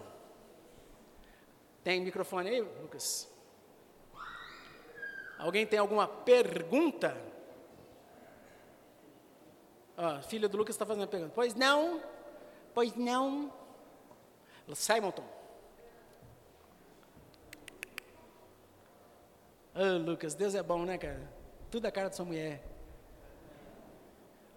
Tem 1.83 2.01
microfone 2.01 2.49
aí, 2.49 2.61
Lucas? 2.61 3.29
Alguém 5.37 5.67
tem 5.67 5.77
alguma 5.77 6.07
pergunta? 6.07 7.15
Ah, 9.97 10.21
filha 10.21 10.47
do 10.47 10.57
Lucas 10.57 10.75
está 10.75 10.85
fazendo 10.85 11.03
a 11.03 11.07
pergunta. 11.07 11.33
Pois 11.35 11.53
não, 11.53 12.01
pois 12.73 12.95
não. 12.95 13.53
Simonton. 14.73 15.23
Oh, 19.75 19.97
Lucas, 19.97 20.33
Deus 20.33 20.55
é 20.55 20.63
bom, 20.63 20.85
né, 20.85 20.97
cara? 20.97 21.29
Tudo 21.69 21.85
a 21.85 21.91
cara 21.91 22.09
de 22.09 22.15
sua 22.15 22.25
mulher. 22.25 22.63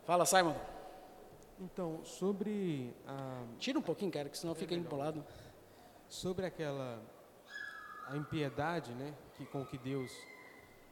Fala, 0.07 0.25
Simon. 0.25 0.55
Então, 1.61 2.05
sobre 2.05 2.95
a. 3.07 3.45
Tira 3.59 3.79
um 3.79 3.83
pouquinho, 3.83 4.13
cara, 4.13 4.29
que 4.29 4.39
senão 4.39 4.55
fica 4.55 4.75
é 4.75 4.79
embolado. 4.79 5.25
Sobre 6.09 6.47
aquela. 6.47 7.03
a 8.07 8.17
impiedade, 8.17 8.93
né? 8.95 9.15
Que, 9.35 9.45
com 9.47 9.65
que 9.67 9.77
Deus 9.77 10.13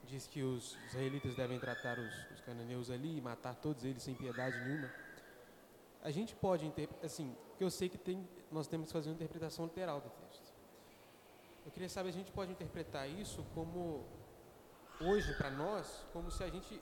diz 0.04 0.26
que 0.26 0.42
os 0.42 0.76
israelitas 0.86 1.34
devem 1.34 1.58
tratar 1.58 1.98
os, 1.98 2.30
os 2.30 2.40
cananeus 2.40 2.90
ali 2.90 3.18
e 3.18 3.20
matar 3.20 3.54
todos 3.54 3.84
eles 3.84 4.02
sem 4.02 4.14
piedade 4.14 4.58
nenhuma. 4.60 4.90
A 6.02 6.10
gente 6.10 6.34
pode 6.34 6.64
interpretar, 6.64 7.04
assim, 7.04 7.34
porque 7.48 7.64
eu 7.64 7.70
sei 7.70 7.88
que 7.88 7.98
tem, 7.98 8.28
nós 8.50 8.68
temos 8.68 8.88
que 8.88 8.92
fazer 8.92 9.08
uma 9.08 9.14
interpretação 9.14 9.64
literal 9.64 10.00
do 10.00 10.08
texto. 10.08 10.52
Eu 11.64 11.72
queria 11.72 11.88
saber 11.88 12.10
a 12.10 12.12
gente 12.12 12.30
pode 12.30 12.52
interpretar 12.52 13.08
isso 13.08 13.44
como, 13.52 14.06
hoje, 15.00 15.34
para 15.34 15.50
nós, 15.50 16.06
como 16.12 16.30
se 16.30 16.44
a 16.44 16.48
gente 16.48 16.80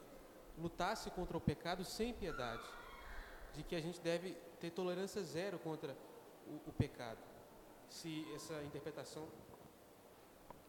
lutasse 0.58 1.10
contra 1.10 1.36
o 1.36 1.40
pecado 1.40 1.84
sem 1.84 2.12
piedade. 2.12 2.62
De 3.56 3.62
que 3.62 3.76
a 3.76 3.80
gente 3.80 4.00
deve 4.00 4.36
ter 4.60 4.70
tolerância 4.70 5.22
zero 5.22 5.58
contra 5.58 5.96
o, 6.46 6.70
o 6.70 6.72
pecado. 6.72 7.18
Se 7.88 8.26
essa 8.34 8.54
interpretação. 8.64 9.24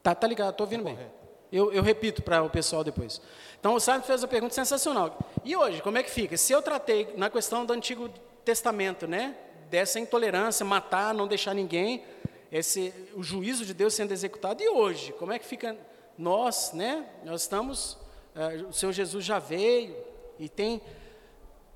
Tá, 0.04 0.14
tá 0.14 0.28
ligado, 0.28 0.52
estou 0.52 0.66
ouvindo 0.66 0.84
bem. 0.84 0.98
Eu, 1.52 1.72
eu 1.72 1.82
repito 1.82 2.22
para 2.22 2.44
o 2.44 2.50
pessoal 2.50 2.84
depois. 2.84 3.22
Então, 3.60 3.76
o 3.76 3.80
Simon 3.80 4.02
fez 4.02 4.22
uma 4.22 4.28
pergunta 4.28 4.54
sensacional. 4.54 5.18
E 5.44 5.56
hoje, 5.56 5.82
como 5.82 5.98
é 5.98 6.04
que 6.04 6.12
fica? 6.12 6.38
Se 6.38 6.52
eu 6.54 6.62
tratei 6.62 7.14
na 7.16 7.30
questão 7.30 7.66
do 7.66 7.74
Antigo 7.74 8.10
Testamento, 8.44 9.08
né, 9.08 9.36
dessa 9.70 10.00
intolerância, 10.00 10.66
matar, 10.66 11.14
não 11.14 11.28
deixar 11.28 11.54
ninguém, 11.54 12.04
esse, 12.52 12.94
o 13.16 13.24
juízo 13.24 13.66
de 13.66 13.74
Deus 13.74 13.94
sendo 13.94 14.12
executado, 14.12 14.62
e 14.62 14.70
hoje, 14.70 15.14
como 15.14 15.32
é 15.32 15.40
que 15.40 15.46
fica 15.46 15.78
nós, 16.18 16.72
né? 16.74 17.06
Nós 17.24 17.42
estamos, 17.42 17.94
uh, 18.36 18.68
o 18.70 18.74
Senhor 18.74 18.92
Jesus 18.92 19.26
já 19.26 19.40
veio 19.40 19.96
e 20.40 20.48
tem, 20.48 20.82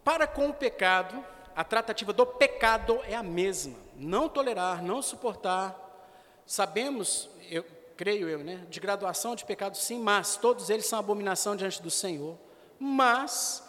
para 0.10 0.26
com 0.26 0.50
o 0.50 0.54
pecado, 0.56 1.24
a 1.56 1.64
tratativa 1.64 2.12
do 2.12 2.26
pecado 2.26 3.00
é 3.08 3.14
a 3.14 3.22
mesma. 3.22 3.76
Não 3.96 4.28
tolerar, 4.28 4.82
não 4.82 5.04
suportar. 5.04 5.80
Sabemos, 6.48 7.30
eu, 7.48 7.64
creio 7.96 8.28
eu, 8.28 8.40
né? 8.40 8.66
De 8.72 8.80
graduação 8.80 9.36
de 9.36 9.46
pecado, 9.46 9.78
sim, 9.78 10.00
mas 10.00 10.36
todos 10.36 10.72
eles 10.72 10.88
são 10.88 10.98
abominação 10.98 11.56
diante 11.56 11.80
do 11.80 11.92
Senhor. 11.92 12.36
Mas, 12.80 13.64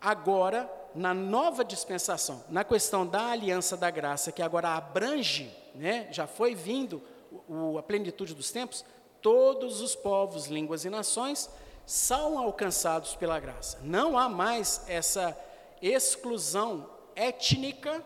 agora, 0.00 0.66
na 0.94 1.12
nova 1.12 1.62
dispensação, 1.62 2.42
na 2.48 2.64
questão 2.64 3.06
da 3.06 3.26
aliança 3.26 3.76
da 3.76 3.90
graça, 3.90 4.32
que 4.32 4.40
agora 4.40 4.70
abrange, 4.70 5.54
né? 5.74 6.08
Já 6.10 6.26
foi 6.26 6.54
vindo 6.54 7.02
o, 7.46 7.76
a 7.76 7.82
plenitude 7.82 8.34
dos 8.34 8.50
tempos, 8.50 8.82
todos 9.20 9.82
os 9.82 9.94
povos, 9.94 10.46
línguas 10.46 10.86
e 10.86 10.88
nações 10.88 11.50
são 11.84 12.38
alcançados 12.38 13.14
pela 13.14 13.38
graça. 13.38 13.78
Não 13.82 14.16
há 14.16 14.26
mais 14.26 14.84
essa 14.88 15.38
exclusão 15.82 16.88
étnica, 17.14 18.04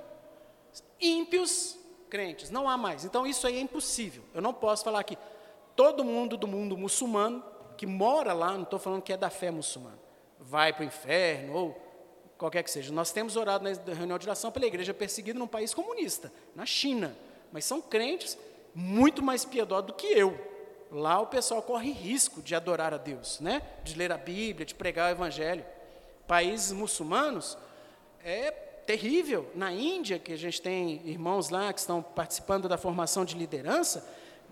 ímpios, 1.01 1.79
crentes, 2.09 2.51
não 2.51 2.68
há 2.68 2.77
mais. 2.77 3.05
Então 3.05 3.27
isso 3.27 3.47
aí 3.47 3.57
é 3.59 3.61
impossível. 3.61 4.24
Eu 4.35 4.41
não 4.41 4.55
posso 4.55 4.85
falar 4.85 5.03
que 5.05 5.18
todo 5.74 6.05
mundo 6.05 6.37
do 6.37 6.47
mundo 6.47 6.77
muçulmano 6.77 7.45
que 7.77 7.87
mora 7.87 8.33
lá, 8.33 8.53
não 8.53 8.62
estou 8.62 8.79
falando 8.79 9.03
que 9.03 9.12
é 9.12 9.16
da 9.16 9.29
fé 9.29 9.51
muçulmana, 9.51 9.99
vai 10.41 10.72
para 10.72 10.83
o 10.83 10.87
inferno 10.87 11.55
ou 11.55 11.87
qualquer 12.39 12.62
que 12.62 12.70
seja. 12.70 12.93
Nós 12.93 13.12
temos 13.12 13.37
orado 13.37 13.64
na 13.64 13.95
reunião 13.95 14.18
de 14.18 14.27
oração 14.27 14.51
pela 14.51 14.66
igreja 14.66 14.95
perseguida 14.95 15.39
num 15.39 15.47
país 15.47 15.74
comunista, 15.74 16.33
na 16.55 16.64
China, 16.64 17.16
mas 17.53 17.64
são 17.64 17.81
crentes 17.81 18.39
muito 18.74 19.22
mais 19.22 19.45
piedosos 19.45 19.87
do 19.87 19.93
que 19.93 20.07
eu. 20.07 20.39
Lá 20.91 21.20
o 21.20 21.27
pessoal 21.27 21.62
corre 21.62 21.91
risco 21.91 22.41
de 22.41 22.55
adorar 22.55 22.95
a 22.95 22.97
Deus, 22.97 23.41
né? 23.41 23.62
de 23.83 23.97
ler 23.97 24.12
a 24.12 24.18
Bíblia, 24.18 24.64
de 24.64 24.74
pregar 24.74 25.11
o 25.11 25.12
Evangelho. 25.12 25.64
Países 26.27 26.72
muçulmanos 26.72 27.57
é 28.24 28.51
terrível. 28.51 29.51
Na 29.55 29.72
Índia, 29.72 30.18
que 30.18 30.33
a 30.33 30.39
gente 30.39 30.61
tem 30.61 31.03
irmãos 31.05 31.51
lá 31.51 31.72
que 31.72 31.81
estão 31.81 32.03
participando 32.03 32.68
da 32.68 32.79
formação 32.79 33.24
de 33.24 33.37
liderança, 33.37 34.07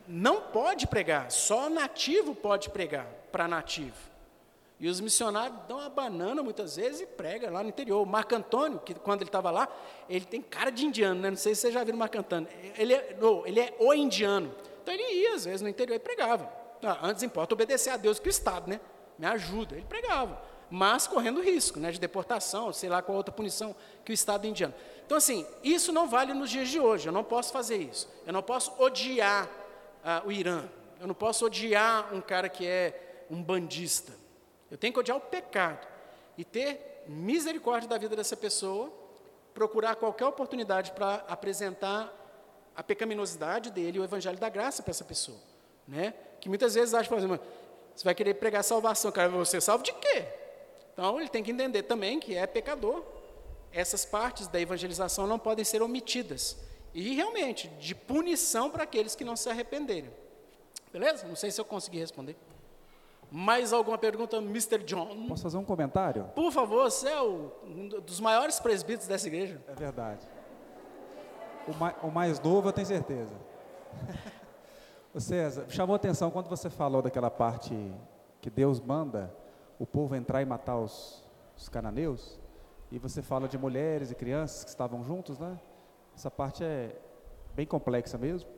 não 0.07 0.41
pode 0.41 0.87
pregar, 0.87 1.31
só 1.31 1.71
nativo 1.71 2.35
pode 2.35 2.69
pregar 2.71 3.07
para 3.33 3.49
nativo. 3.49 3.97
E 4.79 4.89
os 4.89 5.01
missionários 5.01 5.57
dão 5.69 5.79
uma 5.79 5.89
banana 5.89 6.43
muitas 6.43 6.77
vezes 6.77 7.01
e 7.01 7.07
prega 7.07 7.51
lá 7.51 7.63
no 7.63 7.69
interior. 7.69 8.03
O 8.03 8.07
Marco 8.07 8.35
Antônio, 8.35 8.81
que 8.81 8.93
quando 8.95 9.23
ele 9.23 9.29
estava 9.29 9.51
lá, 9.51 9.69
ele 10.11 10.25
tem 10.25 10.43
cara 10.43 10.71
de 10.71 10.85
indiano, 10.85 11.21
né? 11.21 11.31
não 11.31 11.37
sei 11.37 11.55
se 11.55 11.63
vocês 11.63 11.75
já 11.75 11.83
viram 11.85 11.97
o 11.97 11.99
Marco 11.99 12.19
Antônio. 12.19 12.49
Ele 12.77 12.93
é, 12.93 13.17
não, 13.19 13.47
ele 13.47 13.61
é 13.61 13.75
o 13.79 13.95
indiano. 13.95 14.53
Então 14.83 14.93
ele 14.93 15.23
ia, 15.23 15.35
às 15.35 15.45
vezes, 15.45 15.63
no 15.63 15.69
interior 15.69 15.95
e 15.95 15.99
pregava. 15.99 16.53
Ah, 16.83 16.99
antes 17.03 17.23
importa 17.23 17.55
obedecer 17.55 17.91
a 17.91 17.97
Deus 17.97 18.19
que 18.19 18.29
o 18.29 18.31
Estado, 18.31 18.69
né? 18.69 18.81
Me 19.19 19.27
ajuda. 19.27 19.77
Ele 19.77 19.87
pregava. 19.89 20.43
Mas 20.71 21.07
correndo 21.07 21.41
risco 21.41 21.79
né, 21.79 21.91
de 21.91 22.01
deportação, 22.01 22.73
sei 22.73 22.89
lá 22.89 23.03
qual 23.03 23.17
outra 23.17 23.33
punição 23.33 23.75
que 24.05 24.13
o 24.13 24.15
Estado 24.15 24.47
indiano. 24.47 24.75
Então, 25.05 25.19
assim, 25.19 25.47
isso 25.63 25.93
não 25.93 26.09
vale 26.09 26.33
nos 26.33 26.51
dias 26.51 26.69
de 26.69 26.81
hoje. 26.81 27.09
Eu 27.09 27.13
não 27.13 27.23
posso 27.23 27.53
fazer 27.53 27.77
isso. 27.77 28.09
Eu 28.27 28.33
não 28.33 28.43
posso 28.43 28.73
odiar 28.79 29.49
ah, 30.03 30.23
o 30.25 30.33
Irã. 30.33 30.65
Eu 31.01 31.07
não 31.07 31.15
posso 31.15 31.45
odiar 31.47 32.13
um 32.15 32.21
cara 32.21 32.49
que 32.49 32.67
é 32.67 33.27
um 33.31 33.43
bandista. 33.43 34.13
Eu 34.71 34.79
tenho 34.79 34.93
que 34.93 34.99
odiar 34.99 35.17
o 35.17 35.21
pecado 35.21 35.87
e 36.37 36.45
ter 36.45 37.05
misericórdia 37.07 37.89
da 37.89 37.99
vida 37.99 38.17
dessa 38.17 38.37
pessoa, 38.37 38.93
procurar 39.53 39.95
qualquer 39.97 40.27
oportunidade 40.27 40.93
para 40.93 41.25
apresentar 41.29 42.13
a 42.75 42.83
pecaminosidade 42.83 43.71
dele, 43.71 44.01
o 44.01 44.05
evangelho 44.05 44.39
da 44.39 44.49
graça 44.49 44.83
para 44.83 44.91
essa 44.91 45.05
pessoa, 45.05 45.39
né? 45.87 46.15
Que 46.41 46.49
muitas 46.49 46.75
vezes 46.75 46.93
acha, 46.93 47.09
por 47.09 47.19
exemplo, 47.19 47.39
você 47.95 48.05
vai 48.05 48.15
querer 48.15 48.35
pregar 48.35 48.65
salvação, 48.65 49.13
cara, 49.13 49.29
você 49.29 49.61
salvo 49.61 49.85
de 49.85 49.93
quê? 49.93 50.27
Então 50.95 51.21
ele 51.21 51.29
tem 51.29 51.43
que 51.43 51.51
entender 51.51 51.83
também 51.83 52.19
que 52.19 52.35
é 52.35 52.47
pecador. 52.47 53.03
Essas 53.73 54.05
partes 54.05 54.47
da 54.47 54.61
evangelização 54.61 55.27
não 55.27 55.39
podem 55.39 55.65
ser 55.65 55.83
omitidas. 55.83 56.57
E 56.95 57.15
realmente, 57.15 57.69
de 57.81 57.93
punição 57.95 58.71
para 58.71 58.85
aqueles 58.85 59.17
que 59.17 59.25
não 59.25 59.35
se 59.35 59.51
arrependerem. 59.51 60.11
Beleza? 60.93 61.27
Não 61.27 61.35
sei 61.35 61.51
se 61.51 61.61
eu 61.61 61.65
consegui 61.65 61.99
responder. 61.99 62.37
Mais 63.29 63.73
alguma 63.73 63.99
pergunta, 63.99 64.37
Mr. 64.37 64.79
John? 64.85 65.27
Posso 65.27 65.43
fazer 65.43 65.57
um 65.57 65.65
comentário? 65.65 66.25
Por 66.37 66.53
favor, 66.53 66.89
você 66.89 67.09
é 67.09 67.21
o, 67.21 67.51
um 67.65 67.89
dos 67.89 68.21
maiores 68.21 68.61
presbíteros 68.61 69.09
dessa 69.09 69.27
igreja. 69.27 69.61
É 69.67 69.75
verdade. 69.75 70.25
O 71.67 71.75
mais, 71.75 71.97
o 72.01 72.09
mais 72.09 72.41
novo, 72.41 72.69
eu 72.69 72.73
tenho 72.73 72.87
certeza. 72.87 73.35
o 75.13 75.21
César, 75.21 75.65
chamou 75.69 75.97
atenção 75.97 76.31
quando 76.31 76.49
você 76.49 76.71
falou 76.71 77.03
daquela 77.03 77.31
parte 77.31 77.75
que 78.41 78.49
Deus 78.49 78.79
manda 78.79 79.35
o 79.79 79.87
povo 79.87 80.15
entrar 80.15 80.43
e 80.43 80.45
matar 80.45 80.79
os, 80.79 81.25
os 81.57 81.69
cananeus. 81.69 82.39
E 82.91 82.99
você 82.99 83.23
fala 83.23 83.49
de 83.49 83.59
mulheres 83.59 84.11
e 84.11 84.15
crianças 84.15 84.65
que 84.65 84.71
estavam 84.71 85.03
juntos, 85.03 85.39
né? 85.39 85.59
Essa 86.15 86.31
parte 86.31 86.63
é 86.63 86.97
bem 87.55 87.67
complexa 87.67 88.17
mesmo. 88.17 88.49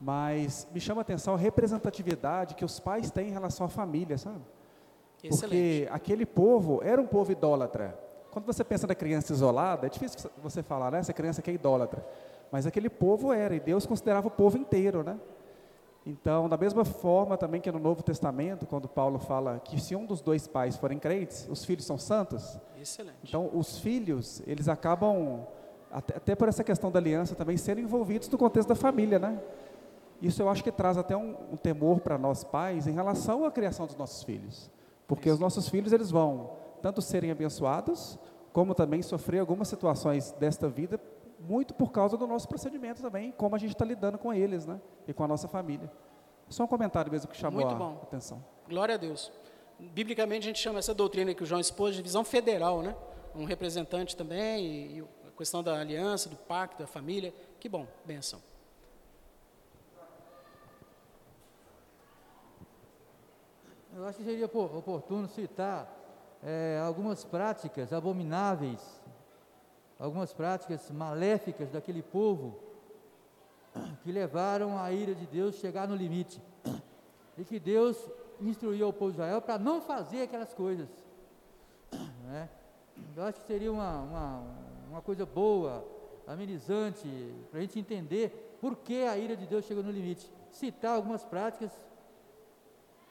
Mas 0.00 0.68
me 0.72 0.80
chama 0.80 1.00
a 1.00 1.02
atenção 1.02 1.34
a 1.34 1.38
representatividade 1.38 2.54
que 2.54 2.64
os 2.64 2.78
pais 2.78 3.10
têm 3.10 3.28
em 3.28 3.32
relação 3.32 3.66
à 3.66 3.68
família, 3.68 4.18
sabe? 4.18 4.40
Excelente. 5.22 5.84
Porque 5.84 5.88
aquele 5.90 6.26
povo 6.26 6.80
era 6.82 7.00
um 7.00 7.06
povo 7.06 7.32
idólatra. 7.32 7.98
Quando 8.30 8.44
você 8.44 8.64
pensa 8.64 8.86
na 8.86 8.94
criança 8.94 9.32
isolada, 9.32 9.86
é 9.86 9.90
difícil 9.90 10.30
você 10.42 10.62
falar, 10.62 10.90
né? 10.90 10.98
Essa 10.98 11.12
criança 11.12 11.40
que 11.40 11.50
é 11.50 11.54
idólatra. 11.54 12.04
Mas 12.50 12.66
aquele 12.66 12.90
povo 12.90 13.32
era, 13.32 13.54
e 13.54 13.60
Deus 13.60 13.86
considerava 13.86 14.28
o 14.28 14.30
povo 14.30 14.58
inteiro, 14.58 15.02
né? 15.02 15.18
Então, 16.06 16.48
da 16.48 16.56
mesma 16.56 16.84
forma 16.84 17.38
também 17.38 17.60
que 17.60 17.72
no 17.72 17.78
Novo 17.78 18.02
Testamento, 18.02 18.66
quando 18.66 18.86
Paulo 18.86 19.18
fala 19.18 19.58
que 19.58 19.80
se 19.80 19.96
um 19.96 20.04
dos 20.04 20.20
dois 20.20 20.46
pais 20.46 20.76
forem 20.76 20.98
crentes, 20.98 21.48
os 21.50 21.64
filhos 21.64 21.86
são 21.86 21.96
santos. 21.96 22.58
Excelente. 22.80 23.16
Então, 23.26 23.50
os 23.54 23.78
filhos, 23.78 24.42
eles 24.46 24.68
acabam, 24.68 25.46
até, 25.90 26.16
até 26.16 26.34
por 26.34 26.48
essa 26.48 26.62
questão 26.62 26.90
da 26.90 26.98
aliança 26.98 27.34
também, 27.34 27.56
sendo 27.56 27.80
envolvidos 27.80 28.28
no 28.28 28.36
contexto 28.36 28.68
da 28.68 28.74
família, 28.74 29.18
né? 29.18 29.40
Isso 30.20 30.42
eu 30.42 30.48
acho 30.48 30.62
que 30.62 30.70
traz 30.70 30.98
até 30.98 31.16
um, 31.16 31.36
um 31.52 31.56
temor 31.56 32.00
para 32.00 32.18
nós 32.18 32.44
pais 32.44 32.86
em 32.86 32.92
relação 32.92 33.44
à 33.44 33.50
criação 33.50 33.86
dos 33.86 33.96
nossos 33.96 34.22
filhos. 34.22 34.70
Porque 35.06 35.30
os 35.30 35.38
nossos 35.38 35.68
filhos, 35.68 35.92
eles 35.92 36.10
vão 36.10 36.50
tanto 36.82 37.00
serem 37.00 37.30
abençoados, 37.30 38.18
como 38.52 38.74
também 38.74 39.00
sofrer 39.02 39.38
algumas 39.38 39.68
situações 39.68 40.32
desta 40.32 40.68
vida, 40.68 41.00
muito 41.46 41.74
por 41.74 41.92
causa 41.92 42.16
do 42.16 42.26
nosso 42.26 42.48
procedimento 42.48 43.02
também, 43.02 43.32
como 43.32 43.54
a 43.54 43.58
gente 43.58 43.72
está 43.72 43.84
lidando 43.84 44.18
com 44.18 44.32
eles, 44.32 44.66
né? 44.66 44.80
E 45.06 45.12
com 45.12 45.22
a 45.24 45.28
nossa 45.28 45.46
família. 45.48 45.90
Só 46.48 46.64
um 46.64 46.66
comentário 46.66 47.10
mesmo 47.10 47.30
que 47.30 47.36
chamou 47.36 47.60
Muito 47.60 47.74
a 47.74 47.78
bom. 47.78 48.00
atenção. 48.02 48.44
Glória 48.68 48.94
a 48.94 48.98
Deus. 48.98 49.32
Biblicamente 49.78 50.44
a 50.44 50.48
gente 50.48 50.58
chama 50.60 50.78
essa 50.78 50.94
doutrina 50.94 51.34
que 51.34 51.42
o 51.42 51.46
João 51.46 51.60
expôs 51.60 51.94
de 51.94 52.02
visão 52.02 52.24
federal, 52.24 52.82
né? 52.82 52.94
Um 53.34 53.44
representante 53.44 54.16
também, 54.16 54.64
e, 54.64 54.98
e 54.98 55.04
a 55.28 55.30
questão 55.36 55.62
da 55.62 55.78
aliança, 55.80 56.28
do 56.28 56.36
pacto, 56.36 56.78
da 56.78 56.86
família. 56.86 57.34
Que 57.58 57.68
bom, 57.68 57.86
benção. 58.04 58.40
Eu 63.96 64.04
acho 64.06 64.18
que 64.18 64.24
seria 64.24 64.46
opor- 64.46 64.76
oportuno 64.76 65.28
citar 65.28 65.88
eh, 66.42 66.80
algumas 66.84 67.24
práticas 67.24 67.92
abomináveis, 67.92 69.00
algumas 69.98 70.32
práticas 70.32 70.90
maléficas 70.90 71.70
daquele 71.70 72.02
povo 72.02 72.58
que 74.02 74.12
levaram 74.12 74.78
a 74.78 74.92
ira 74.92 75.14
de 75.14 75.26
Deus 75.26 75.56
chegar 75.56 75.88
no 75.88 75.94
limite. 75.94 76.40
E 77.36 77.44
que 77.44 77.58
Deus 77.58 77.98
instruiu 78.40 78.88
o 78.88 78.92
povo 78.92 79.10
de 79.10 79.16
Israel 79.16 79.40
para 79.40 79.58
não 79.58 79.80
fazer 79.80 80.22
aquelas 80.22 80.52
coisas. 80.54 80.88
né? 82.24 82.48
Eu 83.16 83.24
acho 83.24 83.40
que 83.40 83.46
seria 83.46 83.72
uma, 83.72 84.00
uma, 84.02 84.42
uma 84.88 85.02
coisa 85.02 85.26
boa, 85.26 85.84
amenizante, 86.26 87.08
para 87.50 87.58
a 87.58 87.62
gente 87.62 87.78
entender 87.78 88.56
por 88.60 88.76
que 88.76 89.02
a 89.02 89.16
ira 89.18 89.36
de 89.36 89.46
Deus 89.46 89.64
chegou 89.64 89.82
no 89.82 89.90
limite. 89.90 90.30
Citar 90.50 90.94
algumas 90.96 91.24
práticas 91.24 91.72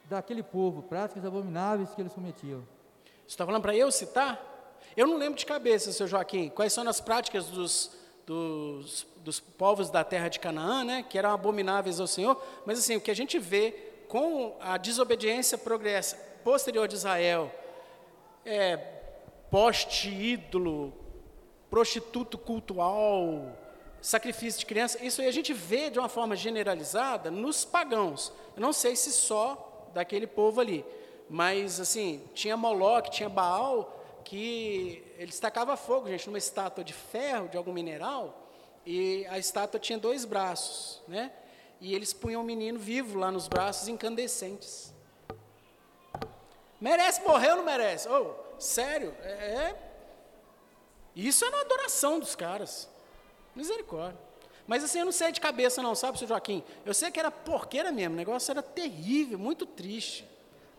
daquele 0.09 0.43
povo, 0.43 0.83
práticas 0.83 1.25
abomináveis 1.25 1.93
que 1.93 2.01
eles 2.01 2.13
cometiam. 2.13 2.61
Você 3.03 3.33
está 3.33 3.45
falando 3.45 3.61
para 3.61 3.75
eu 3.75 3.91
citar? 3.91 4.52
Eu 4.95 5.07
não 5.07 5.17
lembro 5.17 5.37
de 5.37 5.45
cabeça, 5.45 5.91
seu 5.91 6.07
Joaquim, 6.07 6.49
quais 6.49 6.73
são 6.73 6.87
as 6.87 7.01
práticas 7.01 7.45
dos, 7.47 7.91
dos, 8.25 9.07
dos 9.17 9.39
povos 9.39 9.89
da 9.89 10.03
terra 10.03 10.27
de 10.27 10.39
Canaã, 10.39 10.83
né, 10.83 11.05
que 11.07 11.17
eram 11.17 11.31
abomináveis 11.31 11.99
ao 11.99 12.07
Senhor, 12.07 12.41
mas 12.65 12.79
assim, 12.79 12.95
o 12.95 13.01
que 13.01 13.11
a 13.11 13.15
gente 13.15 13.39
vê 13.39 13.71
com 14.07 14.55
a 14.61 14.77
desobediência 14.77 15.57
progressa 15.57 16.15
posterior 16.43 16.87
de 16.87 16.95
Israel, 16.95 17.51
é, 18.45 18.77
poste 19.49 20.09
ídolo, 20.09 20.93
prostituto 21.69 22.37
cultual, 22.37 23.57
sacrifício 24.01 24.59
de 24.59 24.65
criança, 24.65 25.03
isso 25.03 25.21
aí 25.21 25.27
a 25.27 25.31
gente 25.31 25.53
vê 25.53 25.89
de 25.89 25.97
uma 25.97 26.09
forma 26.09 26.35
generalizada 26.35 27.31
nos 27.31 27.63
pagãos. 27.63 28.31
Eu 28.55 28.61
não 28.61 28.73
sei 28.73 28.95
se 28.95 29.11
só 29.11 29.89
daquele 29.93 30.27
povo 30.27 30.59
ali, 30.59 30.85
mas 31.29 31.79
assim, 31.79 32.21
tinha 32.33 32.57
Moloque, 32.57 33.09
tinha 33.09 33.29
Baal, 33.29 34.02
que 34.23 35.03
ele 35.17 35.31
estacava 35.31 35.75
fogo, 35.77 36.07
gente, 36.07 36.27
numa 36.27 36.37
estátua 36.37 36.83
de 36.83 36.93
ferro, 36.93 37.47
de 37.49 37.57
algum 37.57 37.73
mineral, 37.73 38.49
e 38.85 39.25
a 39.29 39.37
estátua 39.37 39.79
tinha 39.79 39.97
dois 39.97 40.25
braços, 40.25 41.01
né? 41.07 41.31
E 41.79 41.93
eles 41.93 42.13
punham 42.13 42.41
o 42.41 42.45
menino 42.45 42.79
vivo 42.79 43.19
lá 43.19 43.31
nos 43.31 43.47
braços 43.47 43.87
incandescentes. 43.87 44.93
Merece 46.79 47.21
morrer 47.21 47.51
ou 47.51 47.57
não 47.57 47.63
merece? 47.63 48.09
Oh, 48.09 48.33
sério, 48.59 49.15
é, 49.21 49.31
é. 49.31 49.91
Isso 51.15 51.45
é 51.45 51.49
uma 51.49 51.61
adoração 51.61 52.19
dos 52.19 52.35
caras. 52.35 52.89
Misericórdia. 53.55 54.19
Mas 54.65 54.83
assim, 54.83 54.99
eu 54.99 55.05
não 55.05 55.11
sei 55.11 55.31
de 55.31 55.41
cabeça 55.41 55.81
não, 55.81 55.93
sabe, 55.93 56.17
seu 56.17 56.27
Joaquim? 56.27 56.63
Eu 56.85 56.93
sei 56.93 57.11
que 57.11 57.19
era 57.19 57.29
porqueira 57.29 57.91
mesmo, 57.91 58.13
o 58.13 58.17
negócio 58.17 58.51
era 58.51 58.63
terrível, 58.63 59.37
muito 59.37 59.65
triste. 59.65 60.27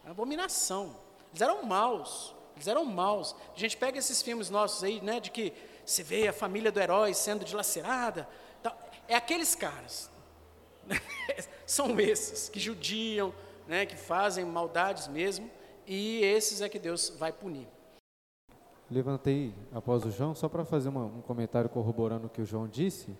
Abominação. 0.06 0.96
Eles 1.30 1.40
eram 1.40 1.62
maus. 1.62 2.33
Eles 2.54 2.66
eram 2.68 2.84
maus. 2.84 3.34
A 3.54 3.58
gente 3.58 3.76
pega 3.76 3.98
esses 3.98 4.22
filmes 4.22 4.50
nossos 4.50 4.82
aí, 4.84 5.00
né, 5.00 5.20
de 5.20 5.30
que 5.30 5.52
você 5.84 6.02
vê 6.02 6.28
a 6.28 6.32
família 6.32 6.70
do 6.72 6.80
herói 6.80 7.12
sendo 7.14 7.44
dilacerada. 7.44 8.28
tal. 8.62 8.76
É 9.08 9.14
aqueles 9.16 9.54
caras. 9.54 10.10
São 11.66 11.98
esses 12.00 12.48
que 12.48 12.60
judiam, 12.60 13.34
né, 13.66 13.86
que 13.86 13.96
fazem 13.96 14.44
maldades 14.44 15.08
mesmo, 15.08 15.50
e 15.86 16.20
esses 16.22 16.60
é 16.60 16.68
que 16.68 16.78
Deus 16.78 17.10
vai 17.10 17.32
punir. 17.32 17.66
Levantei 18.90 19.54
após 19.72 20.04
o 20.04 20.10
João, 20.10 20.34
só 20.34 20.48
para 20.48 20.64
fazer 20.64 20.88
uma- 20.90 21.06
um 21.06 21.22
comentário 21.22 21.68
corroborando 21.70 22.26
o 22.26 22.30
que 22.30 22.42
o 22.42 22.46
João 22.46 22.68
disse. 22.68 23.16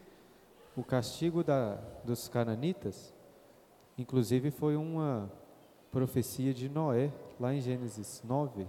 O 0.76 0.84
castigo 0.84 1.42
da, 1.42 1.76
dos 2.04 2.28
cananitas, 2.28 3.14
inclusive, 3.96 4.50
foi 4.50 4.76
uma 4.76 5.30
profecia 5.90 6.52
de 6.52 6.68
Noé, 6.68 7.10
lá 7.40 7.54
em 7.54 7.60
Gênesis 7.60 8.20
9, 8.24 8.66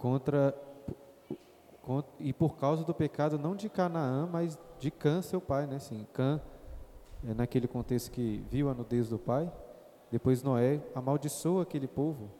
contra, 0.00 0.54
con- 1.82 2.02
e 2.18 2.32
por 2.32 2.56
causa 2.56 2.82
do 2.84 2.94
pecado 2.94 3.38
não 3.38 3.54
de 3.54 3.68
Canaã, 3.68 4.26
mas 4.30 4.58
de 4.78 4.90
Cã, 4.90 5.20
seu 5.20 5.40
pai, 5.40 5.66
né? 5.66 5.76
Assim, 5.76 6.06
Cã, 6.12 6.40
é 7.28 7.34
naquele 7.34 7.68
contexto 7.68 8.10
que 8.10 8.42
viu 8.50 8.70
a 8.70 8.74
nudez 8.74 9.08
do 9.10 9.18
pai, 9.18 9.52
depois 10.10 10.42
Noé 10.42 10.80
amaldiçoou 10.94 11.60
aquele 11.60 11.86
povo 11.86 12.30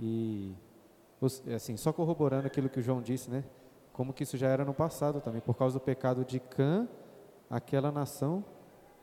e 0.00 0.54
os- 1.20 1.46
assim, 1.48 1.76
só 1.76 1.92
corroborando 1.92 2.46
aquilo 2.46 2.68
que 2.70 2.80
o 2.80 2.82
João 2.82 3.02
disse, 3.02 3.30
né? 3.30 3.44
Como 3.92 4.12
que 4.12 4.22
isso 4.22 4.36
já 4.36 4.48
era 4.48 4.64
no 4.64 4.72
passado 4.74 5.20
também, 5.20 5.40
por 5.42 5.54
causa 5.56 5.78
do 5.78 5.82
pecado 5.82 6.24
de 6.24 6.40
Cã, 6.40 6.88
aquela 7.50 7.92
nação, 7.92 8.42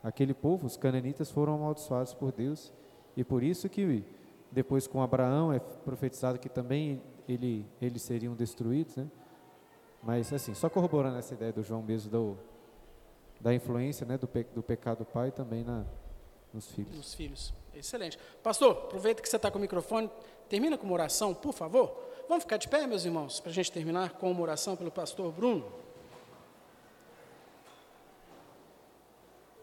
aquele 0.04 0.34
povo, 0.34 0.66
os 0.66 0.76
cananitas 0.76 1.30
foram 1.30 1.54
amaldiçoados 1.54 2.14
por 2.16 2.32
Deus, 2.32 2.74
e 3.16 3.24
por 3.24 3.44
isso 3.44 3.70
que 3.70 4.04
depois 4.52 4.88
com 4.88 5.02
Abraão 5.02 5.54
é 5.54 5.60
profetizado 5.60 6.40
que 6.40 6.50
também 6.50 7.02
ele, 7.34 7.66
eles 7.82 8.02
seriam 8.02 8.34
destruídos, 8.36 8.96
né? 8.96 9.08
Mas 10.04 10.32
assim, 10.34 10.54
só 10.54 10.70
corroborando 10.70 11.18
essa 11.18 11.34
ideia 11.34 11.54
do 11.54 11.62
João 11.62 11.82
mesmo 11.82 12.10
do, 12.10 12.38
da 13.40 13.54
influência, 13.54 14.06
né, 14.06 14.18
do, 14.18 14.28
pe, 14.28 14.44
do 14.44 14.64
pecado 14.64 15.06
pai 15.06 15.32
também 15.32 15.64
na, 15.64 15.86
nos 16.54 16.72
filhos. 16.72 16.96
Nos 16.96 17.14
filhos. 17.14 17.54
Excelente. 17.74 18.18
Pastor, 18.42 18.72
aproveita 18.72 19.22
que 19.22 19.30
você 19.30 19.36
está 19.36 19.50
com 19.50 19.58
o 19.58 19.62
microfone, 19.62 20.10
termina 20.50 20.78
com 20.78 20.86
uma 20.86 20.94
oração, 20.94 21.34
por 21.34 21.54
favor. 21.54 21.96
Vamos 22.28 22.44
ficar 22.44 22.58
de 22.58 22.68
pé, 22.68 22.86
meus 22.88 23.06
irmãos, 23.06 23.40
para 23.40 23.52
a 23.52 23.54
gente 23.54 23.72
terminar 23.72 24.14
com 24.14 24.32
uma 24.32 24.42
oração 24.42 24.76
pelo 24.76 24.92
pastor 24.92 25.32
Bruno. 25.32 25.72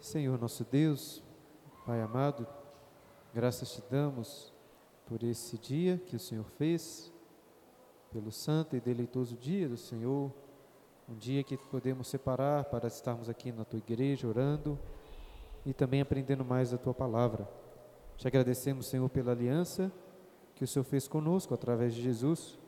Senhor 0.00 0.38
nosso 0.38 0.64
Deus, 0.64 1.22
Pai 1.84 2.00
amado, 2.00 2.46
graças 3.34 3.72
te 3.72 3.82
damos 3.90 4.52
por 5.06 5.22
esse 5.22 5.56
dia 5.56 5.96
que 6.06 6.16
o 6.16 6.20
Senhor 6.20 6.44
fez, 6.58 7.10
pelo 8.18 8.32
santo 8.32 8.74
e 8.74 8.80
deleitoso 8.80 9.36
dia 9.36 9.68
do 9.68 9.76
Senhor, 9.76 10.32
um 11.08 11.14
dia 11.14 11.44
que 11.44 11.56
podemos 11.56 12.08
separar 12.08 12.64
para 12.64 12.88
estarmos 12.88 13.28
aqui 13.28 13.52
na 13.52 13.64
tua 13.64 13.78
igreja 13.78 14.26
orando 14.26 14.76
e 15.64 15.72
também 15.72 16.00
aprendendo 16.00 16.44
mais 16.44 16.72
da 16.72 16.78
tua 16.78 16.92
palavra. 16.92 17.48
Te 18.16 18.26
agradecemos, 18.26 18.88
Senhor, 18.88 19.08
pela 19.08 19.30
aliança 19.30 19.92
que 20.56 20.64
o 20.64 20.66
Senhor 20.66 20.84
fez 20.84 21.06
conosco 21.06 21.54
através 21.54 21.94
de 21.94 22.02
Jesus, 22.02 22.58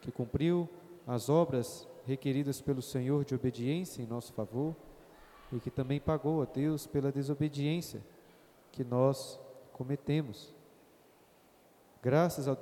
que 0.00 0.10
cumpriu 0.10 0.66
as 1.06 1.28
obras 1.28 1.86
requeridas 2.06 2.62
pelo 2.62 2.80
Senhor 2.80 3.22
de 3.22 3.34
obediência 3.34 4.00
em 4.00 4.06
nosso 4.06 4.32
favor 4.32 4.74
e 5.52 5.60
que 5.60 5.70
também 5.70 6.00
pagou 6.00 6.40
a 6.40 6.46
Deus 6.46 6.86
pela 6.86 7.12
desobediência 7.12 8.00
que 8.72 8.82
nós 8.82 9.38
cometemos. 9.74 10.54
Graças 12.02 12.48
ao 12.48 12.56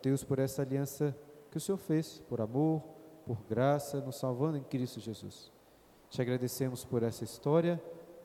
Deus 0.00 0.22
por 0.22 0.38
essa 0.38 0.62
aliança 0.62 1.16
que 1.50 1.56
o 1.56 1.60
Senhor 1.60 1.78
fez, 1.78 2.22
por 2.28 2.40
amor, 2.40 2.82
por 3.26 3.42
graça, 3.48 4.00
nos 4.00 4.16
salvando 4.16 4.56
em 4.56 4.62
Cristo 4.62 5.00
Jesus. 5.00 5.52
Te 6.08 6.22
agradecemos 6.22 6.84
por 6.84 7.02
essa 7.02 7.24
história, 7.24 7.82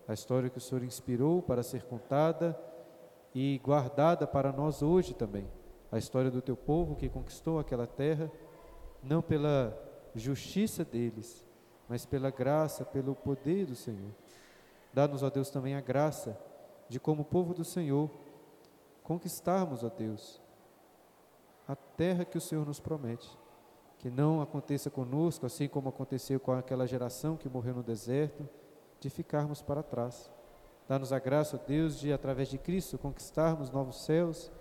a 0.08 0.14
história 0.14 0.50
que 0.50 0.58
o 0.58 0.62
Senhor 0.62 0.84
inspirou 0.84 1.42
para 1.42 1.64
ser 1.64 1.84
contada 1.84 2.60
e 3.34 3.60
guardada 3.64 4.26
para 4.28 4.52
nós 4.52 4.82
hoje 4.82 5.14
também. 5.14 5.48
A 5.92 5.98
história 5.98 6.30
do 6.30 6.42
teu 6.42 6.56
povo 6.56 6.96
que 6.96 7.10
conquistou 7.10 7.60
aquela 7.60 7.88
terra, 7.88 8.32
não 9.02 9.22
pela 9.22 9.78
justiça 10.16 10.86
deles, 10.86 11.46
mas 11.88 12.06
pela 12.06 12.30
graça, 12.30 12.86
pelo 12.86 13.16
poder 13.16 13.66
do 13.66 13.76
Senhor. 13.76 14.12
Dá-nos, 14.94 15.24
ó 15.24 15.30
Deus, 15.30 15.50
também 15.50 15.76
a 15.76 15.82
graça 15.82 16.40
de, 16.88 17.00
como 17.00 17.26
povo 17.26 17.54
do 17.54 17.66
Senhor, 17.66 18.10
conquistarmos, 19.04 19.84
ó 19.84 19.90
Deus, 19.90 20.42
a 21.68 21.76
terra 21.76 22.26
que 22.26 22.38
o 22.38 22.42
Senhor 22.42 22.66
nos 22.66 22.80
promete. 22.80 23.30
Que 23.98 24.10
não 24.10 24.42
aconteça 24.42 24.90
conosco, 24.90 25.46
assim 25.46 25.68
como 25.68 25.90
aconteceu 25.90 26.40
com 26.40 26.52
aquela 26.52 26.86
geração 26.86 27.38
que 27.38 27.50
morreu 27.50 27.76
no 27.76 27.84
deserto, 27.84 28.48
de 29.00 29.10
ficarmos 29.10 29.62
para 29.62 29.82
trás. 29.82 30.32
Dá-nos 30.88 31.12
a 31.12 31.20
graça, 31.20 31.60
ó 31.62 31.68
Deus, 31.68 32.00
de, 32.00 32.14
através 32.14 32.48
de 32.50 32.58
Cristo, 32.58 32.98
conquistarmos 32.98 33.72
novos 33.72 34.04
céus 34.06 34.52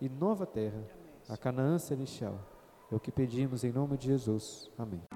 e 0.00 0.08
nova 0.08 0.46
terra, 0.46 0.84
a 1.28 1.36
Canaã 1.36 1.78
celestial. 1.78 2.38
É 2.90 2.94
o 2.94 3.00
que 3.00 3.10
pedimos 3.10 3.64
em 3.64 3.72
nome 3.72 3.96
de 3.96 4.06
Jesus. 4.06 4.70
Amém. 4.78 5.11